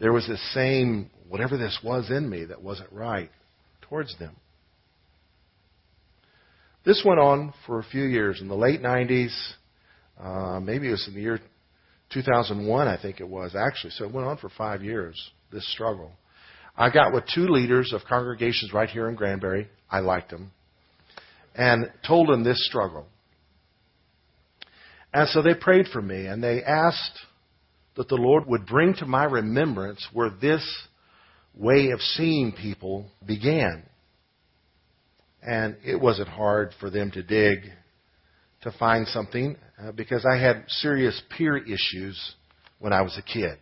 there 0.00 0.12
was 0.12 0.26
this 0.26 0.40
same, 0.54 1.10
whatever 1.28 1.58
this 1.58 1.78
was 1.84 2.10
in 2.10 2.28
me 2.28 2.44
that 2.46 2.62
wasn't 2.62 2.90
right 2.90 3.30
towards 3.82 4.16
them. 4.18 4.36
This 6.84 7.02
went 7.04 7.20
on 7.20 7.52
for 7.66 7.78
a 7.78 7.84
few 7.84 8.04
years. 8.04 8.40
In 8.40 8.48
the 8.48 8.56
late 8.56 8.80
90s, 8.80 9.32
uh, 10.18 10.60
maybe 10.60 10.88
it 10.88 10.92
was 10.92 11.06
in 11.06 11.14
the 11.14 11.20
year 11.20 11.38
2001, 12.12 12.88
I 12.88 13.00
think 13.00 13.20
it 13.20 13.28
was 13.28 13.54
actually. 13.54 13.90
So 13.90 14.04
it 14.04 14.12
went 14.12 14.26
on 14.26 14.38
for 14.38 14.48
five 14.48 14.82
years, 14.82 15.30
this 15.52 15.70
struggle. 15.72 16.12
I 16.76 16.90
got 16.90 17.12
with 17.12 17.24
two 17.32 17.48
leaders 17.48 17.92
of 17.92 18.00
congregations 18.08 18.72
right 18.72 18.88
here 18.88 19.08
in 19.08 19.14
Granbury. 19.14 19.68
I 19.90 20.00
liked 20.00 20.30
them. 20.30 20.50
And 21.54 21.90
told 22.06 22.28
them 22.28 22.44
this 22.44 22.66
struggle. 22.66 23.06
And 25.12 25.28
so 25.28 25.42
they 25.42 25.54
prayed 25.54 25.86
for 25.92 26.00
me 26.00 26.26
and 26.26 26.42
they 26.42 26.62
asked 26.62 27.18
that 27.96 28.08
the 28.08 28.16
Lord 28.16 28.46
would 28.46 28.66
bring 28.66 28.94
to 28.94 29.06
my 29.06 29.24
remembrance 29.24 30.06
where 30.14 30.30
this 30.30 30.66
way 31.54 31.90
of 31.90 32.00
seeing 32.00 32.52
people 32.52 33.06
began. 33.26 33.82
And 35.42 35.76
it 35.84 36.00
wasn't 36.00 36.28
hard 36.28 36.72
for 36.80 36.88
them 36.88 37.10
to 37.10 37.22
dig 37.22 37.70
to 38.62 38.72
find 38.78 39.06
something 39.08 39.56
uh, 39.82 39.92
because 39.92 40.24
I 40.24 40.38
had 40.38 40.64
serious 40.68 41.20
peer 41.36 41.58
issues 41.58 42.34
when 42.78 42.92
I 42.92 43.02
was 43.02 43.18
a 43.18 43.22
kid. 43.22 43.58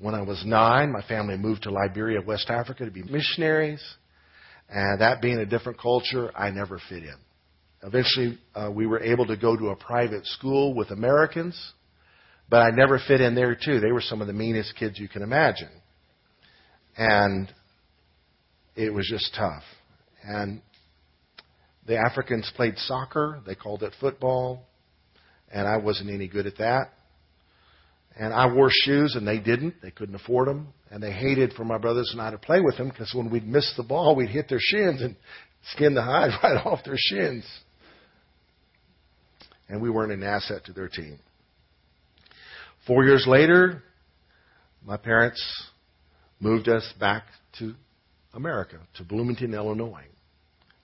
When 0.00 0.14
I 0.14 0.22
was 0.22 0.42
nine, 0.46 0.92
my 0.92 1.02
family 1.02 1.36
moved 1.36 1.64
to 1.64 1.70
Liberia, 1.70 2.20
West 2.26 2.48
Africa 2.48 2.86
to 2.86 2.90
be 2.90 3.02
missionaries. 3.02 3.82
And 4.70 5.02
that 5.02 5.20
being 5.20 5.36
a 5.36 5.44
different 5.44 5.78
culture, 5.78 6.30
I 6.34 6.50
never 6.50 6.80
fit 6.88 7.02
in. 7.02 7.16
Eventually, 7.82 8.38
uh, 8.54 8.70
we 8.72 8.86
were 8.86 9.02
able 9.02 9.26
to 9.26 9.36
go 9.36 9.56
to 9.56 9.68
a 9.68 9.76
private 9.76 10.24
school 10.24 10.74
with 10.74 10.90
Americans, 10.90 11.54
but 12.48 12.60
I 12.60 12.70
never 12.70 12.98
fit 13.06 13.20
in 13.20 13.34
there 13.34 13.54
too. 13.54 13.78
They 13.78 13.92
were 13.92 14.00
some 14.00 14.22
of 14.22 14.26
the 14.26 14.32
meanest 14.32 14.74
kids 14.78 14.98
you 14.98 15.08
can 15.08 15.20
imagine. 15.20 15.70
And 16.96 17.52
it 18.76 18.94
was 18.94 19.06
just 19.06 19.34
tough. 19.36 19.62
And 20.24 20.62
the 21.86 21.98
Africans 21.98 22.50
played 22.56 22.78
soccer. 22.78 23.42
They 23.46 23.54
called 23.54 23.82
it 23.82 23.94
football. 24.00 24.66
And 25.52 25.68
I 25.68 25.76
wasn't 25.76 26.08
any 26.08 26.28
good 26.28 26.46
at 26.46 26.56
that. 26.56 26.92
And 28.16 28.34
I 28.34 28.52
wore 28.52 28.70
shoes 28.70 29.14
and 29.14 29.26
they 29.26 29.38
didn't. 29.38 29.76
They 29.82 29.90
couldn't 29.90 30.14
afford 30.14 30.48
them. 30.48 30.68
And 30.90 31.02
they 31.02 31.12
hated 31.12 31.52
for 31.52 31.64
my 31.64 31.78
brothers 31.78 32.10
and 32.12 32.20
I 32.20 32.30
to 32.30 32.38
play 32.38 32.60
with 32.60 32.76
them 32.76 32.88
because 32.88 33.12
when 33.14 33.30
we'd 33.30 33.46
miss 33.46 33.72
the 33.76 33.82
ball, 33.82 34.16
we'd 34.16 34.30
hit 34.30 34.48
their 34.48 34.58
shins 34.60 35.00
and 35.00 35.16
skin 35.72 35.94
the 35.94 36.02
hide 36.02 36.30
right 36.42 36.64
off 36.64 36.84
their 36.84 36.96
shins. 36.96 37.44
And 39.68 39.80
we 39.80 39.90
weren't 39.90 40.12
an 40.12 40.24
asset 40.24 40.64
to 40.64 40.72
their 40.72 40.88
team. 40.88 41.18
Four 42.86 43.04
years 43.04 43.24
later, 43.26 43.84
my 44.84 44.96
parents 44.96 45.40
moved 46.40 46.68
us 46.68 46.92
back 46.98 47.24
to 47.58 47.74
America, 48.34 48.78
to 48.96 49.04
Bloomington, 49.04 49.54
Illinois. 49.54 50.06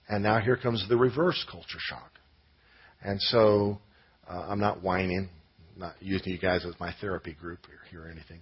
And 0.07 0.23
now 0.23 0.39
here 0.39 0.55
comes 0.55 0.85
the 0.87 0.95
reverse 0.95 1.45
culture 1.51 1.79
shock. 1.79 2.11
And 3.01 3.21
so 3.21 3.79
uh, 4.29 4.47
I'm 4.49 4.59
not 4.59 4.81
whining, 4.81 5.29
not 5.77 5.95
using 5.99 6.33
you 6.33 6.39
guys 6.39 6.65
as 6.65 6.73
my 6.79 6.93
therapy 6.99 7.33
group 7.33 7.59
here 7.89 8.03
or 8.03 8.09
anything. 8.09 8.39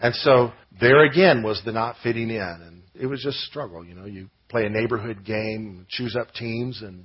And 0.00 0.14
so 0.14 0.52
there 0.80 1.04
again 1.04 1.42
was 1.42 1.60
the 1.64 1.72
not 1.72 1.96
fitting 2.02 2.30
in, 2.30 2.40
and 2.40 2.82
it 2.94 3.06
was 3.06 3.22
just 3.22 3.38
struggle. 3.38 3.84
You 3.84 3.94
know, 3.94 4.06
you 4.06 4.28
play 4.48 4.66
a 4.66 4.70
neighborhood 4.70 5.24
game, 5.24 5.86
choose 5.88 6.16
up 6.16 6.32
teams, 6.32 6.82
and 6.82 7.04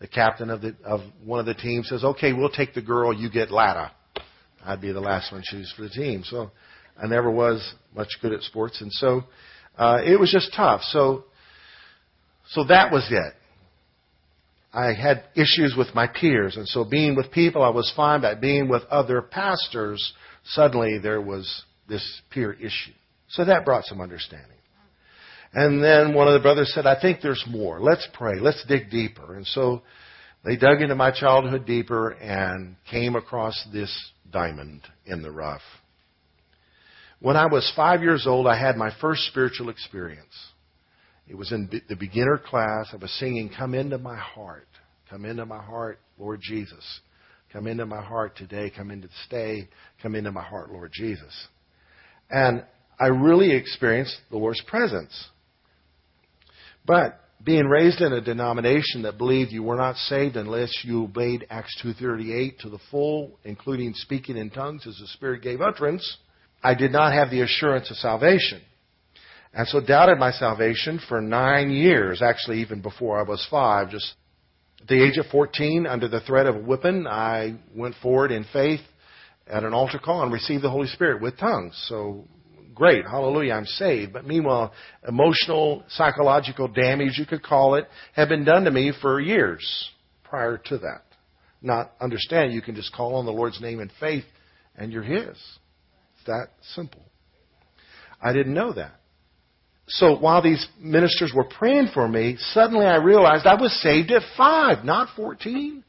the 0.00 0.08
captain 0.08 0.50
of 0.50 0.60
the 0.60 0.74
of 0.84 1.00
one 1.24 1.40
of 1.40 1.46
the 1.46 1.54
teams 1.54 1.88
says, 1.88 2.04
"Okay, 2.04 2.32
we'll 2.32 2.50
take 2.50 2.74
the 2.74 2.82
girl. 2.82 3.12
You 3.12 3.30
get 3.30 3.50
Lada." 3.50 3.92
I'd 4.64 4.80
be 4.80 4.92
the 4.92 5.00
last 5.00 5.32
one 5.32 5.42
choose 5.44 5.72
for 5.76 5.82
the 5.82 5.90
team. 5.90 6.22
So 6.24 6.50
I 7.02 7.06
never 7.06 7.30
was 7.30 7.74
much 7.94 8.08
good 8.20 8.32
at 8.32 8.42
sports, 8.42 8.80
and 8.80 8.92
so 8.92 9.22
uh, 9.76 9.98
it 10.04 10.18
was 10.20 10.30
just 10.30 10.52
tough. 10.54 10.82
So, 10.82 11.24
so 12.50 12.64
that 12.64 12.92
was 12.92 13.06
it. 13.10 13.34
I 14.72 14.94
had 14.94 15.24
issues 15.34 15.74
with 15.76 15.94
my 15.94 16.06
peers, 16.06 16.56
and 16.56 16.66
so 16.66 16.84
being 16.84 17.14
with 17.14 17.30
people 17.30 17.62
I 17.62 17.68
was 17.68 17.92
fine, 17.94 18.22
but 18.22 18.40
being 18.40 18.68
with 18.68 18.82
other 18.84 19.20
pastors, 19.20 20.14
suddenly 20.44 20.98
there 20.98 21.20
was 21.20 21.64
this 21.88 22.22
peer 22.30 22.52
issue. 22.54 22.92
So 23.28 23.44
that 23.44 23.64
brought 23.64 23.84
some 23.84 24.00
understanding. 24.00 24.48
And 25.54 25.84
then 25.84 26.14
one 26.14 26.28
of 26.28 26.34
the 26.34 26.40
brothers 26.40 26.72
said, 26.74 26.86
I 26.86 26.98
think 26.98 27.20
there's 27.20 27.44
more. 27.48 27.80
Let's 27.80 28.06
pray. 28.14 28.40
Let's 28.40 28.64
dig 28.66 28.90
deeper. 28.90 29.34
And 29.34 29.46
so 29.46 29.82
they 30.44 30.56
dug 30.56 30.80
into 30.80 30.94
my 30.94 31.10
childhood 31.10 31.66
deeper 31.66 32.10
and 32.10 32.76
came 32.90 33.16
across 33.16 33.62
this 33.72 33.94
diamond 34.30 34.82
in 35.04 35.22
the 35.22 35.30
rough. 35.30 35.60
When 37.20 37.36
I 37.36 37.46
was 37.46 37.70
five 37.76 38.02
years 38.02 38.26
old, 38.26 38.46
I 38.46 38.58
had 38.58 38.76
my 38.76 38.90
first 39.00 39.26
spiritual 39.26 39.68
experience. 39.68 40.34
It 41.28 41.36
was 41.36 41.52
in 41.52 41.68
the 41.88 41.96
beginner 41.96 42.38
class. 42.38 42.88
I 42.92 42.96
was 42.96 43.12
singing, 43.18 43.50
Come 43.56 43.74
into 43.74 43.98
my 43.98 44.16
heart. 44.16 44.68
Come 45.08 45.24
into 45.24 45.46
my 45.46 45.62
heart, 45.62 46.00
Lord 46.18 46.40
Jesus. 46.42 47.00
Come 47.52 47.66
into 47.66 47.86
my 47.86 48.02
heart 48.02 48.36
today. 48.36 48.72
Come 48.74 48.90
into 48.90 49.08
stay. 49.26 49.68
Come 50.02 50.14
into 50.14 50.32
my 50.32 50.42
heart, 50.42 50.72
Lord 50.72 50.90
Jesus. 50.92 51.48
And 52.30 52.64
I 52.98 53.08
really 53.08 53.54
experienced 53.54 54.16
the 54.30 54.38
Lord's 54.38 54.62
presence. 54.62 55.28
But 56.86 57.20
being 57.44 57.66
raised 57.66 58.00
in 58.00 58.12
a 58.12 58.20
denomination 58.20 59.02
that 59.02 59.18
believed 59.18 59.52
you 59.52 59.62
were 59.62 59.76
not 59.76 59.96
saved 59.96 60.36
unless 60.36 60.70
you 60.84 61.04
obeyed 61.04 61.46
Acts 61.50 61.76
2:38 61.82 62.58
to 62.60 62.70
the 62.70 62.78
full, 62.90 63.38
including 63.44 63.94
speaking 63.94 64.36
in 64.36 64.50
tongues 64.50 64.86
as 64.86 64.96
the 64.98 65.08
Spirit 65.08 65.42
gave 65.42 65.60
utterance, 65.60 66.18
I 66.62 66.74
did 66.74 66.92
not 66.92 67.12
have 67.12 67.30
the 67.30 67.40
assurance 67.40 67.90
of 67.90 67.96
salvation. 67.96 68.62
And 69.54 69.68
so 69.68 69.80
doubted 69.80 70.18
my 70.18 70.32
salvation 70.32 70.98
for 71.08 71.20
nine 71.20 71.70
years, 71.70 72.22
actually 72.22 72.60
even 72.60 72.80
before 72.80 73.18
I 73.18 73.22
was 73.22 73.46
five. 73.50 73.90
Just 73.90 74.14
at 74.80 74.88
the 74.88 75.02
age 75.02 75.18
of 75.18 75.26
14, 75.26 75.86
under 75.86 76.08
the 76.08 76.20
threat 76.20 76.46
of 76.46 76.56
a 76.56 76.60
whipping, 76.60 77.06
I 77.06 77.58
went 77.74 77.94
forward 78.02 78.32
in 78.32 78.44
faith 78.52 78.80
at 79.46 79.64
an 79.64 79.74
altar 79.74 79.98
call 79.98 80.22
and 80.22 80.32
received 80.32 80.64
the 80.64 80.70
Holy 80.70 80.88
Spirit 80.88 81.20
with 81.20 81.38
tongues. 81.38 81.74
So 81.88 82.26
great, 82.74 83.04
hallelujah, 83.04 83.52
I'm 83.52 83.66
saved. 83.66 84.14
But 84.14 84.26
meanwhile, 84.26 84.72
emotional, 85.06 85.84
psychological 85.88 86.68
damage, 86.68 87.18
you 87.18 87.26
could 87.26 87.42
call 87.42 87.74
it, 87.74 87.86
had 88.14 88.30
been 88.30 88.44
done 88.44 88.64
to 88.64 88.70
me 88.70 88.92
for 89.02 89.20
years 89.20 89.90
prior 90.24 90.56
to 90.66 90.78
that. 90.78 91.02
Not 91.60 91.92
understand, 92.00 92.52
you 92.52 92.62
can 92.62 92.74
just 92.74 92.94
call 92.94 93.16
on 93.16 93.26
the 93.26 93.32
Lord's 93.32 93.60
name 93.60 93.80
in 93.80 93.90
faith 94.00 94.24
and 94.76 94.92
you're 94.92 95.02
His. 95.02 95.26
It's 95.26 96.26
that 96.26 96.48
simple. 96.74 97.02
I 98.20 98.32
didn't 98.32 98.54
know 98.54 98.72
that. 98.72 99.01
So 99.94 100.16
while 100.16 100.40
these 100.40 100.66
ministers 100.80 101.32
were 101.34 101.44
praying 101.44 101.90
for 101.92 102.08
me, 102.08 102.36
suddenly 102.38 102.86
I 102.86 102.96
realized 102.96 103.44
I 103.44 103.60
was 103.60 103.78
saved 103.82 104.10
at 104.10 104.22
five, 104.38 104.86
not 104.86 105.14
14. 105.14 105.84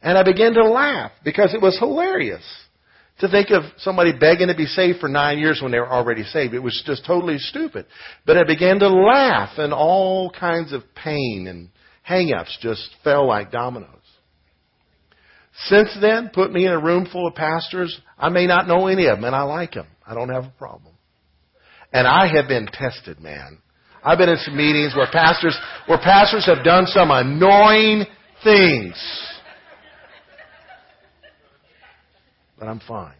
And 0.00 0.16
I 0.16 0.22
began 0.22 0.52
to 0.54 0.68
laugh 0.68 1.10
because 1.24 1.54
it 1.54 1.60
was 1.60 1.76
hilarious 1.78 2.44
to 3.18 3.28
think 3.28 3.50
of 3.50 3.64
somebody 3.78 4.12
begging 4.12 4.46
to 4.46 4.54
be 4.54 4.66
saved 4.66 5.00
for 5.00 5.08
nine 5.08 5.38
years 5.38 5.60
when 5.60 5.72
they 5.72 5.80
were 5.80 5.90
already 5.90 6.22
saved. 6.22 6.54
It 6.54 6.62
was 6.62 6.80
just 6.86 7.04
totally 7.04 7.38
stupid. 7.38 7.86
But 8.26 8.36
I 8.36 8.44
began 8.44 8.78
to 8.78 8.88
laugh 8.88 9.58
and 9.58 9.72
all 9.72 10.30
kinds 10.30 10.72
of 10.72 10.82
pain 10.94 11.46
and 11.48 11.68
hang-ups 12.02 12.58
just 12.60 12.90
fell 13.02 13.26
like 13.26 13.50
dominoes. 13.50 13.88
Since 15.64 15.96
then, 16.00 16.30
put 16.32 16.52
me 16.52 16.64
in 16.64 16.72
a 16.72 16.80
room 16.80 17.08
full 17.10 17.26
of 17.26 17.34
pastors. 17.34 18.00
I 18.16 18.28
may 18.28 18.46
not 18.46 18.68
know 18.68 18.86
any 18.86 19.06
of 19.06 19.16
them 19.16 19.24
and 19.24 19.34
I 19.34 19.42
like 19.42 19.72
them. 19.72 19.88
I 20.06 20.14
don't 20.14 20.30
have 20.30 20.44
a 20.44 20.54
problem. 20.56 20.91
And 21.92 22.06
I 22.06 22.26
have 22.34 22.48
been 22.48 22.66
tested, 22.72 23.20
man. 23.20 23.58
I've 24.02 24.18
been 24.18 24.28
in 24.28 24.38
some 24.38 24.56
meetings 24.56 24.94
where 24.96 25.06
pastors, 25.12 25.56
where 25.86 25.98
pastors 25.98 26.46
have 26.46 26.64
done 26.64 26.86
some 26.86 27.10
annoying 27.10 28.04
things. 28.42 28.94
but 32.62 32.68
I'm 32.68 32.80
fine. 32.86 33.16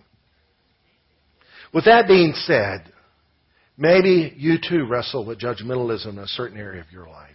With 1.75 1.87
that 1.87 2.07
being 2.07 2.33
said, 2.33 2.93
maybe 3.77 4.33
you 4.37 4.57
too 4.57 4.87
wrestle 4.87 5.27
with 5.27 5.41
judgmentalism 5.41 6.11
in 6.11 6.19
a 6.19 6.29
certain 6.29 6.57
area 6.57 6.81
of 6.81 6.93
your 6.93 7.09
life. 7.09 7.35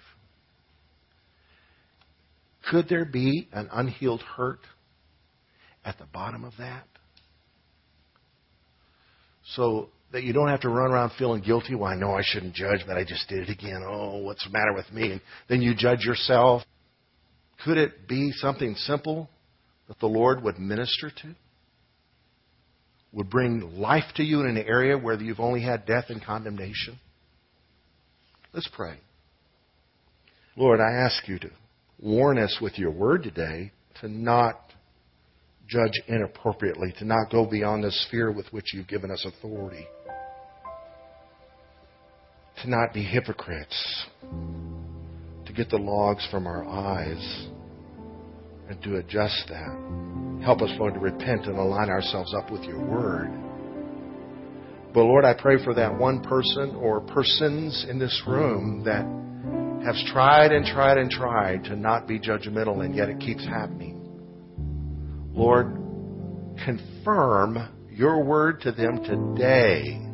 Could 2.72 2.88
there 2.88 3.04
be 3.04 3.50
an 3.52 3.68
unhealed 3.74 4.22
hurt 4.22 4.62
at 5.84 5.98
the 5.98 6.06
bottom 6.06 6.46
of 6.46 6.54
that? 6.60 6.88
So 9.56 9.90
that 10.12 10.24
you 10.24 10.34
don't 10.34 10.50
have 10.50 10.62
to 10.62 10.70
run 10.70 10.92
around 10.92 11.12
feeling 11.18 11.42
guilty. 11.42 11.76
Well, 11.76 11.92
I 11.92 11.96
know 11.96 12.14
I 12.14 12.22
shouldn't 12.24 12.54
judge, 12.54 12.82
but 12.88 12.98
I 12.98 13.04
just 13.04 13.28
did 13.28 13.48
it 13.48 13.50
again. 13.50 13.84
Oh, 13.86 14.18
what's 14.18 14.44
the 14.46 14.52
matter 14.52 14.74
with 14.74 14.92
me? 14.92 15.12
And 15.12 15.22
then 15.50 15.62
you 15.62 15.76
judge 15.76 16.06
yourself. 16.06 16.64
Could 17.66 17.78
it 17.78 18.08
be 18.08 18.32
something 18.32 18.76
simple 18.76 19.30
that 19.88 20.00
the 20.00 20.08
Lord 20.08 20.44
would 20.44 20.60
minister 20.60 21.12
to? 21.24 21.36
would 23.18 23.30
bring 23.30 23.80
life 23.80 24.04
to 24.16 24.24
you 24.24 24.42
in 24.42 24.58
an 24.58 24.58
area 24.58 24.98
where 24.98 25.20
you've 25.20 25.40
only 25.40 25.62
had 25.62 25.86
death 25.86 26.06
and 26.10 26.24
condemnation? 26.24 27.00
Let's 28.54 28.70
pray. 28.74 29.00
Lord, 30.56 30.80
I 30.80 30.92
ask 30.92 31.28
you 31.28 31.40
to 31.40 31.50
warn 32.00 32.38
us 32.38 32.58
with 32.62 32.78
your 32.78 32.92
word 32.92 33.24
today 33.24 33.72
to 34.02 34.08
not 34.08 34.60
judge 35.68 35.94
inappropriately, 36.08 36.94
to 37.00 37.06
not 37.06 37.32
go 37.32 37.46
beyond 37.46 37.84
the 37.84 37.92
sphere 37.92 38.32
with 38.32 38.46
which 38.54 38.74
you've 38.74 38.88
given 38.88 39.12
us 39.12 39.26
authority, 39.26 39.86
to 42.64 42.70
not 42.70 42.94
be 42.94 43.04
hypocrites, 43.04 44.06
to 45.46 45.54
get 45.54 45.70
the 45.70 45.78
logs 45.78 46.28
from 46.32 46.48
our 46.48 46.66
eyes 46.66 47.48
and 48.70 48.82
to 48.84 48.98
adjust 48.98 49.44
that. 49.50 50.42
Help 50.44 50.62
us, 50.62 50.72
Lord, 50.80 50.96
to 50.96 51.00
repent 51.00 51.46
and 51.46 51.58
align 51.58 51.90
ourselves 51.90 52.34
up 52.34 52.52
with 52.52 52.64
your 52.64 52.84
word. 52.84 53.30
But 54.94 55.04
Lord, 55.04 55.26
I 55.26 55.34
pray 55.34 55.64
for 55.64 55.74
that 55.76 55.98
one 55.98 56.22
person 56.22 56.76
or 56.76 57.02
persons 57.02 57.86
in 57.90 58.00
this 58.00 58.22
room 58.28 58.84
that 58.86 59.06
has 59.86 60.04
tried 60.12 60.52
and 60.52 60.66
tried 60.66 60.98
and 60.98 61.10
tried 61.10 61.64
to 61.66 61.76
not 61.76 62.08
be 62.08 62.20
judgmental 62.20 62.84
and 62.84 62.96
yet 62.96 63.10
it 63.10 63.20
keeps 63.20 63.46
happening. 63.46 63.94
Lord, 65.34 65.68
confirm 66.66 67.70
your 67.92 68.24
word 68.24 68.62
to 68.62 68.72
them 68.72 69.04
today 69.04 70.07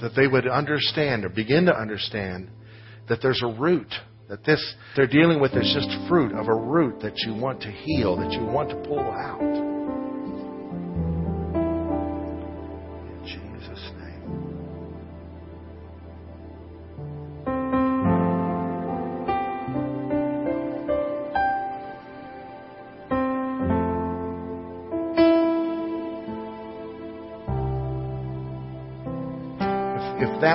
that 0.00 0.14
they 0.16 0.26
would 0.26 0.46
understand 0.46 1.24
or 1.24 1.28
begin 1.28 1.66
to 1.66 1.74
understand 1.74 2.50
that 3.08 3.20
there's 3.22 3.42
a 3.42 3.60
root 3.60 3.92
that 4.28 4.44
this 4.44 4.74
they're 4.94 5.08
dealing 5.08 5.40
with 5.40 5.52
is 5.54 5.74
just 5.74 6.08
fruit 6.08 6.32
of 6.32 6.46
a 6.46 6.54
root 6.54 7.00
that 7.02 7.18
you 7.18 7.34
want 7.34 7.60
to 7.62 7.70
heal, 7.70 8.16
that 8.16 8.30
you 8.30 8.44
want 8.44 8.70
to 8.70 8.76
pull 8.88 9.00
out. 9.00 9.59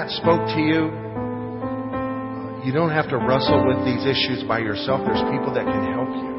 That 0.05 0.13
spoke 0.21 0.45
to 0.53 0.61
you, 0.61 0.93
you 2.61 2.71
don't 2.73 2.91
have 2.91 3.09
to 3.09 3.17
wrestle 3.17 3.65
with 3.65 3.81
these 3.85 4.05
issues 4.05 4.43
by 4.47 4.59
yourself. 4.59 5.01
There's 5.05 5.21
people 5.33 5.49
that 5.53 5.65
can 5.65 5.81
help 5.93 6.09
you. 6.13 6.35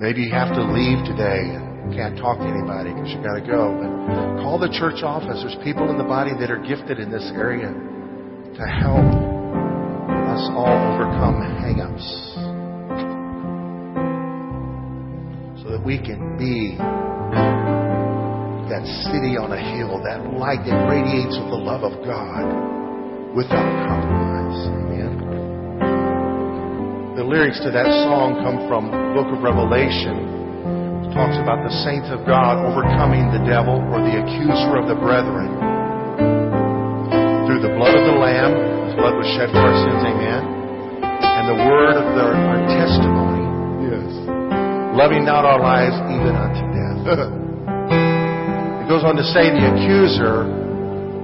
Maybe 0.00 0.22
you 0.22 0.32
have 0.32 0.54
to 0.56 0.64
leave 0.64 1.04
today 1.04 1.52
and 1.52 1.92
can't 1.92 2.16
talk 2.16 2.38
to 2.38 2.44
anybody 2.48 2.92
because 2.96 3.12
you 3.12 3.20
got 3.20 3.34
to 3.36 3.44
go. 3.44 3.76
But 3.76 4.40
call 4.42 4.58
the 4.58 4.72
church 4.72 5.02
office. 5.04 5.44
There's 5.44 5.56
people 5.64 5.90
in 5.90 5.98
the 5.98 6.04
body 6.04 6.32
that 6.40 6.50
are 6.50 6.60
gifted 6.60 6.98
in 6.98 7.10
this 7.10 7.30
area 7.34 7.68
to 7.68 8.64
help 8.64 9.04
us 9.04 10.48
all 10.56 10.72
overcome 10.96 11.44
hangups, 11.60 12.08
so 15.62 15.70
that 15.70 15.82
we 15.84 15.98
can 15.98 16.36
be 16.38 16.76
that 18.72 18.84
city 19.10 19.36
on 19.36 19.52
a 19.52 19.60
hill, 19.60 20.00
that 20.00 20.24
light 20.36 20.64
that 20.64 20.78
radiates 20.88 21.36
with 21.36 21.50
the 21.52 21.60
love 21.60 21.84
of 21.84 21.92
God 22.04 22.44
without 23.36 23.68
compromise. 23.84 24.58
Amen. 24.70 25.12
The 27.18 27.24
lyrics 27.26 27.60
to 27.62 27.70
that 27.70 27.86
song 28.08 28.40
come 28.40 28.64
from 28.66 28.88
the 28.88 29.02
book 29.12 29.28
of 29.30 29.44
Revelation. 29.44 31.06
It 31.06 31.10
talks 31.12 31.36
about 31.38 31.62
the 31.62 31.74
saints 31.84 32.08
of 32.10 32.24
God 32.26 32.58
overcoming 32.62 33.30
the 33.30 33.42
devil 33.46 33.78
or 33.92 34.00
the 34.02 34.16
accuser 34.22 34.80
of 34.80 34.88
the 34.88 34.98
brethren 34.98 35.50
through 37.46 37.60
the 37.60 37.74
blood 37.76 37.94
of 37.94 38.04
the 38.08 38.16
Lamb. 38.16 38.50
His 38.88 38.94
blood 38.96 39.14
was 39.14 39.28
shed 39.36 39.52
for 39.52 39.60
our 39.60 39.76
sins. 39.76 40.02
Amen. 40.08 40.42
And 41.04 41.44
the 41.52 41.58
word 41.68 41.94
of 42.00 42.06
their, 42.16 42.32
our 42.32 42.60
testimony. 42.66 43.44
Yes. 43.92 44.10
Loving 44.96 45.24
not 45.26 45.44
our 45.44 45.60
lives 45.60 45.94
even 46.10 46.34
unto 46.34 46.62
death. 46.72 47.40
on 49.04 49.20
to 49.20 49.26
say 49.36 49.52
the 49.52 49.64
accuser 49.68 50.48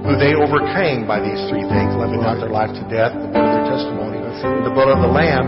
who 0.05 0.13
they 0.17 0.33
overcame 0.37 1.05
by 1.05 1.21
these 1.21 1.37
three 1.49 1.65
things, 1.65 1.93
living 1.97 2.21
out 2.25 2.37
their 2.37 2.49
life 2.49 2.73
to 2.73 2.83
death, 2.89 3.13
the 3.13 3.29
word 3.29 3.41
of 3.41 3.53
their 3.53 3.67
testimony, 3.69 4.17
the 4.21 4.73
blood 4.73 4.89
of 4.89 5.01
the 5.05 5.11
Lamb, 5.11 5.45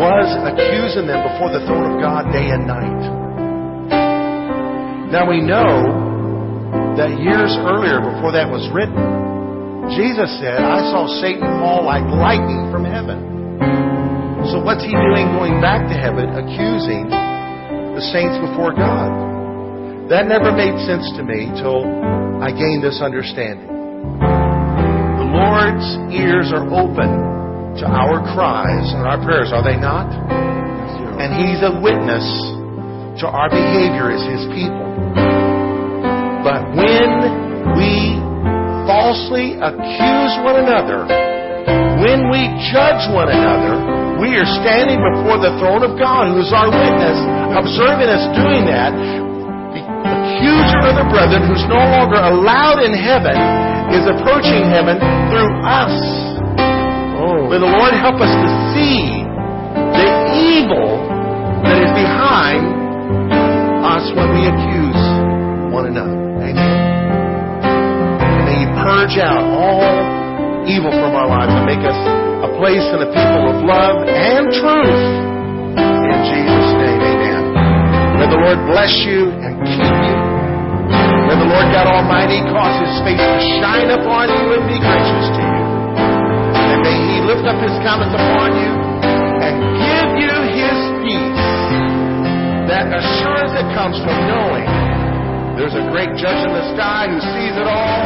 was 0.00 0.28
accusing 0.48 1.04
them 1.04 1.20
before 1.28 1.52
the 1.52 1.60
throne 1.68 1.92
of 1.92 2.00
God 2.00 2.32
day 2.32 2.48
and 2.48 2.64
night. 2.64 3.02
Now 5.12 5.28
we 5.28 5.44
know 5.44 6.96
that 6.96 7.20
years 7.20 7.52
earlier, 7.60 8.00
before 8.00 8.32
that 8.32 8.48
was 8.48 8.64
written, 8.72 8.96
Jesus 9.92 10.30
said, 10.40 10.62
I 10.62 10.80
saw 10.88 11.04
Satan 11.20 11.44
fall 11.60 11.84
like 11.84 12.04
lightning 12.08 12.70
from 12.72 12.88
heaven. 12.88 13.28
So 14.48 14.62
what's 14.64 14.84
he 14.84 14.92
doing 14.92 15.28
going 15.36 15.60
back 15.60 15.84
to 15.92 15.96
heaven, 15.96 16.32
accusing 16.32 17.10
the 17.10 18.04
saints 18.14 18.38
before 18.40 18.72
God? 18.72 19.29
That 20.10 20.26
never 20.26 20.50
made 20.50 20.74
sense 20.90 21.06
to 21.14 21.22
me 21.22 21.46
till 21.54 21.86
I 22.42 22.50
gained 22.50 22.82
this 22.82 22.98
understanding. 22.98 23.70
The 23.70 25.28
Lord's 25.30 25.86
ears 26.10 26.50
are 26.50 26.66
open 26.66 27.78
to 27.78 27.86
our 27.86 28.18
cries 28.34 28.90
and 28.90 29.06
our 29.06 29.22
prayers, 29.22 29.54
are 29.54 29.62
they 29.62 29.78
not? 29.78 30.10
And 31.22 31.30
He's 31.38 31.62
a 31.62 31.78
witness 31.78 32.26
to 33.22 33.30
our 33.30 33.46
behavior 33.54 34.10
as 34.10 34.18
His 34.26 34.50
people. 34.50 34.82
But 36.42 36.66
when 36.74 37.70
we 37.78 38.18
falsely 38.90 39.62
accuse 39.62 40.32
one 40.42 40.58
another, 40.58 41.06
when 42.02 42.26
we 42.34 42.50
judge 42.74 43.06
one 43.14 43.30
another, 43.30 44.18
we 44.18 44.34
are 44.34 44.48
standing 44.58 44.98
before 44.98 45.38
the 45.38 45.54
throne 45.62 45.86
of 45.86 45.94
God, 46.02 46.34
who 46.34 46.42
is 46.42 46.50
our 46.50 46.66
witness, 46.66 47.18
observing 47.62 48.10
us 48.10 48.26
doing 48.34 48.66
that. 48.66 49.29
The 50.90 50.98
accuser 50.98 51.06
of 51.06 51.06
the 51.06 51.10
brethren, 51.14 51.46
who's 51.46 51.66
no 51.70 51.78
longer 51.78 52.18
allowed 52.18 52.82
in 52.82 52.90
heaven, 52.90 53.38
is 53.94 54.10
approaching 54.10 54.66
heaven 54.66 54.98
through 55.30 55.52
us. 55.62 55.94
Oh. 57.14 57.46
May 57.46 57.58
the 57.62 57.70
Lord 57.70 57.94
help 57.94 58.18
us 58.18 58.32
to 58.34 58.48
see 58.74 59.22
the 59.70 60.08
evil 60.34 60.98
that 61.62 61.78
is 61.78 61.92
behind 61.94 62.66
us 63.86 64.04
when 64.18 64.34
we 64.34 64.42
accuse 64.50 65.02
one 65.70 65.86
another. 65.86 66.18
Amen. 66.42 66.74
And 68.18 68.42
may 68.50 68.58
He 68.64 68.68
purge 68.82 69.14
out 69.22 69.46
all 69.46 69.94
evil 70.66 70.90
from 70.90 71.14
our 71.14 71.28
lives 71.30 71.54
and 71.54 71.66
make 71.66 71.86
us 71.86 71.98
a 72.42 72.50
place 72.58 72.82
and 72.82 73.06
a 73.06 73.10
people 73.14 73.44
of 73.46 73.62
love 73.62 74.10
and 74.10 74.50
truth. 74.58 75.02
In 75.78 76.18
Jesus' 76.26 76.72
name, 76.82 76.98
amen. 76.98 77.42
May 78.18 78.26
the 78.26 78.40
Lord 78.42 78.58
bless 78.66 78.90
you 79.06 79.30
and 79.38 79.54
keep 79.62 79.86
you. 79.86 79.99
May 81.30 81.38
the 81.38 81.46
Lord 81.46 81.70
God 81.70 81.86
Almighty 81.86 82.42
cause 82.50 82.74
His 82.82 82.90
face 83.06 83.22
to 83.22 83.38
shine 83.62 83.86
upon 83.86 84.34
you 84.34 84.50
and 84.50 84.66
be 84.66 84.74
gracious 84.82 85.26
to 85.30 85.42
you. 85.46 85.62
And 86.58 86.82
may 86.82 86.98
He 87.06 87.22
lift 87.22 87.46
up 87.46 87.54
His 87.62 87.70
countenance 87.86 88.18
upon 88.18 88.58
you 88.58 88.72
and 89.38 89.54
give 89.78 90.10
you 90.26 90.34
His 90.58 90.78
peace. 91.06 91.46
That 92.66 92.90
assurance 92.90 93.54
that 93.54 93.70
comes 93.78 93.94
from 94.02 94.18
knowing 94.26 94.66
there's 95.54 95.78
a 95.78 95.86
great 95.94 96.10
judge 96.18 96.42
in 96.42 96.50
the 96.50 96.66
sky 96.74 97.06
who 97.06 97.22
sees 97.22 97.54
it 97.54 97.68
all, 97.70 98.02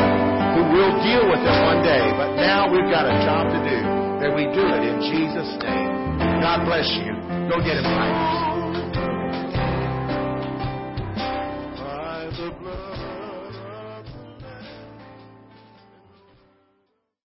who 0.61 0.77
will 0.77 0.93
deal 1.01 1.25
with 1.25 1.41
it 1.41 1.57
one 1.64 1.81
day. 1.81 2.05
But 2.20 2.37
now 2.37 2.68
we've 2.68 2.93
got 2.93 3.09
a 3.09 3.16
job 3.25 3.49
to 3.49 3.59
do. 3.64 3.81
That 4.20 4.37
we 4.37 4.45
do 4.53 4.68
it 4.68 4.85
in 4.85 5.01
Jesus' 5.01 5.49
name. 5.64 6.20
God 6.45 6.68
bless 6.68 6.93
you. 6.93 7.16
Go 7.49 7.57
get 7.64 7.81
him, 7.81 7.89
fighters. 7.89 8.53